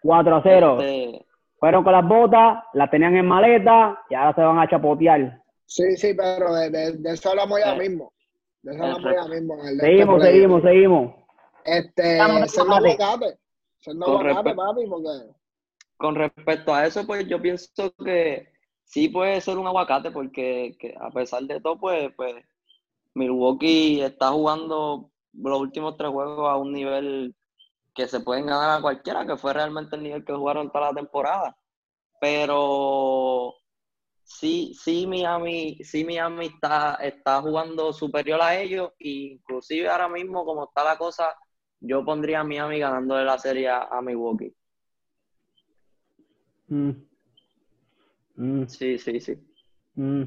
[0.03, 0.77] 4 a 0.
[0.81, 1.25] Este,
[1.57, 5.39] Fueron con las botas, las tenían en maleta y ahora se van a chapotear.
[5.65, 8.11] Sí, sí, pero de, de- de eso hablamos ya mismo.
[8.63, 9.53] De eso hablamos ya mismo.
[9.61, 11.13] en el de Seguimos, este seguimos, seguimos.
[11.65, 13.37] Este, Vamos, siendo aguacate.
[13.79, 14.55] Siendo Con aguacate, respeto.
[14.55, 15.41] papi, porque
[16.01, 18.51] con respecto a eso, pues yo pienso que
[18.83, 22.43] sí puede ser un aguacate, porque que a pesar de todo, pues, pues
[23.13, 27.35] Milwaukee está jugando los últimos tres juegos a un nivel
[27.93, 30.95] que se pueden ganar a cualquiera, que fue realmente el nivel que jugaron toda la
[30.95, 31.57] temporada.
[32.19, 33.53] Pero
[34.23, 40.45] sí, sí Miami, sí Miami está, está jugando superior a ellos, e inclusive ahora mismo,
[40.45, 41.35] como está la cosa,
[41.81, 44.53] yo pondría a Miami ganándole la serie a, Milwaukee.
[46.67, 46.91] Mm.
[48.35, 49.35] Mm, Sí, sí, sí.
[49.95, 50.23] mm.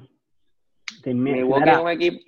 [1.06, 2.24] Milwaukee mira, es un equipo,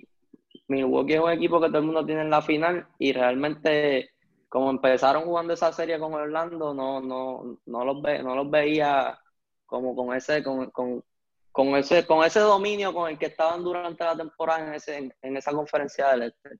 [0.67, 4.11] Milwaukee es un equipo que todo el mundo tiene en la final y realmente
[4.49, 9.19] como empezaron jugando esa serie con Orlando, no, no, no los ve, no los veía
[9.65, 11.03] como con ese, con, con,
[11.51, 15.13] con ese, con ese dominio con el que estaban durante la temporada en ese, en,
[15.21, 16.59] en esa conferencia del este.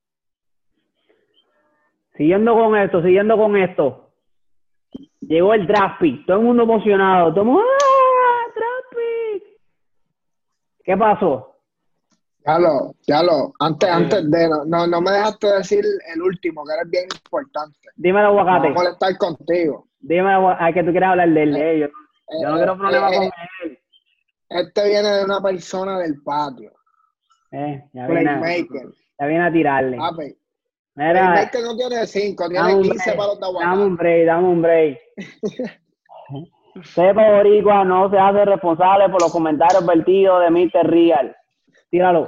[2.17, 4.09] Siguiendo con esto, siguiendo con esto.
[5.21, 9.43] Llegó el draft pick, todo el mundo emocionado, todo el mundo, ¡ah, draft pick!
[10.83, 11.53] ¿Qué pasó?
[12.45, 15.83] ya lo, ya lo, antes, antes de, no, no, no me dejaste decir
[16.15, 17.77] el último, que eres bien importante.
[17.97, 19.85] Voy aguacate, a molestar contigo.
[20.09, 21.91] aguacate, ay, que tú quieres hablar de él, de ellos.
[22.41, 23.31] Yo no Eh, quiero problema eh, con eh,
[23.65, 23.79] él.
[24.49, 26.71] Este viene de una persona del patio,
[27.51, 28.21] Eh, ya viene.
[28.39, 28.87] playmaker.
[29.19, 29.97] Ya viene a tirarle.
[29.97, 30.37] Papi,
[30.97, 33.83] Mira, el que no tiene 5, dame tiene un 15 break, palos de dame aguacate.
[33.83, 34.99] un break, dame un break.
[36.83, 40.87] Sepa Boricua no se hace responsable por los comentarios vertidos de Mr.
[40.89, 41.35] Real.
[41.91, 42.27] Tíralo.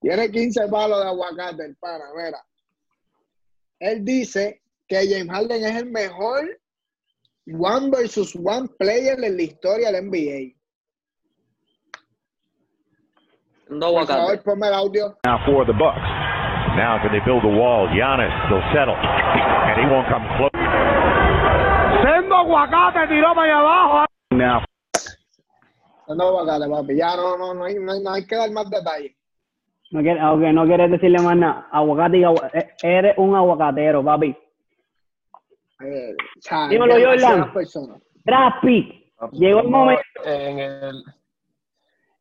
[0.00, 2.38] Tiene 15 palos de aguacate, el pana, mira.
[3.80, 6.60] Él dice que James Harden es el mejor
[7.58, 10.54] one versus one player en la historia del NBA.
[13.66, 14.42] Siendo Por favor, aguacate.
[14.44, 15.18] ponme el audio.
[15.24, 16.11] Now for the Bucks.
[16.76, 17.86] Now can they build a wall?
[17.88, 18.96] Giannis, they'll settle.
[18.96, 20.50] And he won't come close.
[22.02, 24.06] Sendo aguacate tiró para allá abajo.
[24.30, 24.62] Now
[26.08, 26.96] No, aguacate, papi.
[26.96, 29.12] Ya no, no, no hay, no hay, no hay que dar más detalles.
[29.90, 31.68] No quiere, ok, no quieres decirle más nada.
[31.70, 34.34] Aguacate y agua- eh, Eres un aguacatero, papi.
[35.84, 36.94] Eh, o sea, Dímelo,
[37.52, 38.00] personas.
[38.24, 39.12] Draft pick.
[39.32, 40.02] Llegó el momento.
[40.24, 41.04] En el,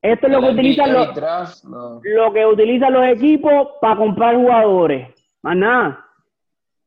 [0.02, 2.02] Esto es lo que utilizan los, no.
[2.04, 5.10] lo que utilizan los equipos para comprar jugadores.
[5.44, 6.06] Más nada.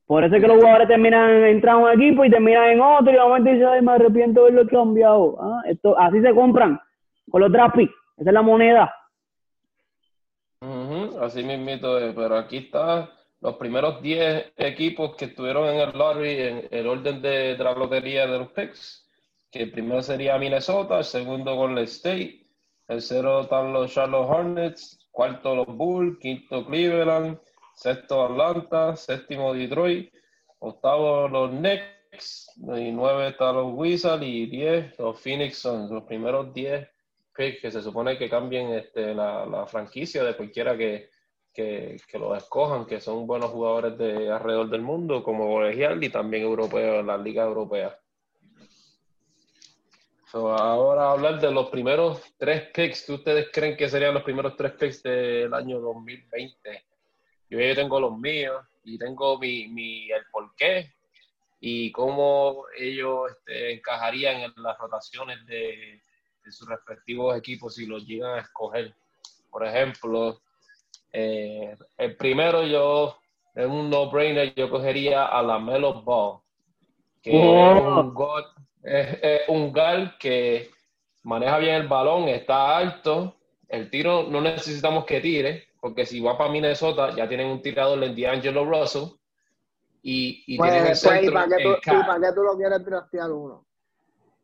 [0.07, 3.11] Por eso es que los jugadores terminan entrando en un equipo y terminan en otro
[3.11, 5.36] y de momento dicen, ay, me arrepiento de haberlo cambiado.
[5.41, 6.81] Ah, esto, así se compran
[7.31, 7.95] con los draft picks.
[8.16, 8.95] Esa es la moneda.
[10.61, 13.11] Ujú, así mismito es, pero aquí está
[13.41, 17.74] los primeros 10 equipos que estuvieron en el lottery en el orden de, de la
[17.74, 19.09] lotería de los picks,
[19.51, 22.43] que el primero sería Minnesota, el segundo Golden State,
[22.86, 27.39] tercero están los Charlotte Hornets, cuarto los Bulls, quinto Cleveland,
[27.74, 30.12] sexto Atlanta, séptimo Detroit,
[30.59, 36.52] octavo los Knicks, y nueve están los Wizards y diez los Phoenix Suns, los primeros
[36.55, 36.89] 10
[37.35, 41.11] picks que se supone que cambien este, la, franquicia de cualquiera que,
[41.52, 46.11] que, que los escojan, que son buenos jugadores de alrededor del mundo, como colegial y
[46.11, 47.98] también europeo en la liga europea.
[50.35, 54.73] So, ahora hablar de los primeros tres picks ustedes creen que serían los primeros tres
[54.73, 56.85] picks del año 2020.
[57.51, 60.93] Yo ya tengo los míos y tengo mi, mi el porqué
[61.61, 66.02] y cómo ellos este, encajarían en las rotaciones de,
[66.44, 68.93] de sus respectivos equipos si los llegan a escoger.
[69.52, 70.43] Por ejemplo,
[71.12, 73.20] eh, el primero yo,
[73.55, 76.40] es un no-brainer, yo cogería a la Melo Ball,
[77.23, 78.01] que es Oh.
[78.01, 78.47] un guard,
[78.85, 80.70] es, es un guard que
[81.23, 83.36] maneja bien el balón, está alto,
[83.69, 88.02] el tiro no necesitamos que tire, porque si va para Minnesota ya tienen un tirador
[88.05, 89.09] en D'Angelo Russell
[90.02, 92.43] y, y tienen el Pues, pues, ¿y centro para qué tú, y para qué tú
[92.43, 93.66] lo quieres trastear uno?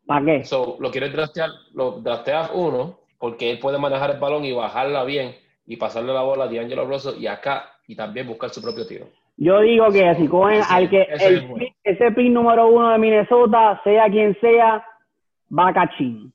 [0.07, 0.45] ¿Para qué?
[0.45, 5.05] So, lo quieres draftear, lo drafteas uno, porque él puede manejar el balón y bajarla
[5.05, 5.37] bien
[5.67, 9.07] y pasarle la bola a D'Angelo Russell y acá y también buscar su propio tiro.
[9.43, 11.67] Yo digo que si cogen Ese- al que ese es el bueno.
[11.83, 14.85] ese pick número uno de Minnesota, sea quien sea,
[15.59, 16.31] va a cachín.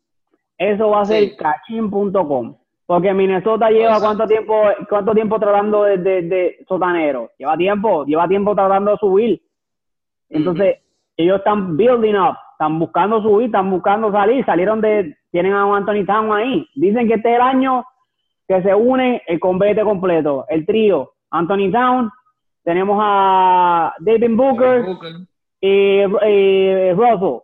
[0.58, 1.38] Eso va a ser Sí.
[1.38, 2.56] cachín.com.
[2.88, 4.06] Porque Minnesota lleva Exacto.
[4.06, 7.30] cuánto tiempo, cuánto tiempo tratando de, de, de sotanero.
[7.38, 9.42] Lleva tiempo, lleva tiempo tratando de subir.
[10.30, 10.78] Entonces,
[11.18, 15.76] ellos están building up, están buscando subir, están buscando salir, salieron de, tienen a un
[15.78, 16.68] Anthony Town ahí.
[16.76, 17.86] Dicen que este es el año
[18.48, 22.12] que se une el convete completo, el trío, Anthony Town,
[22.66, 25.16] tenemos a David Booker Booker.
[25.62, 27.40] y, y Russell.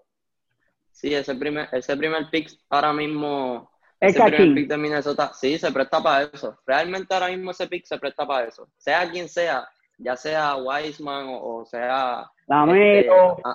[0.92, 3.70] Sí, ese primer, ese primer pick ahora mismo,
[4.00, 6.58] Es ese primer pick de Minnesota, sí, se presta para eso.
[6.66, 8.68] Realmente ahora mismo ese pick se presta para eso.
[8.78, 9.68] Sea quien sea,
[9.98, 13.38] ya sea Wiseman o, o sea Lamelo.
[13.38, 13.50] este,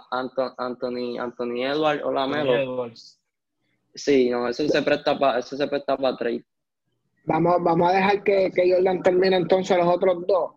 [0.59, 2.55] Anthony, Anthony Edwards o Lamelo.
[2.57, 3.21] Edwards.
[3.95, 6.45] Sí, no, eso se presta para, eso se presta para trade.
[7.25, 10.53] Vamos, vamos a dejar que, que Jordan termine entonces los otros dos.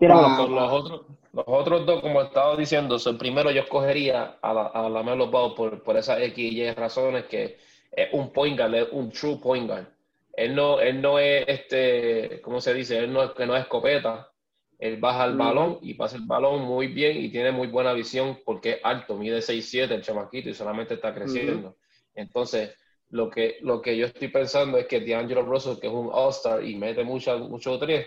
[0.00, 1.02] Ah, Con los otros,
[1.32, 5.30] los otros dos, como estaba diciendo, el primero yo escogería a la, a la Melo
[5.30, 7.56] Ball por, por esas X y Y razones que
[7.90, 9.86] es un point guard, es un true point guard.
[10.34, 12.98] Él no, él no es este, ¿cómo se dice?
[12.98, 14.30] Él no es que no es escopeta.
[14.78, 18.38] Él baja el balón y pasa el balón muy bien y tiene muy buena visión
[18.44, 21.78] porque es alto, mide 6'7 el chamaquito y solamente está creciendo.
[22.14, 22.74] Entonces,
[23.08, 26.62] lo que, lo que yo estoy pensando es que D'Angelo Russell, que es un All-Star
[26.64, 28.06] y mete mucho, mucho tres,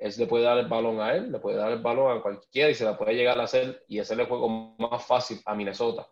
[0.00, 2.70] él le puede dar el balón a él, le puede dar el balón a cualquiera
[2.70, 4.48] y se la puede llegar a hacer y hacerle el juego
[4.78, 6.08] más fácil a Minnesota.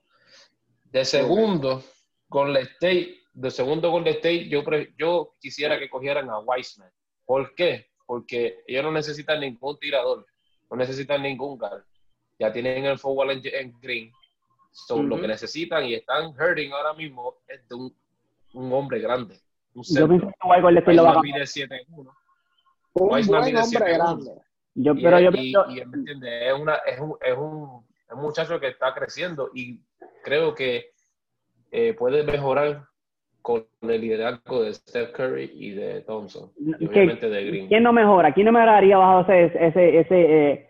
[0.84, 1.82] De segundo,
[2.28, 4.62] Golden State, de segundo Golden State, yo,
[4.98, 6.90] yo quisiera que cogieran a Wiseman.
[7.24, 7.86] ¿Por qué?
[8.04, 10.26] Porque ellos no necesitan ningún tirador,
[10.70, 11.82] no necesitan ningún guard.
[12.38, 14.12] Ya tienen el forward en, en green.
[14.70, 17.96] So, Lo que necesitan y están hurting ahora mismo es de un,
[18.52, 19.40] un hombre grande.
[19.74, 22.14] Un Yo pienso que con el estilo va a 7'1".
[23.00, 23.94] Un Wiseman buen hombre 7'1".
[23.96, 24.30] grande.
[24.74, 26.46] Yo, Y, pero yo y- pienso, y, ¿me?
[26.48, 29.80] Es, una, es, un, es, un, es un muchacho que está creciendo y
[30.22, 30.90] creo que
[31.72, 32.84] eh, puede mejorar
[33.42, 36.50] con el liderazgo de Steph Curry y de Thompson.
[36.58, 37.68] Y ¿Qué- obviamente de Green.
[37.68, 38.32] ¿Quién no mejora?
[38.32, 40.68] ¿Quién no mejoraría bajo ese, ese, ese, eh,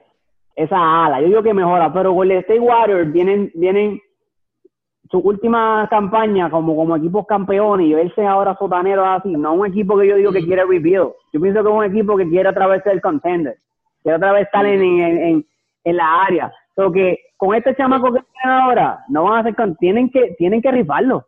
[0.55, 1.21] esa ala?
[1.21, 4.01] Yo digo que mejora, pero Golden State Warriors vienen, vienen
[5.11, 9.99] su última campaña como, como equipos campeones y verse ahora sotaneros así, no un equipo
[9.99, 11.13] que yo digo que quiere rebuild.
[11.33, 13.57] Yo pienso que es un equipo que quiere otra vez ser contender,
[14.03, 15.47] quiere otra vez estar en, en, en,
[15.85, 16.53] en la área.
[16.77, 20.35] So que con este chamaco que tienen ahora, no van a ser con, tienen que,
[20.39, 21.27] tienen que rifarlo.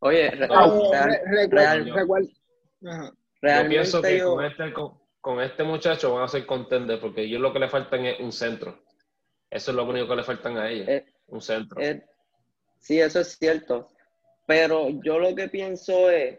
[0.00, 0.70] Oye, re- real-
[1.04, 2.30] re- recuer- real- recuer-
[2.86, 3.04] ajá.
[3.10, 3.12] Yo
[3.42, 7.22] realmente pienso que yo- con, este, con, con este muchacho van a ser contender porque
[7.22, 8.74] ellos lo que le faltan es un centro.
[9.50, 10.88] Eso es lo único que le faltan a ellos.
[10.88, 11.80] Eh, un centro.
[11.80, 12.02] Eh,
[12.86, 13.88] sí, eso es cierto.
[14.46, 16.38] Pero yo lo que pienso es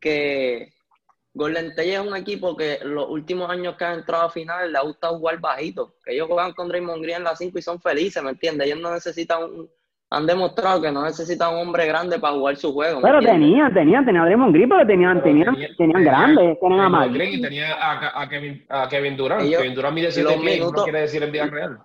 [0.00, 0.72] que
[1.34, 4.78] Golden State es un equipo que los últimos años que han entrado a finales le
[4.78, 5.94] ha gustado jugar bajito.
[6.04, 8.66] Que ellos juegan con Draymond Green en la 5 y son felices, ¿me entiendes?
[8.68, 9.68] Ellos no necesitan un-
[10.10, 13.00] han demostrado que no necesitan un hombre grande para jugar su juego.
[13.00, 16.60] ¿me Pero tenían, tenían, tenían a Draymond Green, pero tenían, Pero tenían, tenía- tenían grandes,
[16.60, 17.14] tenían a Mike.
[17.14, 19.42] Green y tenía a, a Kevin, a Kevin Durant.
[19.42, 21.78] Ellos- Kevin Durant mide los 7 pies, minutos- no quiere decir en vida real.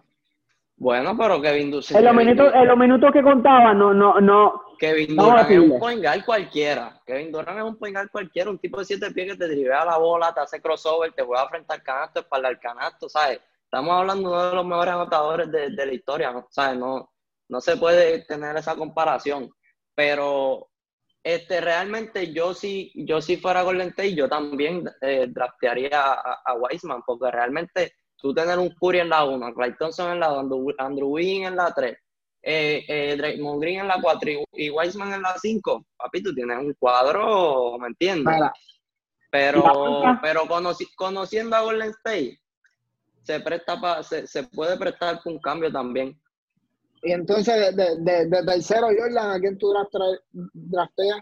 [0.79, 1.91] Bueno, pero Kevin Durant.
[1.91, 5.79] En los minutos, en los minutos que contaban, no, no, no, Kevin Durant es un
[5.79, 7.01] point guard cualquiera.
[7.05, 9.83] Kevin Durant es un point guard cualquiera, un tipo de siete pies que te drivea
[9.85, 13.39] la bola, te hace crossover, te juega frente al canasto, espalda al canasto, ¿sabes?
[13.63, 16.47] Estamos hablando de uno de los mejores anotadores de, de la historia, ¿no?
[16.51, 16.77] ¿sabes?
[16.77, 17.11] No,
[17.49, 19.49] no se puede tener esa comparación.
[19.95, 20.69] Pero
[21.23, 26.53] este, realmente yo sí, yo si fuera Golden State, yo también eh, draftearía a, a
[26.53, 30.39] Wiseman, porque realmente tú tener un Curry en la 1, Clay Thompson en la 2,
[30.39, 31.97] Andrew, Andrew Wiggins en la 3,
[32.41, 36.33] eh, eh, Draymond Green en la 4 y, y Wiseman en la 5, papi, tú
[36.33, 38.33] tienes un cuadro, ¿me entiendes?
[38.35, 38.53] Mira,
[39.29, 39.63] Pero,
[40.21, 42.39] pero conoci- conociendo a Golden State,
[43.23, 46.19] se presta pa- se, se puede prestar para un cambio también.
[47.03, 49.71] Y entonces, de, de, de tercero, Jordan, ¿a quién tú
[50.53, 51.19] drafteas?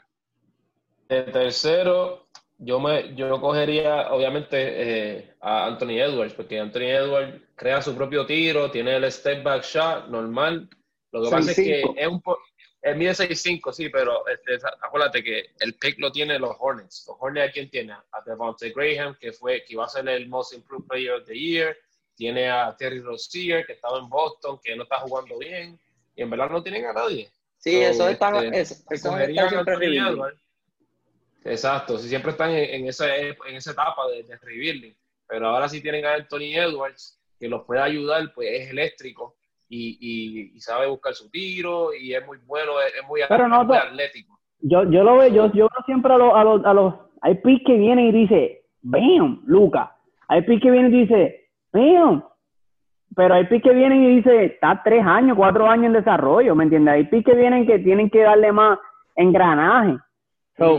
[1.10, 2.28] De tercero,
[2.58, 8.26] yo me yo cogería obviamente eh, a Anthony Edwards, porque Anthony Edwards crea su propio
[8.26, 10.70] tiro, tiene el step back shot normal.
[11.12, 11.94] Lo que pasa es que 6'5".
[11.98, 12.22] es un
[12.86, 17.04] él mide 6'5", sí, pero este, acuérdate que el pick lo tiene los Hornets.
[17.08, 17.94] Los Hornets, ¿a quién tiene?
[17.94, 21.34] A Devontae Graham, que fue que iba a ser el Most Improved Player of the
[21.34, 21.76] Year.
[22.16, 25.80] Tiene a Terry Rozier, que estaba en Boston, que no está jugando bien.
[26.16, 27.28] Y en verdad no tienen a nadie.
[27.58, 30.45] Sí, So, eso está, este, es, eso está siempre.
[31.46, 34.94] Exacto, si siempre están en, en esa, en esa etapa de, de rebuilding.
[35.28, 39.36] Pero ahora sí tienen a Anthony Edwards, que los puede ayudar, pues es eléctrico
[39.70, 43.48] y, y, y sabe buscar su tiro y es muy bueno, es, es muy, Pero
[43.48, 44.40] no muy atlético.
[44.60, 47.36] yo, yo lo veo, yo, yo veo siempre a los, a los, a los, hay
[47.36, 49.96] pis que vienen y dice, bam, Luca.
[50.28, 52.24] Hay pis que vienen y dice, bam.
[53.16, 56.66] Pero hay pis que vienen y dice, está tres años, cuatro años en desarrollo, ¿me
[56.66, 56.94] entiendes?
[56.94, 58.78] Hay pis que vienen que tienen que darle más
[59.16, 59.98] engranaje.
[60.58, 60.78] So.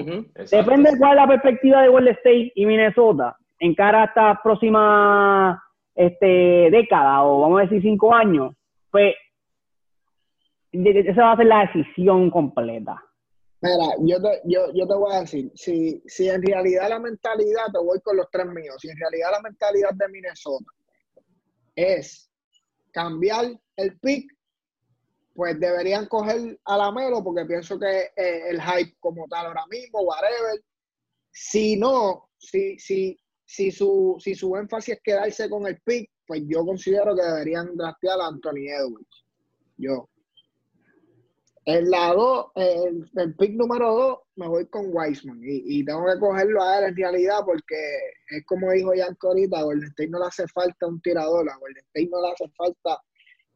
[0.51, 4.41] Depende de cuál es la perspectiva de Golden State y Minnesota en cara a esta
[4.43, 5.63] próxima
[5.95, 8.55] este, década o vamos a decir cinco años,
[8.91, 9.15] pues
[10.73, 13.03] de- de- esa va a ser la decisión completa.
[13.63, 17.65] Mira, yo te, yo, yo te voy a decir, si, si en realidad la mentalidad,
[17.73, 20.71] te voy con los tres míos, si en realidad la mentalidad de Minnesota
[21.75, 22.31] es
[22.93, 23.47] cambiar
[23.77, 24.31] el pick,
[25.37, 29.67] pues deberían coger a la Melo, porque pienso que eh, el hype como tal ahora
[29.71, 30.63] mismo, whatever.
[31.31, 36.43] Si no, si, si, si, su, si su énfasis es quedarse con el pick, pues
[36.47, 39.25] yo considero que deberían draftear a Anthony Edwards.
[39.77, 40.09] Yo.
[41.67, 45.41] En la 2, el, el pick número 2, me voy con Wiseman.
[45.43, 47.77] Y, y tengo que cogerlo a él en realidad porque
[48.31, 51.57] es como dijo Yanko ahorita, a Golden State no le hace falta un tirador, a
[51.59, 53.03] Golden State no le hace falta,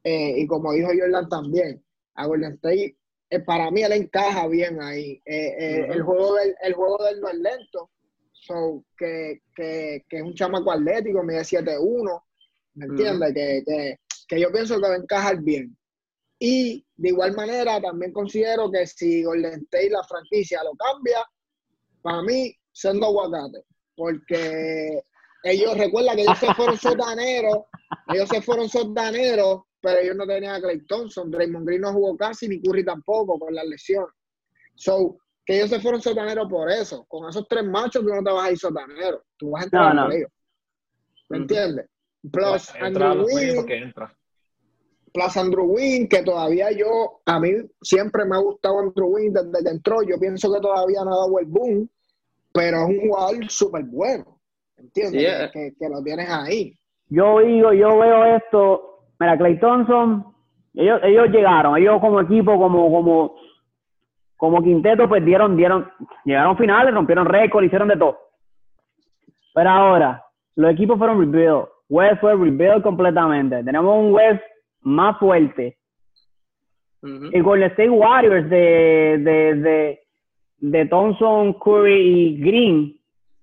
[0.05, 2.97] eh, y como dijo Jordan también, a Golden State,
[3.31, 5.21] eh, para mí él encaja bien ahí.
[5.25, 7.91] Eh, el, juego del, el juego del no es lento,
[8.33, 12.23] so, que, que, que es un chamaco atlético, mide 7-1,
[12.75, 13.35] ¿me entiendes?
[13.35, 13.97] que, que,
[14.29, 15.77] que yo pienso que va a encajar bien.
[16.39, 21.23] Y de igual manera, también considero que si Golden State, la franquicia, lo cambia,
[22.01, 23.63] para mí, siendo aguacate.
[23.95, 25.03] Porque
[25.43, 27.59] ellos, recuerda que ellos se fueron sotaneros,
[28.09, 32.16] ellos se fueron sotaneros, pero ellos no tenían a Clay Thompson, Draymond Green no jugó
[32.16, 34.11] casi, ni Curry tampoco, por las lesiones.
[34.74, 37.05] So, que ellos se fueron sotaneros por eso.
[37.09, 39.24] Con esos tres machos, tú no te vas a ir sotanero.
[39.36, 40.12] Tú vas a entrar No, no.
[40.12, 40.31] ellos.
[41.28, 41.86] ¿Me entiendes?
[42.31, 44.16] Plus, Entra Andrew Wiggins, que entra.
[45.12, 47.51] Plus Andrew Wynn, que todavía yo, a mí
[47.82, 50.02] siempre me ha gustado Andrew Wynn desde que entró.
[50.02, 51.90] Yo pienso que todavía no ha dado el boom,
[52.52, 54.40] pero es un jugador súper bueno.
[54.77, 55.23] ¿Entiendes?
[55.24, 55.51] Eh.
[55.52, 56.78] que- que lo tienes ahí.
[57.09, 60.25] Yo digo, yo veo esto, mira, Clay Thompson,
[60.75, 63.37] ellos, ellos llegaron, ellos como equipo, como, como,
[64.37, 65.89] como quinteto perdieron, dieron,
[66.25, 68.19] llegaron finales, rompieron récord, hicieron de todo.
[69.55, 70.25] Pero ahora,
[70.57, 71.67] los equipos fueron rebuild.
[71.89, 73.63] West fue rebuild completamente.
[73.63, 74.43] Tenemos un West
[74.83, 75.77] más fuerte.
[77.03, 77.31] Ujú.
[77.33, 80.01] Y Golden State Warriors de, de, de,
[80.59, 83.01] de Thompson, Curry y Green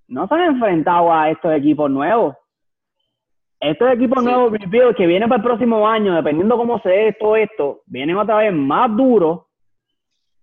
[0.07, 2.35] no se han enfrentado a estos equipos nuevos.
[3.59, 4.29] Estos equipos Sí.
[4.29, 8.37] nuevos que vienen para el próximo año, dependiendo cómo se dé todo esto, vienen otra
[8.37, 9.41] vez más duros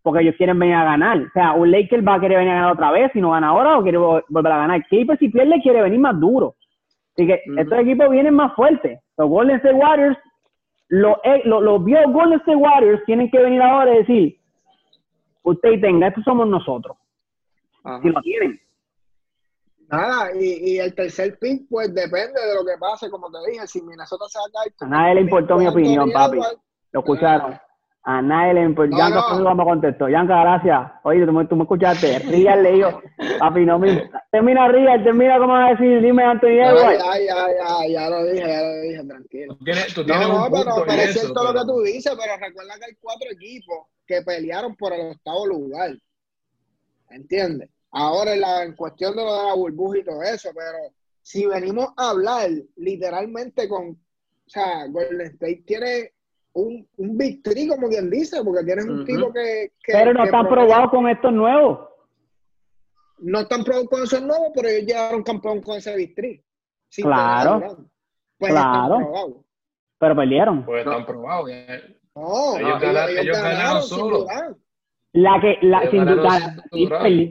[0.03, 1.19] porque ellos quieren venir a ganar.
[1.19, 3.49] O sea, un Lakers va a querer venir a ganar otra vez si no gana
[3.49, 4.83] ahora o quiere vol- volver a ganar.
[4.89, 6.57] Clippers si pierde quiere venir más duro.
[7.13, 9.01] Así que estos equipos vienen más fuertes.
[9.17, 10.19] Los Golden State Warriors,
[10.89, 14.37] los, eh, los, los viejos Golden State Warriors tienen que venir ahora y decir,
[15.45, 16.97] usted tenga, estos somos nosotros.
[17.85, 18.03] Ajá.
[18.03, 18.61] Si lo tienen.
[19.91, 23.67] Nada, y, y el tercer pick, pues depende de lo que pase, como te dije,
[23.67, 24.75] si Minnesota se va a caer.
[24.81, 26.39] A nadie le importó mi Anthony opinión, papi.
[26.93, 27.59] Lo escucharon.
[28.07, 28.91] A nadie le importó.
[28.97, 29.41] No, Yanka no.
[29.41, 29.55] no.
[29.55, 30.09] me contestó.
[30.11, 30.93] Yanka, gracias.
[31.05, 32.19] Oye, tú, me- tú me escuchaste.
[32.19, 33.03] Rial le dijo,
[33.39, 34.11] papi, no me...
[34.31, 37.03] Termina Rial, termina como a decir, dime Anthony Ay, Edwards.
[37.11, 39.57] ay, ay, ay, ya lo dije, ya lo dije, tranquilo.
[39.57, 41.81] Tú tienes, tú No, tienes no, un punto pero, pero es cierto lo que tú
[41.83, 45.91] dices, pero recuerda que hay cuatro equipos que pelearon por el octavo lugar.
[47.11, 47.71] ¿Entiendes?
[47.97, 50.93] Ahora en, la, en cuestión de lo de la burbuja y todo eso, pero
[51.23, 53.97] si venimos a hablar literalmente con, o
[54.49, 56.13] sea, Golden State tiene
[56.55, 60.21] un, un big three, como quien dice, porque tienes un tipo que, que- Pero no
[60.21, 61.89] que están probados con estos nuevos.
[63.19, 66.45] No están probados con esos nuevos, pero ellos llegaron campeón con ese big three.
[66.97, 67.89] Claro.
[68.39, 68.95] Pues Claro.
[68.97, 69.35] están probados.
[69.99, 70.65] Pero perdieron.
[70.67, 71.49] Pues están probados.
[72.17, 74.27] No, Ellos ganaron- ellos ganaron solo.
[75.15, 76.57] La que, la, sin ganaron duda,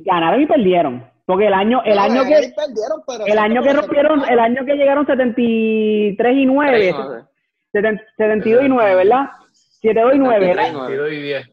[0.06, 1.06] ganaron y perdieron.
[1.26, 4.66] Porque el año, el No, año que, perdieron, pero el año que rompieron, el año
[4.66, 7.24] que llegaron 73 y 9, Tres, nueve.
[8.18, 9.26] 72 y 9, ¿verdad?
[9.82, 10.72] 72 y 9, 73 y ¿verdad?
[10.74, 10.98] nueve.
[10.98, 11.50] 22 y 10.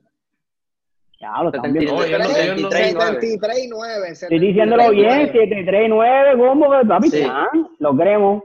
[1.21, 1.93] Ya, lo están viendo.
[1.97, 3.21] No, ellos no- ellos no- 73 y nueve.
[3.21, 4.09] 73 y 9.
[4.13, 6.69] Estoy diciéndolo bien, 73 y 9, ¿cómo?
[6.89, 7.27] Papi, Sí.
[7.29, 7.49] ah,
[7.79, 8.43] lo queremos.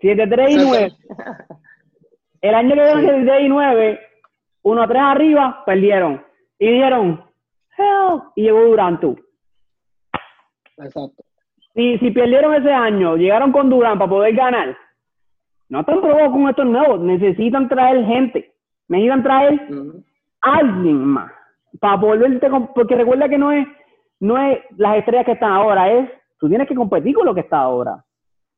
[0.00, 0.92] 73 y 9.
[2.40, 4.00] El año que dieron 73 y 9,
[4.62, 6.24] 1 a 3 arriba, perdieron.
[6.58, 7.24] Y dijeron,
[8.36, 9.16] y llegó Durant tú.
[10.78, 11.22] Exacto.
[11.74, 14.76] Si, si perdieron ese año, llegaron con Durant para poder ganar,
[15.68, 18.54] no están probados con estos nuevos, necesitan traer gente,
[18.88, 20.04] necesitan traer Ujú.
[20.40, 21.32] alguien más
[21.80, 23.66] para volverte con- porque recuerda que no es
[24.20, 26.08] no es las estrellas que están ahora es
[26.38, 28.04] tú tienes que competir con lo que está ahora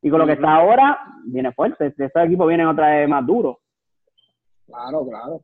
[0.02, 3.56] y con lo que está ahora viene fuerte estos equipos vienen otra vez más duros
[4.66, 5.40] Claro, claro.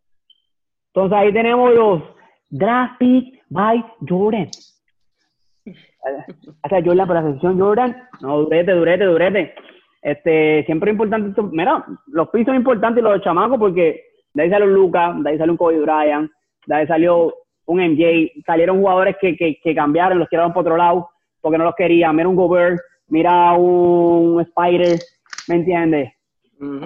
[0.88, 2.02] entonces ahí tenemos los
[2.52, 4.48] draft pick by Jordan.
[5.64, 7.96] O Jordan por la sección Jordan.
[8.20, 9.54] No durete durete durete.
[10.02, 14.02] Este siempre es importante esto- mira los pisos son importantes los chamacos porque
[14.34, 16.30] de ahí salió Lucas de ahí salió un Kobe Bryant
[16.66, 17.32] de ahí salió
[17.66, 21.08] un MJ salieron jugadores que, que, que cambiaron los tiraron por otro lado
[21.40, 22.16] porque no los querían.
[22.16, 24.98] Mira un Gobert mira un Spider
[25.48, 26.12] ¿me entiendes?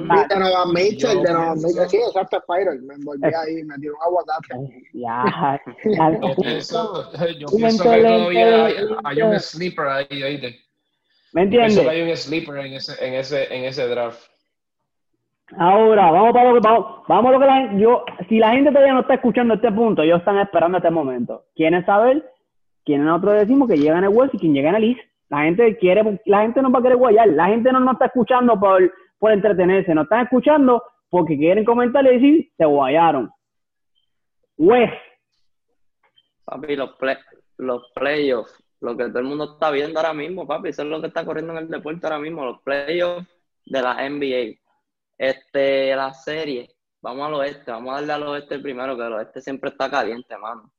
[0.08, 1.88] Ah, De Nova Mitchell, yo de Mitchell.
[1.88, 2.80] Sí, exacto, Spider.
[2.80, 4.88] Me envolví ahí, me tiró un aguacate.
[4.94, 6.18] ya, ya.
[6.20, 8.66] Yo pienso, yo pienso que todavía
[9.04, 10.60] hay, un sleeper ahí, ¿oíste?
[11.32, 11.80] ¿me pienso entiendes?
[11.80, 14.20] que hay un sleeper en ese, en ese, en ese draft.
[15.58, 18.52] Ahora, vamos para lo que vamos, vamos a lo que la gente, yo, si la
[18.52, 21.44] gente todavía no está escuchando este punto, ellos están esperando este momento.
[21.54, 22.24] ¿Quieren saber
[22.84, 25.00] quiénes nosotros decimos que llegan al West y quién llega en el East?
[25.28, 28.06] La gente quiere, la gente no va a querer guayar, la gente no nos está
[28.06, 33.30] escuchando por, por entretenerse, nos están escuchando porque quieren comentar y decir, se guayaron.
[34.58, 34.94] West,
[36.46, 37.16] Papi, los, play,
[37.58, 41.00] los playoffs, lo que todo el mundo está viendo ahora mismo, papi, eso es lo
[41.00, 43.26] que está corriendo en el deporte ahora mismo, los playoffs
[43.64, 44.54] de la NBA.
[45.18, 46.68] Este, la serie,
[47.02, 50.38] vamos al oeste, vamos a darle al oeste primero, que el oeste siempre está caliente,
[50.38, 50.72] mano.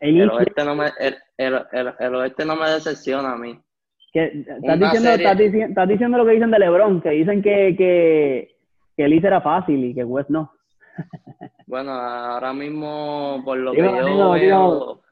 [0.00, 3.56] el El oeste no me, el, el, el, el oeste no me decepciona a mí.
[4.14, 7.74] Que, estás, diciendo, estás, dici- estás diciendo lo que dicen de LeBron, que dicen que,
[7.76, 8.56] que,
[8.96, 10.52] que el East era fácil y que West no.
[11.66, 15.02] Bueno, ahora mismo, por lo que yo veo,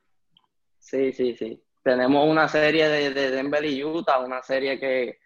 [0.78, 1.60] sí, sí, sí.
[1.82, 5.18] Tenemos una serie de, de Denver y Utah, una serie que,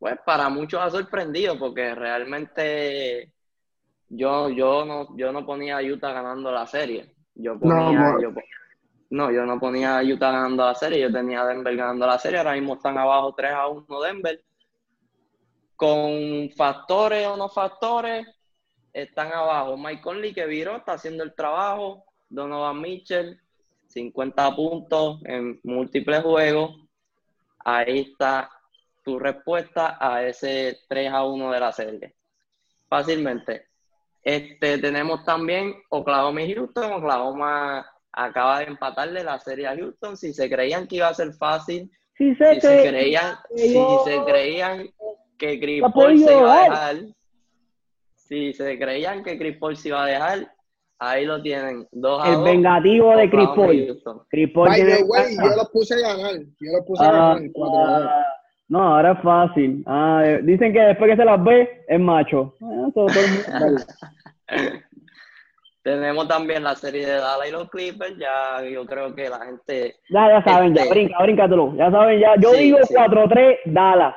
[0.00, 3.30] pues, para muchos ha sorprendido, porque realmente
[4.08, 7.14] yo, yo no, yo no ponía a Utah ganando la serie.
[7.36, 8.20] Yo ponía, No, no.
[8.20, 8.40] yo, po-
[9.12, 12.18] no, yo no ponía a Utah ganando la serie, yo tenía a Denver ganando la
[12.18, 14.42] serie, ahora mismo están abajo 3 a 1 Denver.
[15.76, 18.26] Con factores o no factores,
[18.90, 19.76] están abajo.
[19.76, 22.06] Mike Conley que viró, está haciendo el trabajo.
[22.30, 23.38] Donovan Mitchell,
[23.88, 26.80] 50 puntos en múltiples juegos.
[27.58, 28.48] Ahí está
[29.04, 32.14] tu respuesta a ese 3 a 1 de la serie.
[32.88, 33.66] Fácilmente.
[34.22, 36.92] Este, tenemos también Oklahoma y Houston.
[36.92, 40.16] Oklahoma acaba de empatarle la serie a Houston.
[40.16, 43.74] Si se creían que iba a ser fácil, Si se, si se creían, si
[44.04, 44.86] se creían
[45.38, 46.96] que Chris Paul se iba a dejar,
[48.16, 50.52] si se creían que Chris Paul se iba a dejar,
[50.98, 54.24] ahí lo tienen, dos a el dos, vengativo de Chris Paul.
[54.28, 56.34] Chris Paul By tiene the way, yo los puse a ganar.
[56.60, 58.10] Yo los puse a Ah, ganar 4 a 2.
[58.68, 59.82] no, ahora es fácil.
[59.86, 62.54] Ah, eh, dicen que después que se las ve, es macho.
[62.62, 63.30] Ah, todo- todo el
[63.70, 63.84] mundo-
[65.82, 69.96] Tenemos también la serie de Dallas y los Clippers, ya yo creo que la gente
[70.10, 71.74] Ya, ya saben, ya, Este- brinca, bríncatelo.
[71.76, 72.36] Ya saben, ya.
[72.36, 72.94] Yo Sí, digo sí.
[72.94, 74.14] 4-3, Dallas.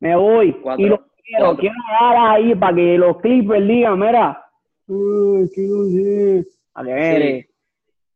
[0.00, 0.52] Me voy.
[0.62, 1.60] Cuatro- y lo quiero, cuatro.
[1.60, 4.42] quiero a Dallas ahí para que los Clippers digan, mira.
[4.88, 6.46] "Ay, que no sé".
[6.74, 7.46] A eres.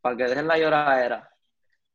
[0.00, 1.26] para que dejen la lloradera.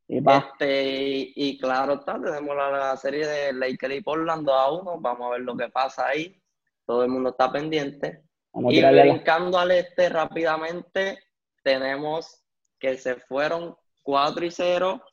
[0.08, 0.18] Y.
[0.18, 4.72] Este, y, y claro está, tenemos la, la serie de Lakers y Portland 2 a
[4.72, 5.00] 1.
[5.00, 6.40] Vamos a ver lo que pasa ahí.
[6.86, 8.22] Todo el mundo está pendiente.
[8.56, 11.20] Vamos Y la- brincando al este rápidamente,
[11.62, 12.42] tenemos
[12.80, 15.04] que se fueron 4 y 0.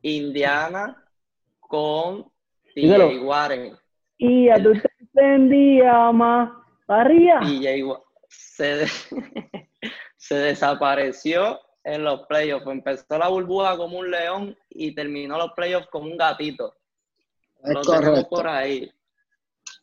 [0.00, 1.04] Indiana
[1.60, 2.30] con.
[2.74, 3.76] TJ Warren.
[4.16, 4.90] Y a tú te
[5.20, 6.50] encendías más.
[6.86, 7.40] Para arriba.
[7.40, 8.86] TJ se, de-
[10.16, 12.66] se desapareció en los playoffs.
[12.66, 16.74] Empezó la burbuja como un león y terminó los playoffs como un gatito.
[17.64, 18.28] Es Lo tenemos correcto.
[18.30, 18.90] por ahí.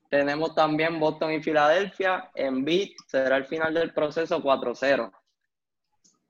[0.10, 2.31] Tenemos también Boston y Filadelfia.
[2.36, 5.11] En beat será el final del proceso 4-0.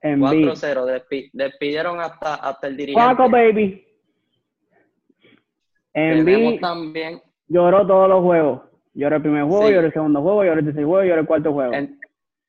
[0.02, 0.34] En beat.
[0.34, 0.86] 4-0.
[0.86, 3.16] Despi- despidieron hasta, hasta el dirigente.
[3.16, 3.86] Paco, baby.
[5.94, 8.62] En Tenemos beat también lloró todos los juegos.
[8.94, 9.74] Lloró el primer juego, Sí.
[9.74, 11.74] lloró el segundo juego, lloró el tercer juego, lloró el cuarto juego.
[11.74, 12.00] en,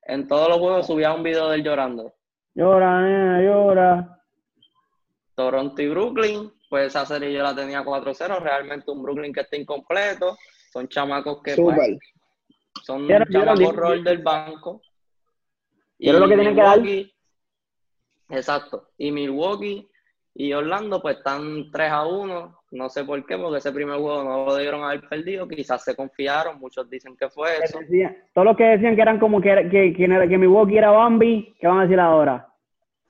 [0.02, 2.12] en todos los juegos subía un video de él llorando.
[2.54, 4.16] Llora, nena, llora.
[5.34, 8.40] Toronto y Brooklyn, pues esa serie yo la tenía 4-0.
[8.40, 10.36] Realmente un Brooklyn que está incompleto.
[10.70, 11.98] Son chamacos que pues,
[12.84, 14.80] son era chamacos bien- rol del banco.
[15.98, 16.80] Era lo que tienen que dar.
[18.30, 18.88] Exacto.
[18.96, 19.88] Y Milwaukee
[20.34, 22.56] y Orlando pues están 3 a 1.
[22.70, 25.48] No sé por qué, porque ese primer juego no lo debieron haber perdido.
[25.48, 26.58] Quizás se confiaron.
[26.60, 27.80] Muchos dicen que fue eso.
[27.80, 31.66] decían- todos los que decían que eran como que, que, que Milwaukee era Bambi, ¿qué
[31.66, 32.46] van a decir ahora?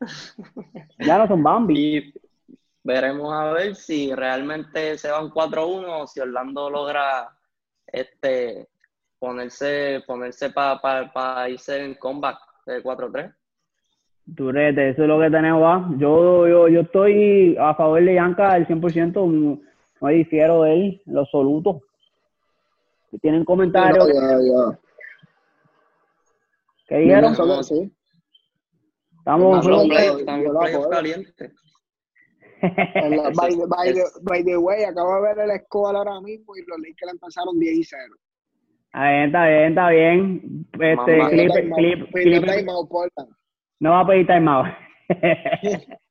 [0.99, 1.97] ya no son Bambi.
[1.99, 2.15] Y
[2.82, 7.28] veremos a ver si realmente se van 4-1 o si Orlando logra
[7.93, 8.69] este
[9.19, 13.35] ponerse ponerse para pa, pa irse en comeback de 4-3.
[14.37, 15.62] Turete, eso es lo que tenemos.
[15.62, 15.89] ¿va?
[15.99, 19.61] Yo, yo, yo estoy a favor de Yanka al 100%, no,
[20.01, 21.83] no difiero de él en lo absoluto.
[23.11, 24.79] Si tienen comentarios, No, ya, ya.
[26.87, 27.35] ¿qué dijeron?
[27.35, 27.93] Que sí.
[29.19, 30.55] Estamos No, Están los
[32.62, 36.20] En la- by, the, by, the, by the way, acabo de ver el score ahora
[36.20, 38.03] mismo y los Lakers empezaron 10 y 0.
[38.93, 40.66] Está bien, está bien, está bien.
[40.73, 41.31] Este, Mamá.
[41.31, 42.91] clip, clip, time out- pidiendo clip- time out,
[43.81, 44.66] no va a pedir timeout.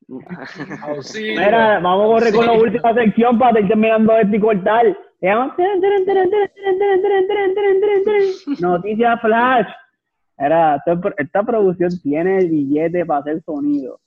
[0.08, 4.98] Mira, vamos a correr con la última sección para ir terminando esto y cortar.
[8.60, 9.68] Noticias Flash.
[10.38, 14.00] Era, esta, esta producción tiene el billete para hacer sonido.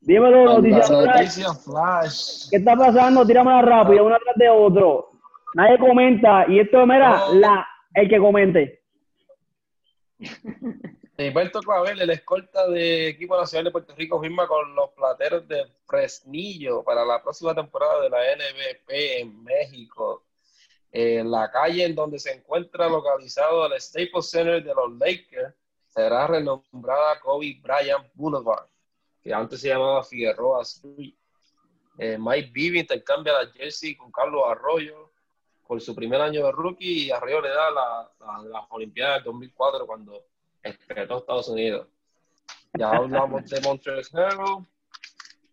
[0.00, 1.06] Dímelo, Noticias Flash.
[1.06, 2.50] Noticias Flash.
[2.50, 3.26] ¿Qué está pasando?
[3.26, 5.10] Tíramela rápido, uno tras de otro.
[5.54, 6.44] Nadie comenta.
[6.48, 7.34] Y esto, mira, No.
[7.34, 8.82] la, el que comente.
[11.16, 15.64] Gilberto Clavel, el escolta de equipo nacional de Puerto Rico, firma con los plateros de
[15.84, 20.24] Fresnillo para la próxima temporada de la NBP en México.
[20.92, 25.54] Eh, la calle en donde se encuentra localizado el Staples Center de los Lakers
[25.88, 28.66] será renombrada Kobe Bryant Boulevard,
[29.22, 30.62] que antes se llamaba Figueroa.
[31.98, 35.12] Eh, Mike Bibby intercambia la jersey con Carlos Arroyo
[35.66, 39.24] por su primer año de rookie y Arroyo le da la, la- las Olimpiadas del
[39.24, 40.24] 2004 cuando
[40.62, 41.88] explotó Estados Unidos.
[42.78, 44.66] Ya hablamos de Montreal Harrell.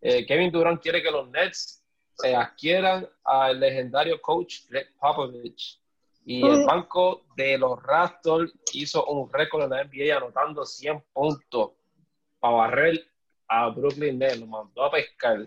[0.02, 1.84] Eh, Kevin Durant quiere que los Nets
[2.14, 5.82] se adquieran al legendario coach Greg Popovich.
[6.28, 11.72] Y el banco de los Raptors hizo un récord en la NBA anotando 100 puntos
[12.40, 13.08] para barrer
[13.48, 14.40] a Brooklyn Nets.
[14.40, 15.40] Lo mandó a pescar.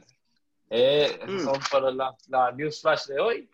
[0.71, 1.39] Eh, Mm.
[1.39, 3.49] son para la, la news flash de hoy.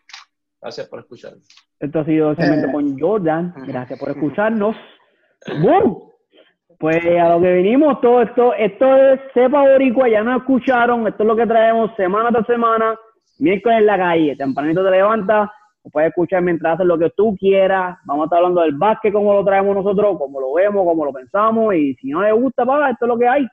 [0.61, 1.33] Gracias por escuchar.
[1.79, 3.53] Esto ha sido el segmento con Jordan.
[3.67, 4.75] Gracias por escucharnos.
[5.61, 6.09] ¡Bum!
[6.79, 11.23] Pues a lo que vinimos, todo esto, esto es Cepa Boricua, ya nos escucharon, esto
[11.23, 12.99] es lo que traemos semana tras semana,
[13.39, 15.49] miércoles en la calle, tempranito te levantas,
[15.85, 19.13] lo puedes escuchar mientras haces lo que tú quieras, vamos a estar hablando del básquet,
[19.13, 22.65] como lo traemos nosotros, como lo vemos, como lo pensamos, y si no le gusta,
[22.65, 23.47] pa, esto es lo que hay.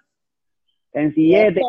[0.93, 1.61] Sencillete,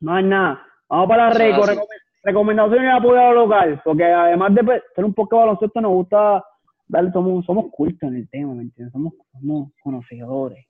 [0.00, 0.64] no hay nada.
[0.88, 1.42] Vamos para la así.
[1.42, 1.86] recome-
[2.22, 6.44] recomendaciones de apoyo local, porque además de pe- ser un poco de baloncesto, nos gusta
[6.86, 8.92] darle, somos, somos cultos en el tema, ¿me entiendes?
[8.92, 10.66] Somos, somos conocedores.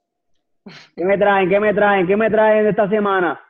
[0.96, 1.48] ¿Qué me traen?
[1.48, 2.06] ¿Qué me traen?
[2.06, 3.40] ¿Qué me traen de esta semana?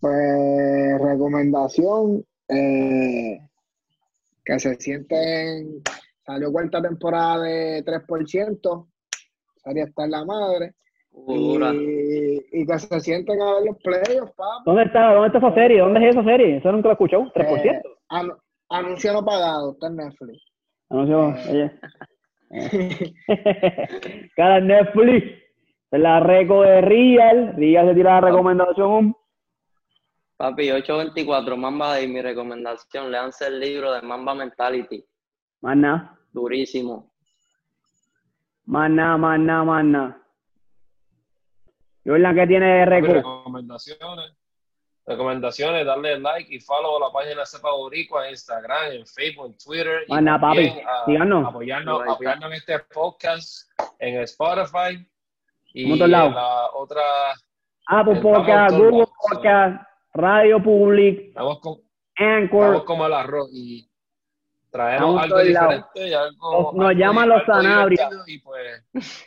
[0.00, 3.38] Pues recomendación, eh,
[4.44, 5.82] que se sienten,
[6.24, 8.86] salió cuarta temporada de 3%,
[9.64, 10.74] sería estar la madre.
[11.28, 14.62] Y, y que se sienten a ver los playoffs, papá.
[14.64, 15.80] ¿Dónde está, ¿Dónde está esa serie?
[15.80, 16.56] ¿Dónde es esa serie?
[16.56, 17.22] Eso nunca lo escuchó.
[17.34, 17.64] 3%.
[17.64, 17.82] Eh,
[18.68, 20.42] anuncio no pagado, está en Netflix.
[20.90, 21.72] Anuncio, oye.
[24.36, 25.44] Cara Netflix.
[25.90, 27.54] La reco de Real.
[27.56, 29.14] Real se tira la recomendación.
[30.36, 33.12] Papi, 824, Mamba Day, mi recomendación.
[33.12, 35.04] Leanse el libro de Mamba Mentality.
[35.60, 36.18] Más nada.
[36.32, 37.12] Durísimo.
[38.66, 40.23] Más nada, más nada, más nada.
[42.04, 43.12] Jordan, ¿qué tiene de reco?
[43.14, 44.32] recomendaciones.
[45.06, 49.46] Recomendaciones, darle like y follow a la página de Cepa Boricua en Instagram, en Facebook,
[49.46, 50.04] en Twitter.
[50.08, 51.48] y Manda, papi, también, ah, síganos.
[51.48, 55.06] Apoyarnos, apoyarnos en este podcast, en Spotify.
[55.74, 57.02] Y En la otra,
[57.86, 59.04] Apple Podcast, Google.
[59.30, 59.82] Podcast,
[60.14, 61.80] Radio Public, estamos, con,
[62.16, 62.64] Anchor.
[62.64, 63.86] estamos como el arroz y
[64.70, 66.52] traemos algo diferente y algo.
[66.62, 68.84] Nos- nos algo- llaman los algo divertido Y pues,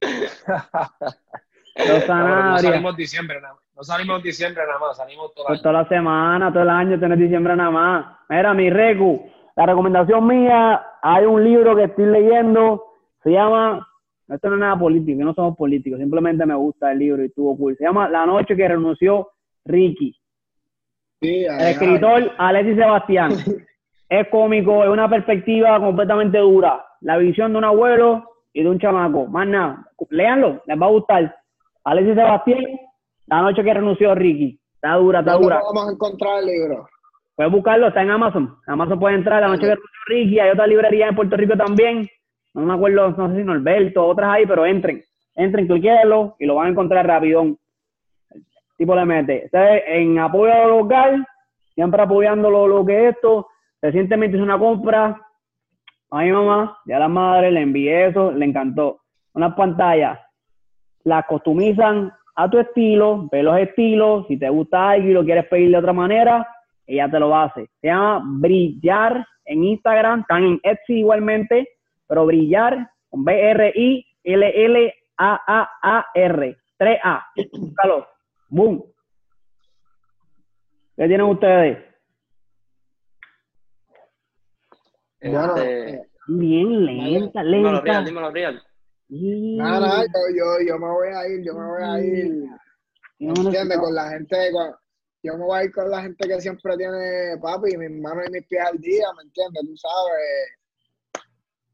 [1.86, 3.62] No, no salimos diciembre nada más.
[3.76, 5.62] No salimos diciembre nada más, salimos todo el Pues año.
[5.62, 8.06] toda la semana, todo el año, tenés diciembre nada más.
[8.28, 9.24] Mira, mi Recu,
[9.56, 12.84] la recomendación mía, hay un libro que estoy leyendo,
[13.22, 13.86] se llama,
[14.28, 17.56] esto no es nada político, no somos políticos, simplemente me gusta el libro y estuvo
[17.56, 17.76] cool.
[17.76, 19.30] Se llama La noche que renunció
[19.64, 20.14] Ricky.
[21.22, 23.32] Sí, El escritor Alexis Sebastián.
[24.10, 26.84] Es cómico, es una perspectiva completamente dura.
[27.00, 29.26] La visión de un abuelo y de un chamaco.
[29.28, 31.36] Más nada, léanlo, les va a gustar.
[31.84, 32.64] Alexis Sebastián,
[33.26, 34.58] La noche que renunció Ricky.
[34.74, 35.60] Está dura, está ¿Dónde dura.
[35.60, 36.88] podemos encontrar el libro?
[37.36, 38.56] Puedes buscarlo, está en Amazon.
[38.66, 42.08] Amazon puede entrar, La Noche que Renunció Ricky, hay otra librería en Puerto Rico también.
[42.54, 45.02] No me acuerdo, no sé si Norberto, otras hay, pero entren.
[45.36, 47.56] Entren, cliquenlo y lo van a encontrar rapidón.
[48.76, 49.44] Tipo le mete.
[49.44, 51.24] Este, en apoyo a lo local,
[51.74, 53.46] siempre apoyando lo, lo que es esto.
[53.80, 55.20] Recientemente hice una compra
[56.10, 59.00] a mi mamá, ya a la madre, le envié eso, le encantó.
[59.32, 60.18] Unas pantallas,
[61.04, 65.46] las customizan a tu estilo, ve los estilos, si te gusta algo y lo quieres
[65.46, 66.46] pedir de otra manera,
[66.86, 67.68] ella te lo hace.
[67.80, 71.68] Se llama Brillar en Instagram, están en Etsy igualmente,
[72.06, 73.76] pero Brillar con B-R-I-L-L-A-A-A-R,
[76.78, 77.24] 3A.
[77.52, 78.06] Búscalo.
[78.48, 78.84] Boom.
[80.96, 81.78] ¿Qué tienen ustedes?
[85.22, 87.80] Bueno, Este, eh, Bien lenta, dímelo, lenta.
[87.82, 88.62] Real, dímelo, Real.
[89.10, 89.56] Sí.
[89.56, 92.44] nada, nada, yo, yo, yo me voy a ir, yo me voy a ir.
[93.18, 93.78] Yo no ¿Entiendes?
[93.78, 94.74] Con la gente, con-
[95.22, 98.32] yo me voy a ir con la gente que siempre tiene papi, mis manos y
[98.32, 99.62] mis pies al día, ¿me entiendes?
[99.66, 101.26] Tú sabes,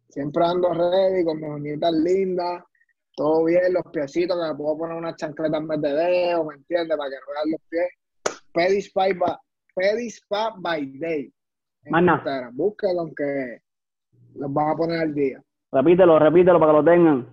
[0.09, 2.65] siempre ando ready, con mis uñitas lindas,
[3.15, 6.55] todo bien, los piecitos, que me puedo poner unas chancletas en vez de dedo, ¿me
[6.57, 6.97] entiendes?
[6.97, 7.89] Para que vean los pies.
[8.53, 9.37] Pedispa by,
[9.75, 11.33] Pedispa by Day.
[12.17, 12.57] Instagram.
[12.57, 13.61] Búsquelo, aunque
[14.35, 15.43] los van a poner al día.
[15.73, 17.27] Repítelo, repítelo para que lo tengan.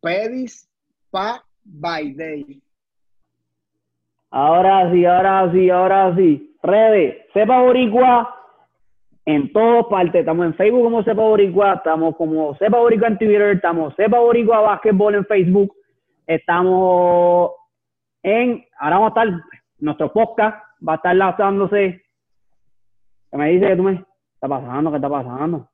[0.00, 2.62] Pedispa by Day.
[4.30, 6.56] Ahora sí, ahora sí, ahora sí.
[6.62, 8.36] Redes, Sepa Boricua
[9.24, 10.20] en todas partes.
[10.20, 14.60] Estamos en Facebook como Sepa Boricua, estamos como Sepa Boricua en Twitter, estamos Sepa Boricua
[14.60, 15.74] Basketball en Facebook,
[16.26, 17.52] estamos
[18.22, 19.40] en, ahora vamos a estar,
[19.78, 22.02] nuestro podcast va a estar lanzándose.
[23.30, 24.90] ¿Qué me dice que tú me, qué está pasando?
[24.90, 25.69] ¿Qué está pasando?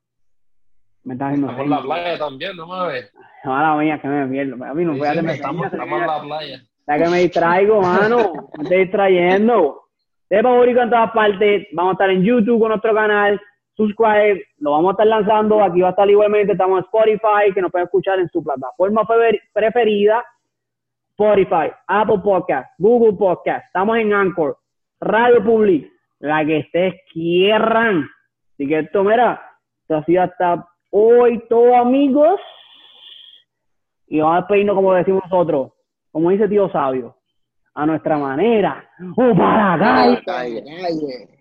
[1.07, 3.13] Me estás Estamos en la playa también, no mames.
[3.45, 4.63] Mala mía, que me pierdo.
[4.65, 6.61] A mí no Sí, voy a sí, estamos, estamos en la playa.
[6.85, 8.33] la que me distraigo, mano.
[8.57, 9.81] Me estoy distrayendo.
[10.27, 11.67] Sepa Boricua en todas partes.
[11.71, 13.39] Vamos a estar en YouTube con nuestro canal.
[13.75, 14.43] Subscribe.
[14.59, 15.63] Lo vamos a estar lanzando.
[15.63, 16.51] Aquí va a estar igualmente.
[16.51, 20.25] Estamos en Spotify, que nos pueden escuchar en su plataforma prefer- preferida.
[21.11, 23.65] Spotify, Apple Podcast, Google Podcast.
[23.67, 24.57] Estamos en Anchor,
[24.99, 25.89] Radio Public,
[26.19, 28.07] la que ustedes quieran.
[28.53, 29.41] Así que esto, mira,
[29.81, 32.39] esto ha sido hasta hoy todo, amigos.
[34.07, 35.71] Y vamos a despedirnos como decimos nosotros,
[36.11, 37.15] como dice tío sabio,
[37.73, 38.89] a nuestra manera.
[39.15, 40.21] ¡Oh, para!
[40.25, 41.36] Calle.